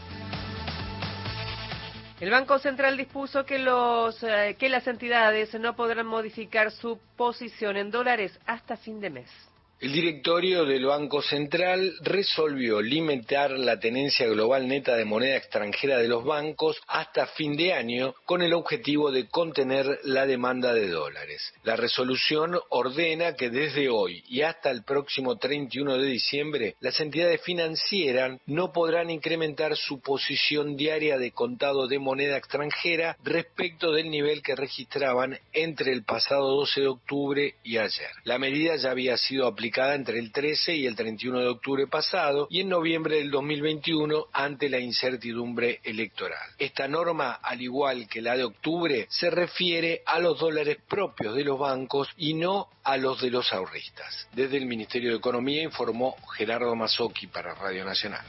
[2.19, 7.77] El Banco Central dispuso que, los, eh, que las entidades no podrán modificar su posición
[7.77, 9.29] en dólares hasta fin de mes.
[9.79, 16.07] El directorio del Banco Central resolvió limitar la tenencia global neta de moneda extranjera de
[16.07, 21.53] los bancos hasta fin de año con el objetivo de contener la demanda de dólares.
[21.61, 27.43] La resolución ordena que desde hoy y hasta el próximo 31 de diciembre las entidades
[27.43, 34.41] financieras no podrán incrementar su posición diaria de contado de moneda extranjera respecto del nivel
[34.41, 38.09] que registraban entre el pasado 12 de octubre y ayer.
[38.23, 41.87] La medida ya había sido aplicada aplicada entre el 13 y el 31 de octubre
[41.87, 46.51] pasado y en noviembre del 2021 ante la incertidumbre electoral.
[46.57, 51.43] Esta norma, al igual que la de octubre, se refiere a los dólares propios de
[51.43, 54.29] los bancos y no a los de los ahorristas.
[54.31, 58.23] Desde el Ministerio de Economía informó Gerardo Mazzocchi para Radio Nacional.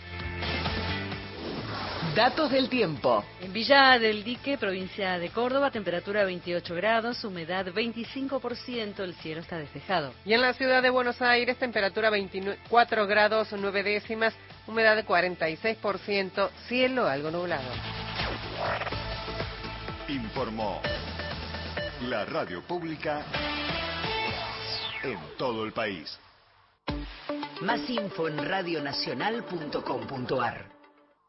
[2.15, 3.25] Datos del tiempo.
[3.41, 9.59] En Villa del Dique, provincia de Córdoba, temperatura 28 grados, humedad 25%, el cielo está
[9.59, 10.13] despejado.
[10.25, 14.35] Y en la ciudad de Buenos Aires, temperatura 24 grados 9 décimas,
[14.67, 17.71] humedad 46%, cielo algo nublado.
[20.09, 20.81] Informó
[22.03, 23.25] la radio pública
[25.03, 26.19] en todo el país.
[27.61, 30.78] Más info en radionacional.com.ar.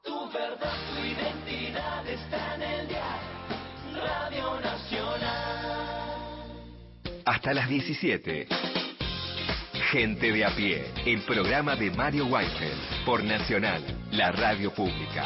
[0.04, 3.30] Tu verdad, tu identidad está en el diario
[3.96, 6.00] Radio Nacional.
[7.26, 8.48] Hasta las 17.
[9.92, 15.26] Gente de a pie, el programa de Mario Weinfeld por Nacional, la radio pública.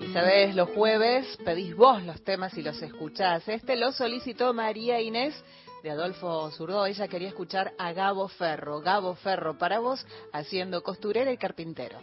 [0.00, 3.46] Y sabés, los jueves pedís vos los temas y los escuchás.
[3.48, 5.34] Este lo solicitó María Inés
[5.82, 6.86] de Adolfo Zurdo.
[6.86, 8.80] Ella quería escuchar a Gabo Ferro.
[8.80, 11.98] Gabo Ferro para vos, haciendo costurera y carpintero.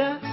[0.00, 0.29] better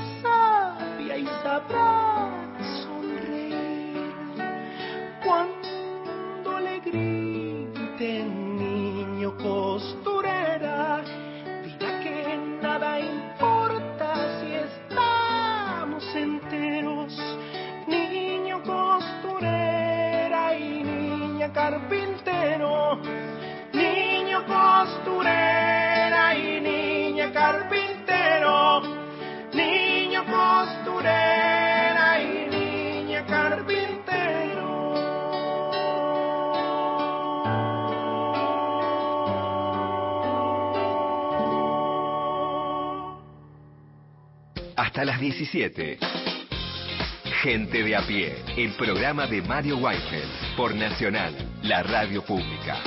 [45.32, 45.98] 17.
[47.44, 51.34] Gente de a pie, el programa de Mario Weinfeld por Nacional,
[51.64, 52.82] la radio pública.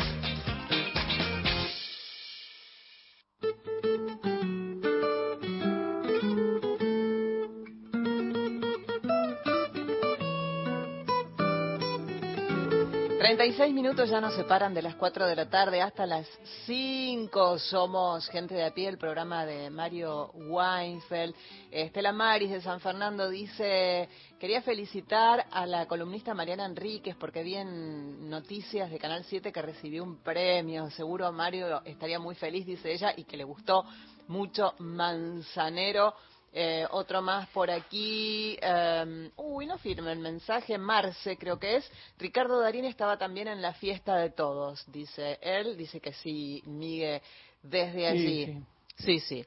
[13.31, 16.27] 46 minutos ya nos separan de las 4 de la tarde hasta las
[16.67, 17.59] 5.
[17.59, 21.35] Somos gente de a pie, el programa de Mario Weinfeld.
[21.70, 24.09] Estela Maris de San Fernando dice,
[24.40, 29.62] quería felicitar a la columnista Mariana Enríquez porque vi en noticias de Canal 7 que
[29.62, 30.90] recibió un premio.
[30.90, 33.84] Seguro Mario estaría muy feliz, dice ella, y que le gustó
[34.26, 36.14] mucho Manzanero.
[36.52, 38.59] Eh, otro más por aquí.
[38.60, 40.76] eh, uy, no firme el mensaje.
[40.76, 41.90] Marce, creo que es.
[42.18, 45.76] Ricardo Darín estaba también en la fiesta de todos, dice él.
[45.76, 47.22] Dice que sí, Miguel,
[47.62, 48.47] desde allí.
[48.47, 48.59] sí.
[48.97, 49.44] Sí, sí.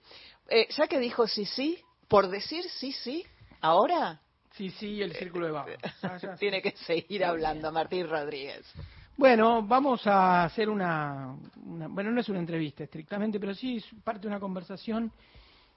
[0.50, 1.80] Eh, ya que dijo sí, sí,
[2.14, 3.26] por decir sí, sí,
[3.60, 4.20] ahora
[4.52, 5.74] Sí, sí, el círculo de vagos.
[6.04, 6.40] Ah, ya, sí.
[6.42, 8.72] tiene que seguir hablando Martín Rodríguez.
[9.18, 11.36] Bueno, vamos a hacer una,
[11.66, 15.12] una- Bueno, no es una entrevista estrictamente, pero sí es parte de una conversación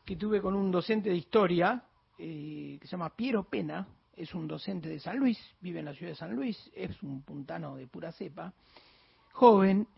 [0.05, 1.83] que tuve con un docente de historia
[2.19, 3.89] eh, que se llama Piero Pena.
[4.15, 7.23] Es un docente de San Luis, vive en la ciudad de San Luis, es un
[7.23, 8.53] puntano de pura cepa,
[9.33, 9.89] joven,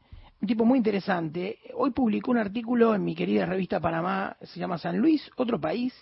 [0.40, 1.59] un tipo muy interesante.
[1.74, 5.93] Hoy publicó un artículo en mi querida revista Panamá, se llama San Luis, otro país,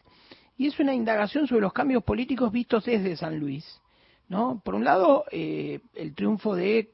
[0.58, 3.80] y es una indagación sobre los cambios políticos vistos desde San Luis.
[4.28, 4.60] ¿no?
[4.64, 6.90] Por un lado, eh, el triunfo de,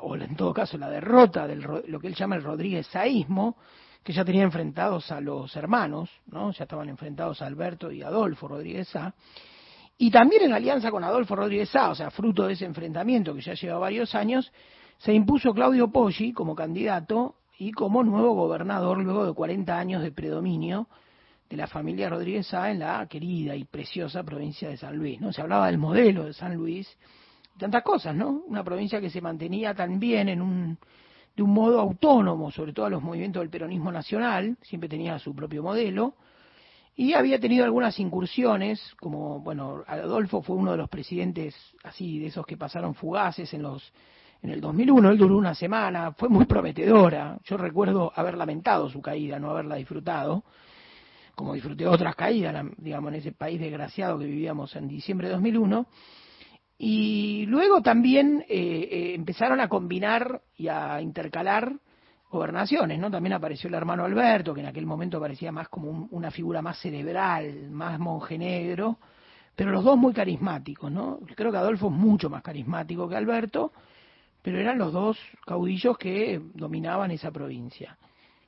[0.00, 3.56] o en todo caso la derrota de lo que él llama el Rodríguez Saísmo,
[4.02, 6.52] que ya tenía enfrentados a los hermanos, ¿no?
[6.52, 9.12] ya estaban enfrentados a Alberto y Adolfo Rodríguez Sá,
[9.98, 13.40] y también en alianza con Adolfo Rodríguez Sá, o sea, fruto de ese enfrentamiento que
[13.40, 14.52] ya lleva varios años,
[14.98, 20.12] se impuso Claudio Poggi como candidato y como nuevo gobernador luego de 40 años de
[20.12, 20.88] predominio
[21.48, 25.20] de la familia Rodríguez Sá en la querida y preciosa provincia de San Luis.
[25.20, 25.32] ¿no?
[25.32, 26.88] Se hablaba del modelo de San Luis,
[27.56, 28.42] tantas cosas, ¿no?
[28.46, 30.78] Una provincia que se mantenía también en un,
[31.36, 35.34] de un modo autónomo, sobre todo a los movimientos del peronismo nacional, siempre tenía su
[35.34, 36.14] propio modelo,
[36.98, 41.54] y había tenido algunas incursiones, como, bueno, Adolfo fue uno de los presidentes
[41.84, 43.92] así, de esos que pasaron fugaces en los
[44.42, 49.00] en el 2001, él duró una semana, fue muy prometedora, yo recuerdo haber lamentado su
[49.00, 50.44] caída, no haberla disfrutado,
[51.34, 55.86] como disfruté otras caídas, digamos, en ese país desgraciado que vivíamos en diciembre de 2001.
[56.78, 61.72] Y luego también eh, eh, empezaron a combinar y a intercalar
[62.30, 63.10] gobernaciones, ¿no?
[63.10, 66.60] También apareció el hermano Alberto, que en aquel momento parecía más como un- una figura
[66.60, 68.98] más cerebral, más monje negro,
[69.54, 71.20] pero los dos muy carismáticos, ¿no?
[71.34, 73.72] Creo que Adolfo es mucho más carismático que Alberto,
[74.46, 77.98] pero eran los dos caudillos que dominaban esa provincia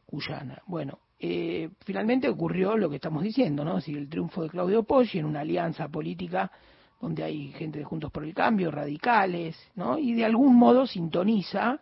[0.07, 0.63] cuyana.
[0.69, 3.79] Bueno, eh, finalmente ocurrió lo que estamos diciendo, ¿no?
[3.85, 6.53] El triunfo de Claudio Poggi en una alianza política
[7.01, 9.99] donde hay gente de Juntos por el Cambio, radicales, ¿no?
[9.99, 11.81] Y de algún modo sintoniza,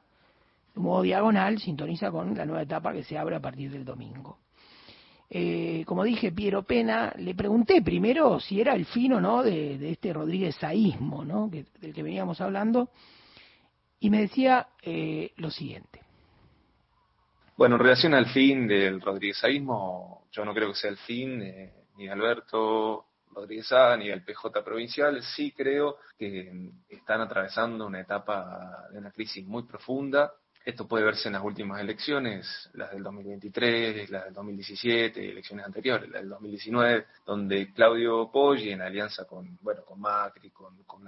[0.75, 4.39] de modo diagonal, sintoniza con la nueva etapa que se abre a partir del domingo.
[5.29, 9.77] Eh, como dije, Piero Pena, le pregunté primero si era el fin o no de,
[9.77, 11.51] de este Rodríguez Saísmo, ¿no?
[11.51, 12.89] Que- del que veníamos hablando,
[14.07, 16.01] y me decía eh, lo siguiente.
[17.57, 21.73] Bueno, en relación al fin del rodríguezismo, yo no creo que sea el fin eh,
[21.97, 25.21] ni Alberto Rodríguez A, ni del PJ provincial.
[25.25, 30.33] Sí creo que mm, están atravesando una etapa de una crisis muy profunda.
[30.67, 36.11] Esto puede verse en las últimas elecciones, las del 2023, las del 2017, elecciones anteriores,
[36.11, 41.05] las del 2019, donde Claudio Poggi, en alianza con, bueno, con Macri, con, con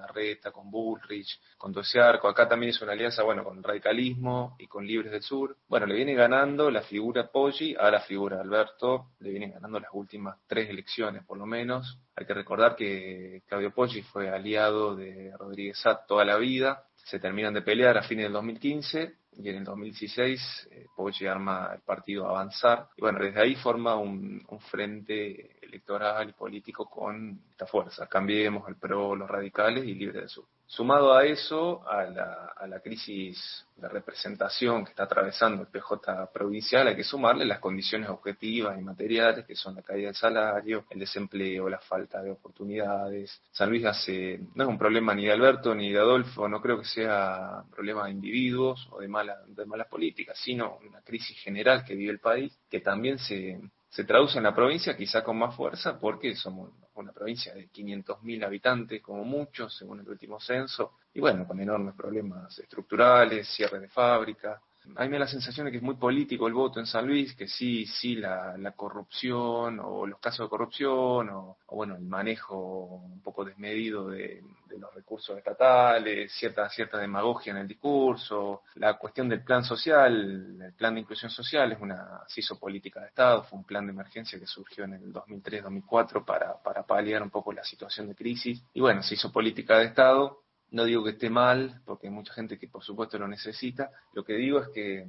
[0.53, 4.69] con Bullrich, con todo ese arco, acá también hizo una alianza, bueno, con radicalismo y
[4.69, 5.57] con Libres del Sur.
[5.67, 9.91] Bueno, le viene ganando la figura Poggi a la figura Alberto, le vienen ganando las
[9.93, 11.99] últimas tres elecciones, por lo menos.
[12.15, 17.19] Hay que recordar que Claudio Poggi fue aliado de Rodríguez Sá toda la vida, se
[17.19, 21.81] terminan de pelear a fines del 2015 y en el 2016 eh, Poggi arma el
[21.83, 27.67] partido Avanzar y bueno, desde ahí forma un, un frente electoral y político con esta
[27.67, 30.47] fuerza, Cambiemos, el PRO, los radicales y Libre del Sur.
[30.71, 36.31] Sumado a eso, a la, a la crisis de representación que está atravesando el PJ
[36.31, 40.85] provincial, hay que sumarle las condiciones objetivas y materiales, que son la caída del salario,
[40.91, 43.41] el desempleo, la falta de oportunidades.
[43.51, 46.79] San Luis hace, no es un problema ni de Alberto ni de Adolfo, no creo
[46.79, 51.39] que sea un problema de individuos o de, mala, de malas políticas, sino una crisis
[51.39, 53.59] general que vive el país, que también se,
[53.89, 58.45] se traduce en la provincia quizá con más fuerza porque somos una provincia de 500.000
[58.45, 63.89] habitantes como mucho según el último censo y bueno, con enormes problemas estructurales, cierre de
[63.89, 64.61] fábricas.
[64.97, 67.07] A mí me da la sensación de que es muy político el voto en San
[67.07, 72.05] Luis, que sí, sí, la, corrupción o los casos de corrupción o, o, bueno, el
[72.05, 78.63] manejo un poco desmedido de, de los recursos estatales, cierta, cierta demagogia en el discurso,
[78.77, 83.01] la cuestión del plan social, el plan de inclusión social es una, se hizo política
[83.01, 87.23] de Estado, fue un plan de emergencia que surgió en el 2003-2004 para, para paliar
[87.23, 91.05] un poco la situación de crisis y bueno, se hizo política de Estado no digo
[91.05, 93.91] que esté mal, porque hay mucha gente que por supuesto lo necesita.
[94.13, 95.07] Lo que digo es que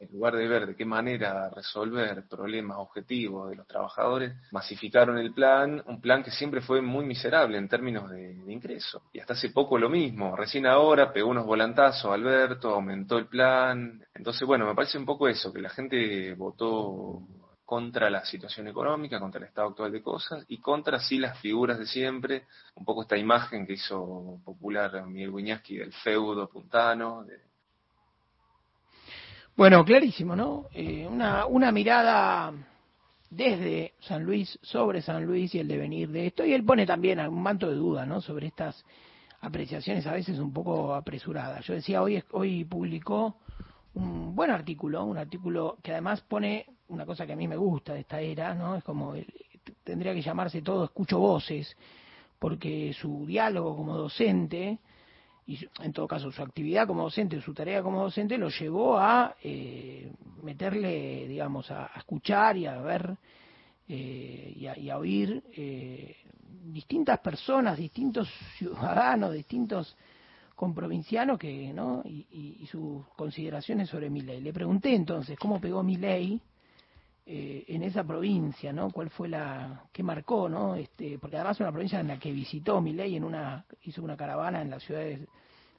[0.00, 5.32] en lugar de ver de qué manera resolver problemas objetivos de los trabajadores, masificaron el
[5.32, 9.02] plan, un plan que siempre fue muy miserable en términos de, ingreso.
[9.12, 14.02] Y hasta hace poco lo mismo, recién ahora pegó unos volantazos Alberto, aumentó el plan.
[14.14, 17.20] Entonces, bueno, me parece un poco eso, que la gente votó
[17.70, 21.78] contra la situación económica, contra el estado actual de cosas y contra sí las figuras
[21.78, 27.24] de siempre, un poco esta imagen que hizo popular Miguel Guiñaski del feudo puntano.
[29.54, 30.66] Bueno, clarísimo, ¿no?
[30.72, 32.52] Eh, una, mirada
[33.30, 37.20] desde San Luis, sobre San Luis y el devenir de esto, y él pone también
[37.20, 38.20] un manto de duda, ¿no?
[38.20, 38.84] Sobre estas
[39.42, 41.64] apreciaciones a veces un poco apresuradas.
[41.66, 43.36] Yo decía, hoy, hoy publicó
[43.94, 47.94] un buen artículo, un artículo que además pone una cosa que a mí me gusta
[47.94, 48.76] de esta era, ¿no?
[48.76, 49.14] Es como,
[49.84, 51.76] tendría que llamarse todo escucho voces,
[52.38, 54.78] porque su diálogo como docente,
[55.46, 59.36] y en todo caso su actividad como docente, su tarea como docente, lo llevó a
[59.42, 60.12] eh,
[60.42, 63.16] meterle, digamos, a, escuchar y a ver
[63.88, 66.16] eh, y, a, oír eh,
[66.64, 69.96] distintas personas, distintos ciudadanos, distintos
[70.54, 72.02] comprovincianos que, ¿no?
[72.04, 72.26] Y,
[72.60, 74.40] y, sus consideraciones sobre mi ley.
[74.40, 76.40] Le pregunté entonces cómo pegó mi ley
[77.32, 78.90] eh, en esa provincia, ¿no?
[78.90, 80.74] ¿Cuál fue la que marcó, ¿no?
[80.74, 84.16] Este, porque además es una provincia en la que visitó Milei en una hizo una
[84.16, 85.28] caravana en la ciudad de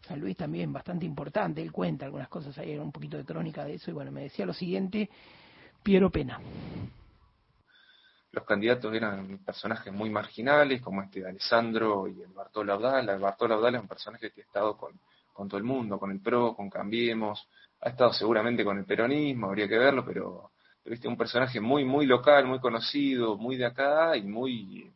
[0.07, 1.61] San Luis también bastante importante.
[1.61, 4.45] Él cuenta algunas cosas ahí, un poquito de crónica de eso y bueno, me decía
[4.45, 5.09] lo siguiente,
[5.83, 6.39] Piero Pena.
[8.31, 13.13] Los candidatos eran personajes muy marginales, como este de Alessandro y el Bartolo Abdala.
[13.13, 14.97] El Bartolo Abdala es un personaje que ha estado con,
[15.33, 17.45] con todo el mundo, con el PRO, con Cambiemos,
[17.81, 20.50] ha estado seguramente con el peronismo, habría que verlo, pero
[20.85, 21.07] ¿viste?
[21.07, 24.91] un personaje muy, muy local, muy conocido, muy de acá y muy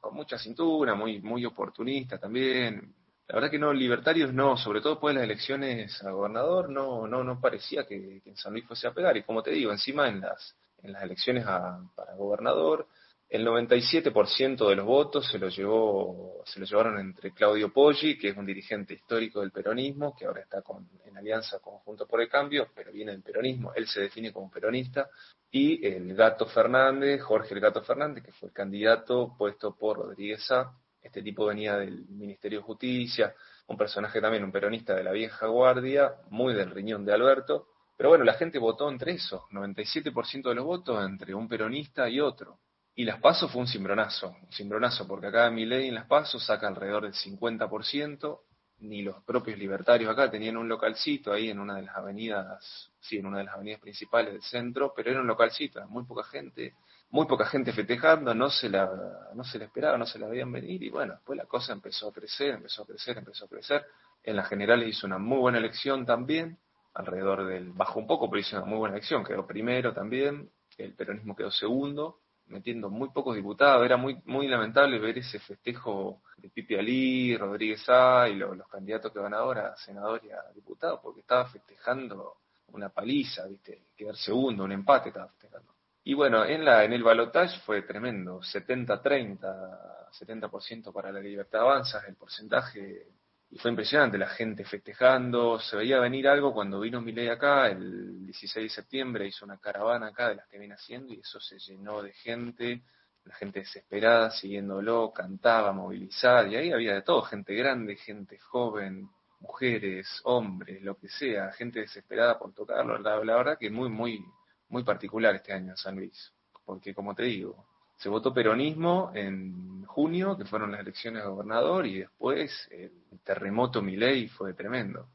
[0.00, 2.94] con mucha cintura, muy, muy oportunista también.
[3.28, 7.08] La verdad que no, libertarios no, sobre todo después de las elecciones a gobernador, no,
[7.08, 9.16] no, no parecía que, que en San Luis fuese a pegar.
[9.16, 12.86] Y como te digo, encima en las, en las elecciones a, para gobernador,
[13.28, 18.28] el 97% de los votos se lo llevó, se lo llevaron entre Claudio Poggi, que
[18.28, 22.28] es un dirigente histórico del peronismo, que ahora está con, en alianza conjunto por el
[22.28, 25.08] Cambio, pero viene del peronismo, él se define como peronista,
[25.50, 30.48] y el Gato Fernández, Jorge el Gato Fernández, que fue el candidato puesto por Rodríguez
[30.52, 30.72] A.
[31.02, 33.34] Este tipo venía del Ministerio de Justicia,
[33.66, 38.10] un personaje también, un peronista de la vieja guardia, muy del riñón de Alberto, pero
[38.10, 42.60] bueno, la gente votó entre esos, 97% de los votos entre un peronista y otro.
[42.98, 46.66] Y las PASO fue un cimbronazo, un cimbronazo, porque acá ley en las PASO saca
[46.66, 48.40] alrededor del 50%,
[48.78, 53.18] ni los propios libertarios acá tenían un localcito ahí en una de las avenidas, sí,
[53.18, 56.72] en una de las avenidas principales del centro, pero era un localcito, muy poca gente,
[57.10, 58.90] muy poca gente festejando, no se la,
[59.34, 62.08] no se la esperaba, no se la veían venir, y bueno, después la cosa empezó
[62.08, 63.84] a crecer, empezó a crecer, empezó a crecer.
[64.22, 66.58] En las generales hizo una muy buena elección también,
[66.94, 70.94] alrededor del, bajó un poco, pero hizo una muy buena elección, quedó primero también, el
[70.94, 73.84] peronismo quedó segundo, metiendo muy pocos diputados.
[73.84, 79.12] Era muy muy lamentable ver ese festejo de Pipi Ali, Rodríguez A y los candidatos
[79.12, 82.36] que van ahora a senador y a diputado, porque estaba festejando
[82.68, 83.82] una paliza, ¿viste?
[83.96, 85.74] Quedar segundo, un empate estaba festejando.
[86.04, 92.04] Y bueno, en, la, en el balotaje fue tremendo, 70-30, 70%, para la libertad avanza,
[92.06, 93.08] el porcentaje
[93.50, 98.26] y fue impresionante la gente festejando, se veía venir algo cuando vino Milei acá, el
[98.26, 101.58] 16 de septiembre hizo una caravana acá de las que viene haciendo y eso se
[101.58, 102.82] llenó de gente,
[103.24, 109.08] la gente desesperada siguiéndolo, cantaba, movilizada, y ahí había de todo, gente grande, gente joven,
[109.40, 114.24] mujeres, hombres, lo que sea, gente desesperada por tocarlo, la, la verdad que muy, muy,
[114.68, 116.32] muy particular este año en San Luis,
[116.64, 117.64] porque como te digo,
[117.96, 123.80] se votó peronismo en junio, que fueron las elecciones de gobernador, y después el terremoto
[123.80, 125.08] Milei fue tremendo.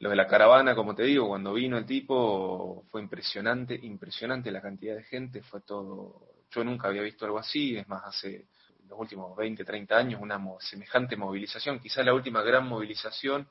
[0.00, 4.60] Lo de la caravana, como te digo, cuando vino el tipo, fue impresionante, impresionante la
[4.60, 8.48] cantidad de gente, fue todo, yo nunca había visto algo así, es más, hace
[8.88, 13.48] los últimos 20, 30 años, una semejante movilización, quizás la última gran movilización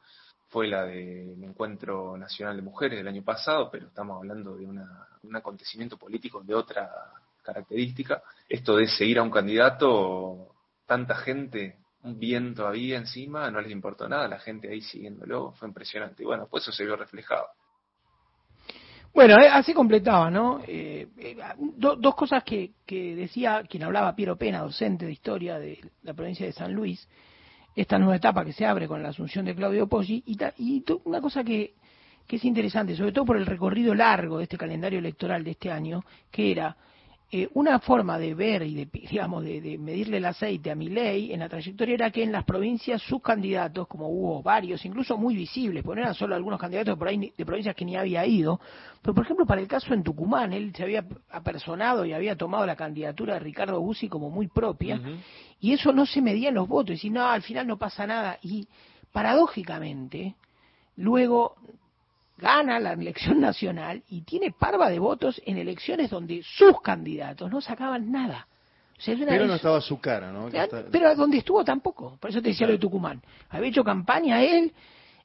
[0.50, 5.36] fue la del Encuentro Nacional de Mujeres del año pasado, pero estamos hablando de un
[5.36, 6.92] acontecimiento político de otra
[7.44, 8.24] característica.
[8.50, 10.56] Esto de seguir a un candidato,
[10.86, 15.68] tanta gente, un viento había encima, no les importó nada, la gente ahí siguiéndolo, fue
[15.68, 16.24] impresionante.
[16.24, 17.48] Y bueno, pues eso se vio reflejado.
[19.14, 20.62] Bueno, eh, así completaba, ¿no?
[20.68, 21.38] Eh, eh,
[21.78, 26.48] dos cosas que, que decía quien hablaba, Piero Pena, docente de historia de la provincia
[26.48, 27.08] de San Luis,
[27.76, 31.22] esta nueva etapa que se abre con la asunción de Claudio Poggi, y, y una
[31.22, 31.76] cosa que,
[32.28, 35.72] que es interesante, sobre todo por el recorrido largo de este calendario electoral de este
[35.72, 36.76] año, que era
[37.36, 40.88] eh, una forma de ver y de, digamos, de, de medirle el aceite a mi
[40.88, 45.18] ley en la trayectoria era que en las provincias sus candidatos, como hubo varios, incluso
[45.18, 48.24] muy visibles, porque no eran solo algunos candidatos por ahí de provincias que ni había
[48.24, 48.60] ido,
[49.02, 52.68] pero por ejemplo para el caso en Tucumán, él se había apersonado y había tomado
[52.68, 55.02] la candidatura de Ricardo Bussi como muy propia,
[55.60, 58.06] y eso no se medía en los votos, y decir, no, al final no pasa
[58.06, 58.68] nada, y
[59.12, 60.36] paradójicamente,
[60.98, 61.56] luego
[62.44, 67.62] gana la elección nacional y tiene parva de votos en elecciones donde sus candidatos no
[67.62, 68.48] sacaban nada.
[68.98, 70.50] O sea, Pero no es- estaba su cara, ¿no?
[70.92, 72.18] Pero donde estuvo tampoco.
[72.20, 73.22] Por eso te decía lo de Tucumán.
[73.50, 74.72] Había hecho campaña él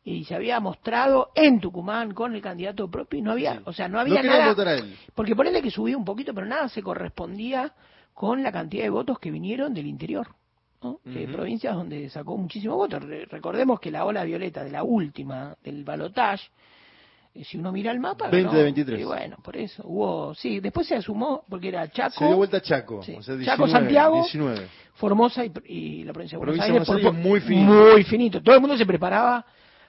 [0.05, 3.89] y se había mostrado en Tucumán con el candidato propio y no había, o sea,
[3.89, 4.49] no había No nada.
[4.49, 4.97] votar a él.
[5.15, 7.73] Porque ponele que subía un poquito, pero nada se correspondía
[8.15, 10.29] con la cantidad de votos que vinieron del interior.
[10.81, 11.01] ¿no?
[11.05, 13.03] De provincias donde sacó muchísimos votos.
[13.03, 16.51] Re- Recordemos que la ola violeta de la última, del balotage, eh,
[17.45, 18.59] si uno mira el mapa, 20 ganó.
[18.59, 19.01] de 23.
[19.01, 22.57] Y bueno, por eso hubo, sí, después se asumó, porque era Chaco, Se dio vuelta
[22.59, 23.03] a Chaco.
[23.03, 23.15] Sí.
[23.19, 24.67] o sea, Chaco, 19, Santiago, 19.
[24.95, 26.89] Formosa y, y la provincia de Buenos Provincia de Aires.
[26.89, 27.73] Buenos Aires muy finito.
[27.73, 28.43] Muy finito.
[28.43, 29.45] Todo el mundo se preparaba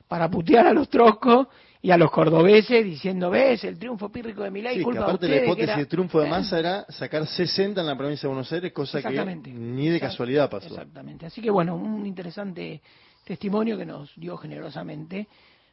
[0.08, 1.48] para putear a los troscos
[1.82, 5.28] y a los cordobeses diciendo, ves, el triunfo pírrico de Milei, Sí, culpa de aparte
[5.28, 5.40] la ustedes.
[5.42, 5.78] que hipótesis era-".
[5.78, 6.30] de triunfo de ¿Eh?
[6.32, 10.50] Massa era sacar 60 en la provincia de Buenos Aires, cosa que ni de casualidad
[10.50, 10.68] pasó.
[10.68, 11.26] Exactamente.
[11.26, 12.82] Así que bueno, un interesante
[13.24, 15.28] testimonio que nos dio generosamente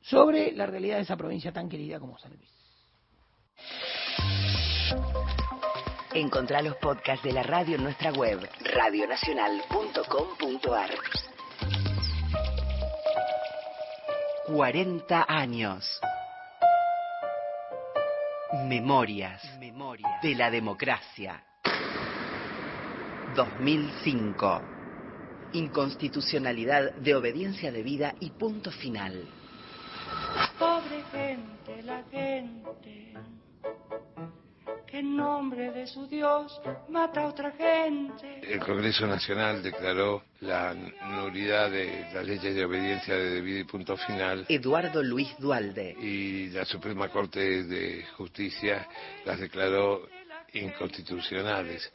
[0.08, 2.48] sobre la realidad de esa provincia tan querida como San Luis.
[6.14, 10.90] Encontrá los podcasts de la radio en nuestra web, radionacional.com.ar.
[14.46, 16.00] 40 años.
[18.68, 19.42] Memorias,
[20.22, 21.42] de la democracia.
[23.34, 24.62] 2005.
[25.52, 29.28] Inconstitucionalidad de obediencia debida y punto final.
[30.58, 33.14] Pobre gente, la gente,
[34.86, 38.40] que en nombre de su Dios mata a otra gente.
[38.42, 43.96] El Congreso Nacional declaró la nulidad de las leyes de obediencia de debida y punto
[43.96, 45.96] final Eduardo Luis Dualde.
[45.98, 48.86] y la Suprema Corte de Justicia
[49.24, 50.06] las declaró
[50.52, 51.90] inconstitucionales.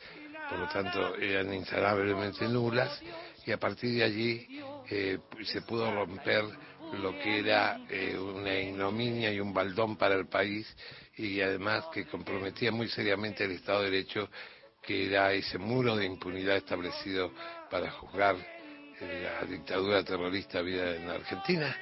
[0.49, 3.01] Por lo tanto, eran insalablemente nulas
[3.45, 6.43] y a partir de allí eh, se pudo romper
[6.93, 10.67] lo que era eh, una ignominia y un baldón para el país
[11.17, 14.29] y además que comprometía muy seriamente el Estado de Derecho
[14.81, 17.31] que era ese muro de impunidad establecido
[17.69, 18.35] para juzgar
[18.99, 21.75] eh, la dictadura terrorista habida en Argentina.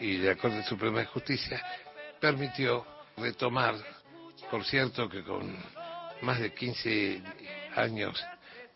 [0.00, 1.62] Y la Corte Suprema de Justicia
[2.20, 2.84] permitió
[3.16, 3.76] retomar,
[4.50, 5.56] por cierto que con
[6.22, 7.22] más de 15
[7.76, 8.24] años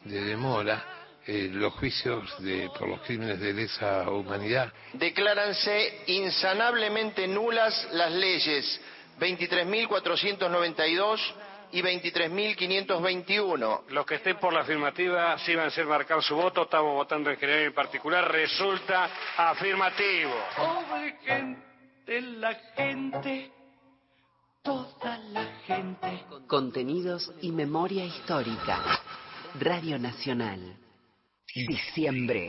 [0.04, 0.97] de demora,
[1.30, 4.72] eh, los juicios de, por los crímenes de lesa humanidad.
[4.94, 8.80] Decláranse insanablemente nulas las leyes
[9.20, 11.20] 23.492
[11.72, 13.88] y 23.521.
[13.90, 16.62] Los que estén por la afirmativa, sí van a ser marcar su voto.
[16.62, 18.32] Estamos votando en general y en particular.
[18.32, 20.32] Resulta afirmativo.
[20.56, 23.52] Pobre gente, la gente,
[24.62, 26.24] toda la gente.
[26.46, 29.02] Contenidos y memoria histórica.
[29.60, 30.87] Radio Nacional.
[31.54, 32.46] Diciembre.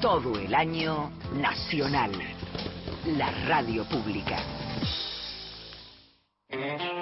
[0.00, 2.10] Todo el año nacional.
[3.04, 4.38] La radio pública.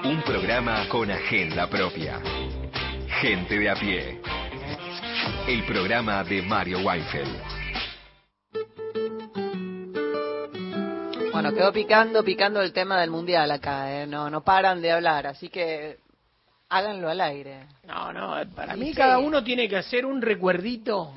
[0.05, 2.21] Un programa con agenda propia.
[3.21, 4.21] Gente de a pie.
[5.47, 7.43] El programa de Mario Weinfeld.
[11.33, 14.07] Bueno, quedó picando, picando el tema del mundial acá, ¿eh?
[14.09, 16.02] No, no paran de hablar, así que
[16.73, 17.67] háganlo al aire.
[17.87, 18.95] No, no, para mí sí.
[18.95, 21.13] cada uno tiene que hacer un recuerdito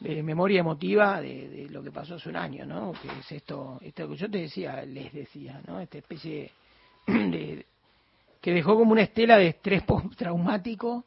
[0.00, 2.92] de memoria emotiva de, de lo que pasó hace un año, ¿no?
[3.00, 5.80] Que es esto, esto que yo te decía, les decía, ¿no?
[5.80, 6.50] Esta especie
[7.06, 7.64] de,
[8.40, 11.04] que dejó como una estela de estrés postraumático.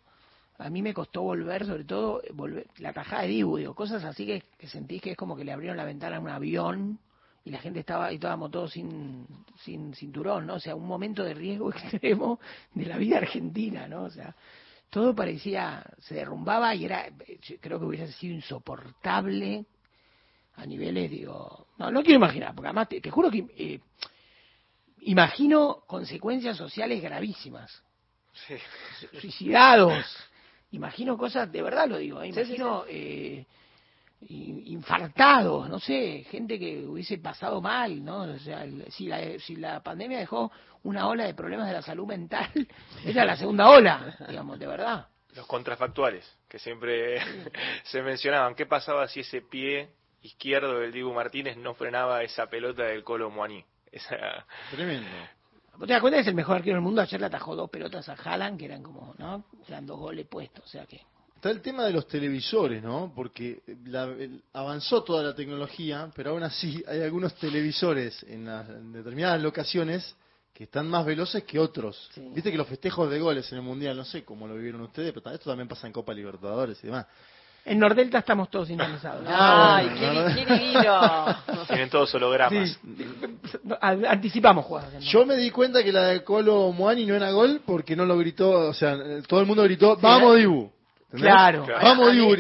[0.60, 4.26] A mí me costó volver, sobre todo, volver, la cajada de Dibu, digo, cosas así
[4.26, 7.00] que, que sentís que es como que le abrieron la ventana a un avión
[7.48, 9.26] y la gente estaba, y estábamos todos sin,
[9.64, 10.56] sin cinturón, ¿no?
[10.56, 12.42] O sea, un momento de riesgo extremo
[12.74, 14.04] de la vida argentina, ¿no?
[14.04, 14.36] O sea,
[14.90, 17.06] todo parecía, se derrumbaba y era,
[17.62, 19.66] creo que hubiese sido insoportable
[20.56, 23.80] a niveles, digo, no, no quiero imaginar, porque además te, te juro que eh,
[25.04, 27.82] imagino consecuencias sociales gravísimas,
[29.22, 30.06] suicidados,
[30.72, 32.34] imagino cosas, de verdad lo digo, ¿eh?
[32.34, 33.46] Sí, sí, imagino eh,
[34.22, 38.22] infartados, no sé, gente que hubiese pasado mal, ¿no?
[38.22, 40.52] O sea, el- si la, si la pandemia dejó
[40.84, 42.50] una ola de problemas de la salud mental,
[43.06, 45.08] esa es la segunda ola, digamos, de verdad.
[45.36, 47.20] Los contrafactuales, que siempre
[47.84, 48.56] se mencionaban.
[48.56, 49.90] ¿Qué pasaba si ese pie
[50.24, 53.64] izquierdo del Dibu Martínez no frenaba esa pelota del Colo Muaní?
[53.92, 54.46] Esa...
[54.72, 55.08] Tremendo.
[55.78, 57.02] ¿Vos te das cuenta que es el mejor arquero del mundo?
[57.02, 59.46] Ayer le atajó dos pelotas a Haaland, que eran como, ¿no?
[59.68, 61.02] Eran dos goles puestos, o sea que...
[61.38, 63.14] Está el tema de los televisores, ¿no?
[63.16, 68.68] Porque la- el- avanzó toda la tecnología, pero aún así hay algunos televisores en, las-
[68.70, 70.16] en determinadas locaciones
[70.54, 72.10] que están más veloces que otros.
[72.34, 75.14] Viste que los festejos de goles en el Mundial, no sé cómo lo vivieron ustedes,
[75.14, 77.06] pero esto también pasa en Copa Libertadores y demás.
[77.64, 79.24] En Nordelta estamos todos sintonizados.
[79.28, 80.36] Ah, Ay, bueno, qué, no, no.
[80.36, 81.66] qué divino.
[81.68, 82.80] Tienen todos hologramas.
[83.82, 85.04] An- Anticipamos jugadas.
[85.04, 88.18] Yo me di cuenta que la de Colo Moani no era gol porque no lo
[88.18, 90.72] gritó, o sea, eh, todo el mundo gritó, vamos Dibu.
[91.10, 91.34] ¿Entendés?
[91.34, 91.66] Claro.
[91.82, 92.36] Vamos A mí- Dibu,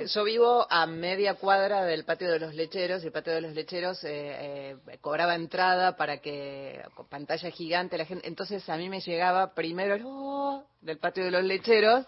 [0.00, 3.40] me- yo vivo a media cuadra del patio de los lecheros y el patio de
[3.40, 8.76] los lecheros eh, eh, cobraba entrada para que con pantalla gigante la gente entonces a
[8.76, 12.04] mí me llegaba primero el "Oh", del patio de los lecheros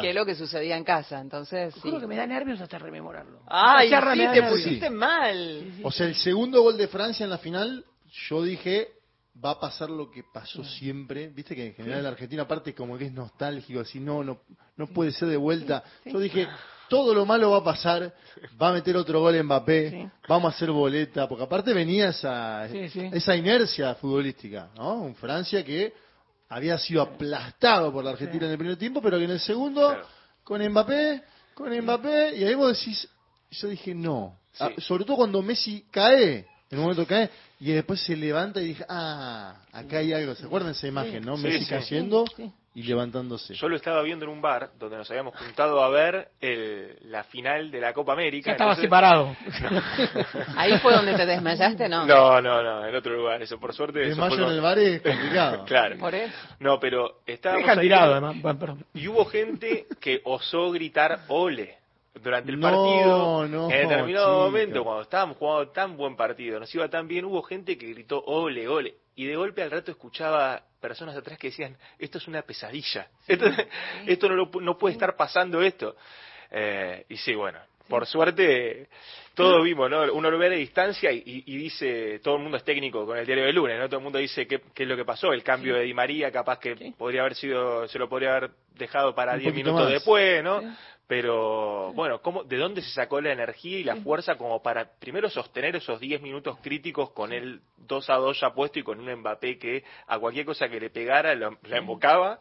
[0.00, 1.80] que lo que sucedía en casa entonces sí.
[1.82, 3.38] Juro que me da nervios hasta rememorarlo.
[3.46, 7.84] ay sí te pusiste mal O sea, el segundo gol de Francia en la final,
[8.28, 8.88] yo dije,
[9.44, 11.28] va a pasar lo que pasó siempre.
[11.28, 14.40] Viste que en general la Argentina, aparte, como que es nostálgico, así, no, no,
[14.76, 15.84] no puede ser de vuelta.
[16.04, 16.48] Yo dije,
[16.88, 18.14] todo lo malo va a pasar,
[18.60, 22.88] va a meter otro gol Mbappé, vamos a hacer boleta, porque aparte venía esa, Sí,
[22.88, 23.10] sí.
[23.12, 24.94] esa inercia futbolística, ¿no?
[25.02, 25.92] Un Francia que
[26.48, 29.96] había sido aplastado por la Argentina en el primer tiempo, pero que en el segundo,
[30.42, 31.22] con Mbappé,
[31.54, 33.08] con Mbappé, y ahí vos decís,
[33.50, 34.38] yo dije, no.
[34.58, 37.30] Ah, sobre todo cuando Messi cae, en un momento cae,
[37.60, 40.34] y después se levanta y dije, ah, acá hay algo.
[40.34, 41.36] ¿Se acuerdan esa imagen, no?
[41.36, 41.70] Sí, Messi sí.
[41.70, 42.24] cayendo
[42.74, 43.54] y levantándose.
[43.54, 47.24] Yo lo estaba viendo en un bar donde nos habíamos juntado a ver el- la
[47.24, 48.50] final de la Copa América.
[48.50, 49.34] Ya estaba entonces- separado.
[50.56, 53.42] ahí fue donde te desmayaste no No, no, no, en otro lugar.
[53.42, 54.00] Eso por suerte.
[54.02, 55.64] eso Desmayo fue en el bar es complicado.
[55.66, 55.98] claro.
[55.98, 58.36] por eso No, pero estábamos ahí tirado, además.
[58.40, 58.84] Bueno, perdón.
[58.94, 61.76] y hubo gente que osó gritar ole
[62.22, 63.46] durante el No, partido.
[63.48, 67.42] no, en determinado momento, cuando estábamos jugando tan buen partido, nos iba tan bien, hubo
[67.42, 68.94] gente que gritó ole, ole.
[69.16, 73.08] Y de golpe al rato escuchaba personas atrás que decían, esto es una pesadilla.
[73.26, 73.46] Esto,
[74.06, 75.96] esto no, lo no puede estar pasando esto.
[76.50, 77.58] Eh, y sí, bueno,
[77.88, 78.88] por suerte
[79.34, 80.02] todos vimos, ¿no?
[80.12, 83.24] Uno lo ve a distancia y, y- dice, todo el mundo es técnico con el
[83.26, 83.86] diario del lunes, ¿no?
[83.86, 86.32] Todo el mundo dice qué, qué es lo que pasó, el cambio de Di María,
[86.32, 89.84] capaz que podría haber sido, se lo podría haber dejado para Un 10 poquito minutos
[89.84, 89.92] más.
[89.92, 90.60] después, ¿no?
[91.08, 95.30] Pero bueno, ¿cómo, ¿de dónde se sacó la energía y la fuerza como para primero
[95.30, 99.10] sostener esos 10 minutos críticos con el 2 a 2 ya puesto y con un
[99.20, 102.38] Mbappé que a cualquier cosa que le pegara lo- la embocaba?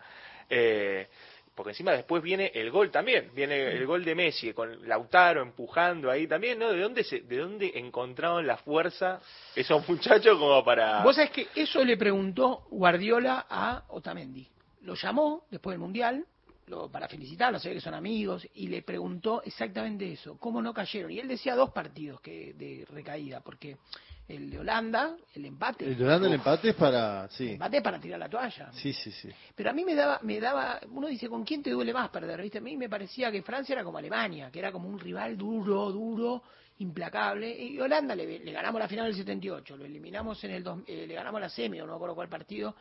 [0.49, 1.07] Eh,
[1.55, 6.11] porque encima después viene el gol también, viene el gol de Messi con Lautaro empujando
[6.11, 6.69] ahí también, ¿no?
[6.69, 9.21] ¿De dónde se, de dónde encontraron la fuerza
[9.55, 14.45] esos muchachos como para Vos sabés que eso le preguntó Guardiola a Otamendi.
[14.81, 16.25] Lo llamó después del Mundial
[16.67, 20.73] lo, para felicitarlo, se ve que son amigos, y le preguntó exactamente eso, cómo no
[20.73, 21.11] cayeron.
[21.11, 23.77] Y él decía dos partidos que de recaída, porque
[24.27, 25.85] el de Holanda, el empate.
[25.85, 27.29] El de Holanda el empate es para...
[27.29, 28.71] Sí, el empate es para tirar la toalla.
[28.73, 29.11] sí, sí.
[29.11, 29.29] sí.
[29.55, 32.41] Pero a mí me daba, me daba, uno dice, ¿con quién te duele más perder?
[32.41, 32.57] ¿Viste?
[32.57, 35.89] A mí me parecía que Francia era como Alemania, que era como un rival duro,
[35.93, 36.43] duro,
[36.79, 37.49] implacable.
[37.57, 41.05] Y Holanda le, le ganamos la final del 78, lo eliminamos en el, dos- eh,
[41.07, 42.75] le ganamos la semi, o no me acuerdo cuál partido,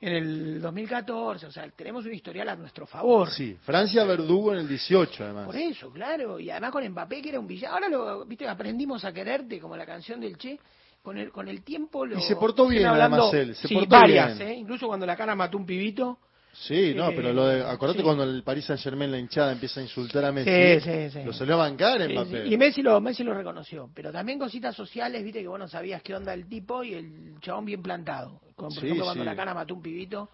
[0.00, 1.46] en el 2014.
[1.46, 3.30] O sea, tenemos un historial a nuestro favor.
[3.30, 5.46] Sí, Francia verdugo en el 18 además.
[5.46, 6.38] Por eso, claro.
[6.38, 7.74] Y además con Mbappé, que era un villano.
[7.74, 10.58] Ahora, lo, viste, aprendimos a quererte, como la canción del Che.
[11.02, 12.18] Con el, con el tiempo lo...
[12.18, 14.48] Y se portó bien, hablando- además, él, se sí, portó varias, bien.
[14.50, 14.54] ¿eh?
[14.56, 16.18] Incluso cuando la cara mató un pibito.
[16.60, 18.04] Sí, no, pero lo de, acordate sí.
[18.04, 20.50] cuando el Paris Saint Germain, la hinchada, empieza a insultar a Messi.
[20.50, 21.24] Sí, sí, sí.
[21.24, 22.36] Lo salió a bancar sí.
[22.46, 23.88] Y Messi lo, Messi lo reconoció.
[23.94, 27.40] Pero también cositas sociales, viste que vos no sabías qué onda el tipo y el
[27.40, 28.40] chabón bien plantado.
[28.56, 30.30] Como por ejemplo cuando la cana mató un pibito,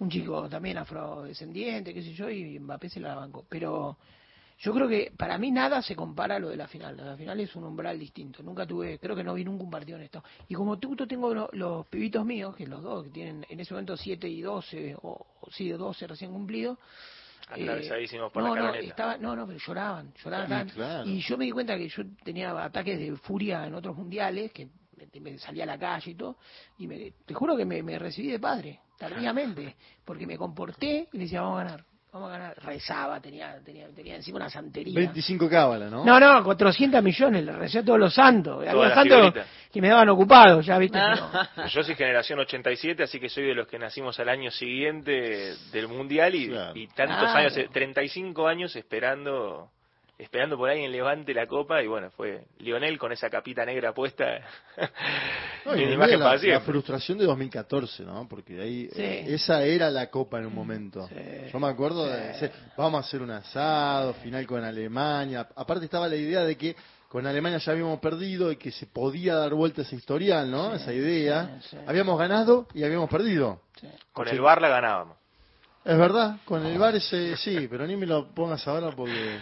[0.00, 3.44] un chico también afrodescendiente, qué sé yo, y Mbappé se la bancó.
[3.48, 3.96] Pero
[4.58, 6.96] yo creo que para mí nada se compara a lo de la final.
[6.96, 8.42] La final es un umbral distinto.
[8.42, 10.22] Nunca tuve, creo que no vi nunca un partido en esto.
[10.48, 13.60] Y como tú, tú tengo lo- los pibitos míos, que los dos, que tienen en
[13.60, 16.78] ese momento 7 y 12, o, o sí, 12 recién cumplidos.
[17.54, 20.46] eh, atravesadísimos por no, la no, estaba, no, no, pero lloraban, lloraban.
[20.48, 20.68] Sí, estaban-
[21.04, 21.08] claro.
[21.10, 24.68] Y yo me di cuenta que yo tenía ataques de furia en otros mundiales, que
[24.96, 26.38] me, me salía a la calle y todo,
[26.78, 31.16] y me, te juro que me, me recibí de padre, tardíamente, porque me comporté y
[31.18, 31.84] le decía, vamos a ganar,
[32.16, 32.56] vamos a ganar.
[32.62, 34.94] Rezaba, tenía, tenía, tenía encima una santería.
[34.94, 36.04] 25 cábalas, ¿no?
[36.04, 38.64] No, no, 400 millones, le recé a todos los santos.
[38.64, 39.46] Todas Había santos figuritas.
[39.72, 40.98] que me daban ocupado, ya viste.
[40.98, 41.48] Ah.
[41.54, 45.54] pero- Yo soy generación 87, así que soy de los que nacimos al año siguiente
[45.72, 47.38] del Mundial y, y tantos Claro.
[47.38, 49.70] años, eh, 35 años esperando
[50.18, 54.24] esperando por alguien levante la copa y bueno, fue Lionel con esa capita negra puesta
[55.64, 58.26] No, en imagen la, la frustración de 2014, ¿no?
[58.28, 59.02] Porque ahí Sí.
[59.02, 61.08] eh, esa era la copa en un momento.
[61.52, 65.48] Yo me acuerdo de decir, vamos a hacer un asado, final con Alemania.
[65.54, 66.74] Aparte estaba la idea de que
[67.08, 70.74] con Alemania ya habíamos perdido y que se podía dar vuelta ese historial, ¿no?
[70.74, 71.58] esa idea.
[71.86, 73.60] Habíamos ganado y habíamos perdido.
[74.12, 75.16] Con el bar la ganábamos.
[75.84, 79.38] Es verdad, con el VAR ese, sí, pero ni me lo pongas ahora porque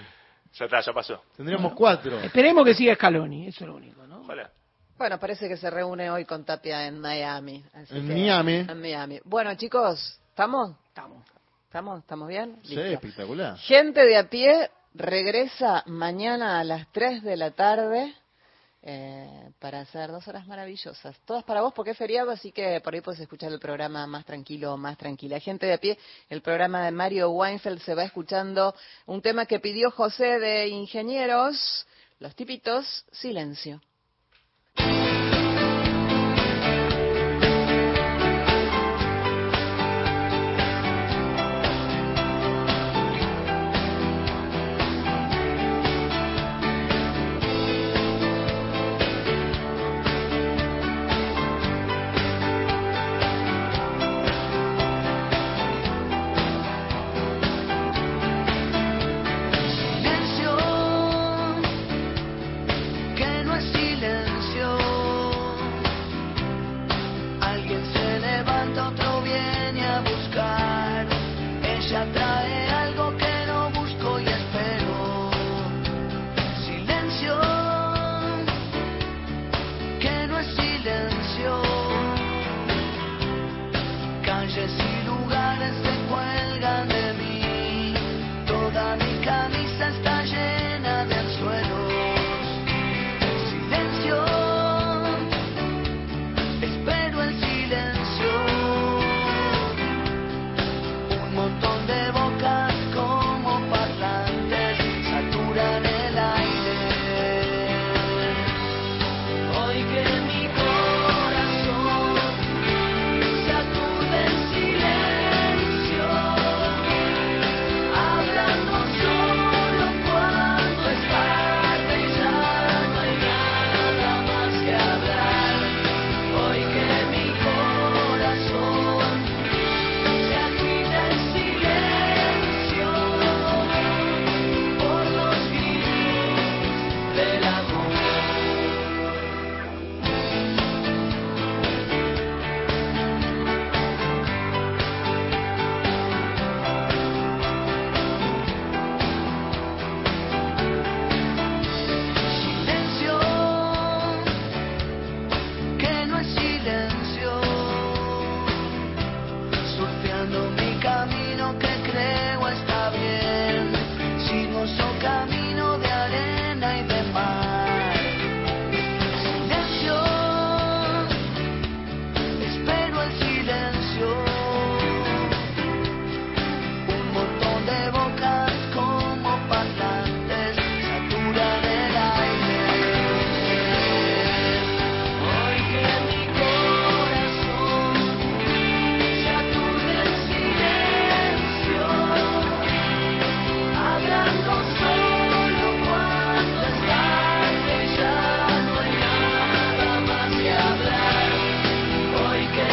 [0.59, 1.23] Ya está, ya pasó.
[1.37, 2.19] tendríamos cuatro.
[2.21, 4.21] Esperemos que siga Scaloni, eso es lo único, ¿no?
[4.21, 4.51] Ojalá.
[4.97, 7.65] Bueno, parece que se reúne hoy con Tapia en Miami.
[7.75, 8.55] así En que- Miami.
[8.69, 9.21] En Miami.
[9.25, 10.77] Bueno, chicos, ¿estamos?
[10.89, 11.25] Estamos.
[11.67, 11.99] ¿Estamos?
[12.01, 12.57] ¿Estamos bien?
[12.63, 13.57] Sí, espectacular.
[13.59, 18.15] Gente de a pie regresa mañana a las 3 de la tarde
[18.87, 21.19] eh, para hacer dos horas maravillosas.
[21.25, 24.27] Todas para vos porque es feriado, así que por ahí puedes escuchar el programa más
[24.27, 25.41] tranquilo más tranquila.
[25.41, 25.99] Gente de a pie,
[26.29, 28.75] el programa de Mario Weinfeld se va escuchando
[29.07, 31.87] un tema que pidió José de Ingenieros,
[32.19, 33.07] los tipitos.
[33.11, 33.81] Silencio,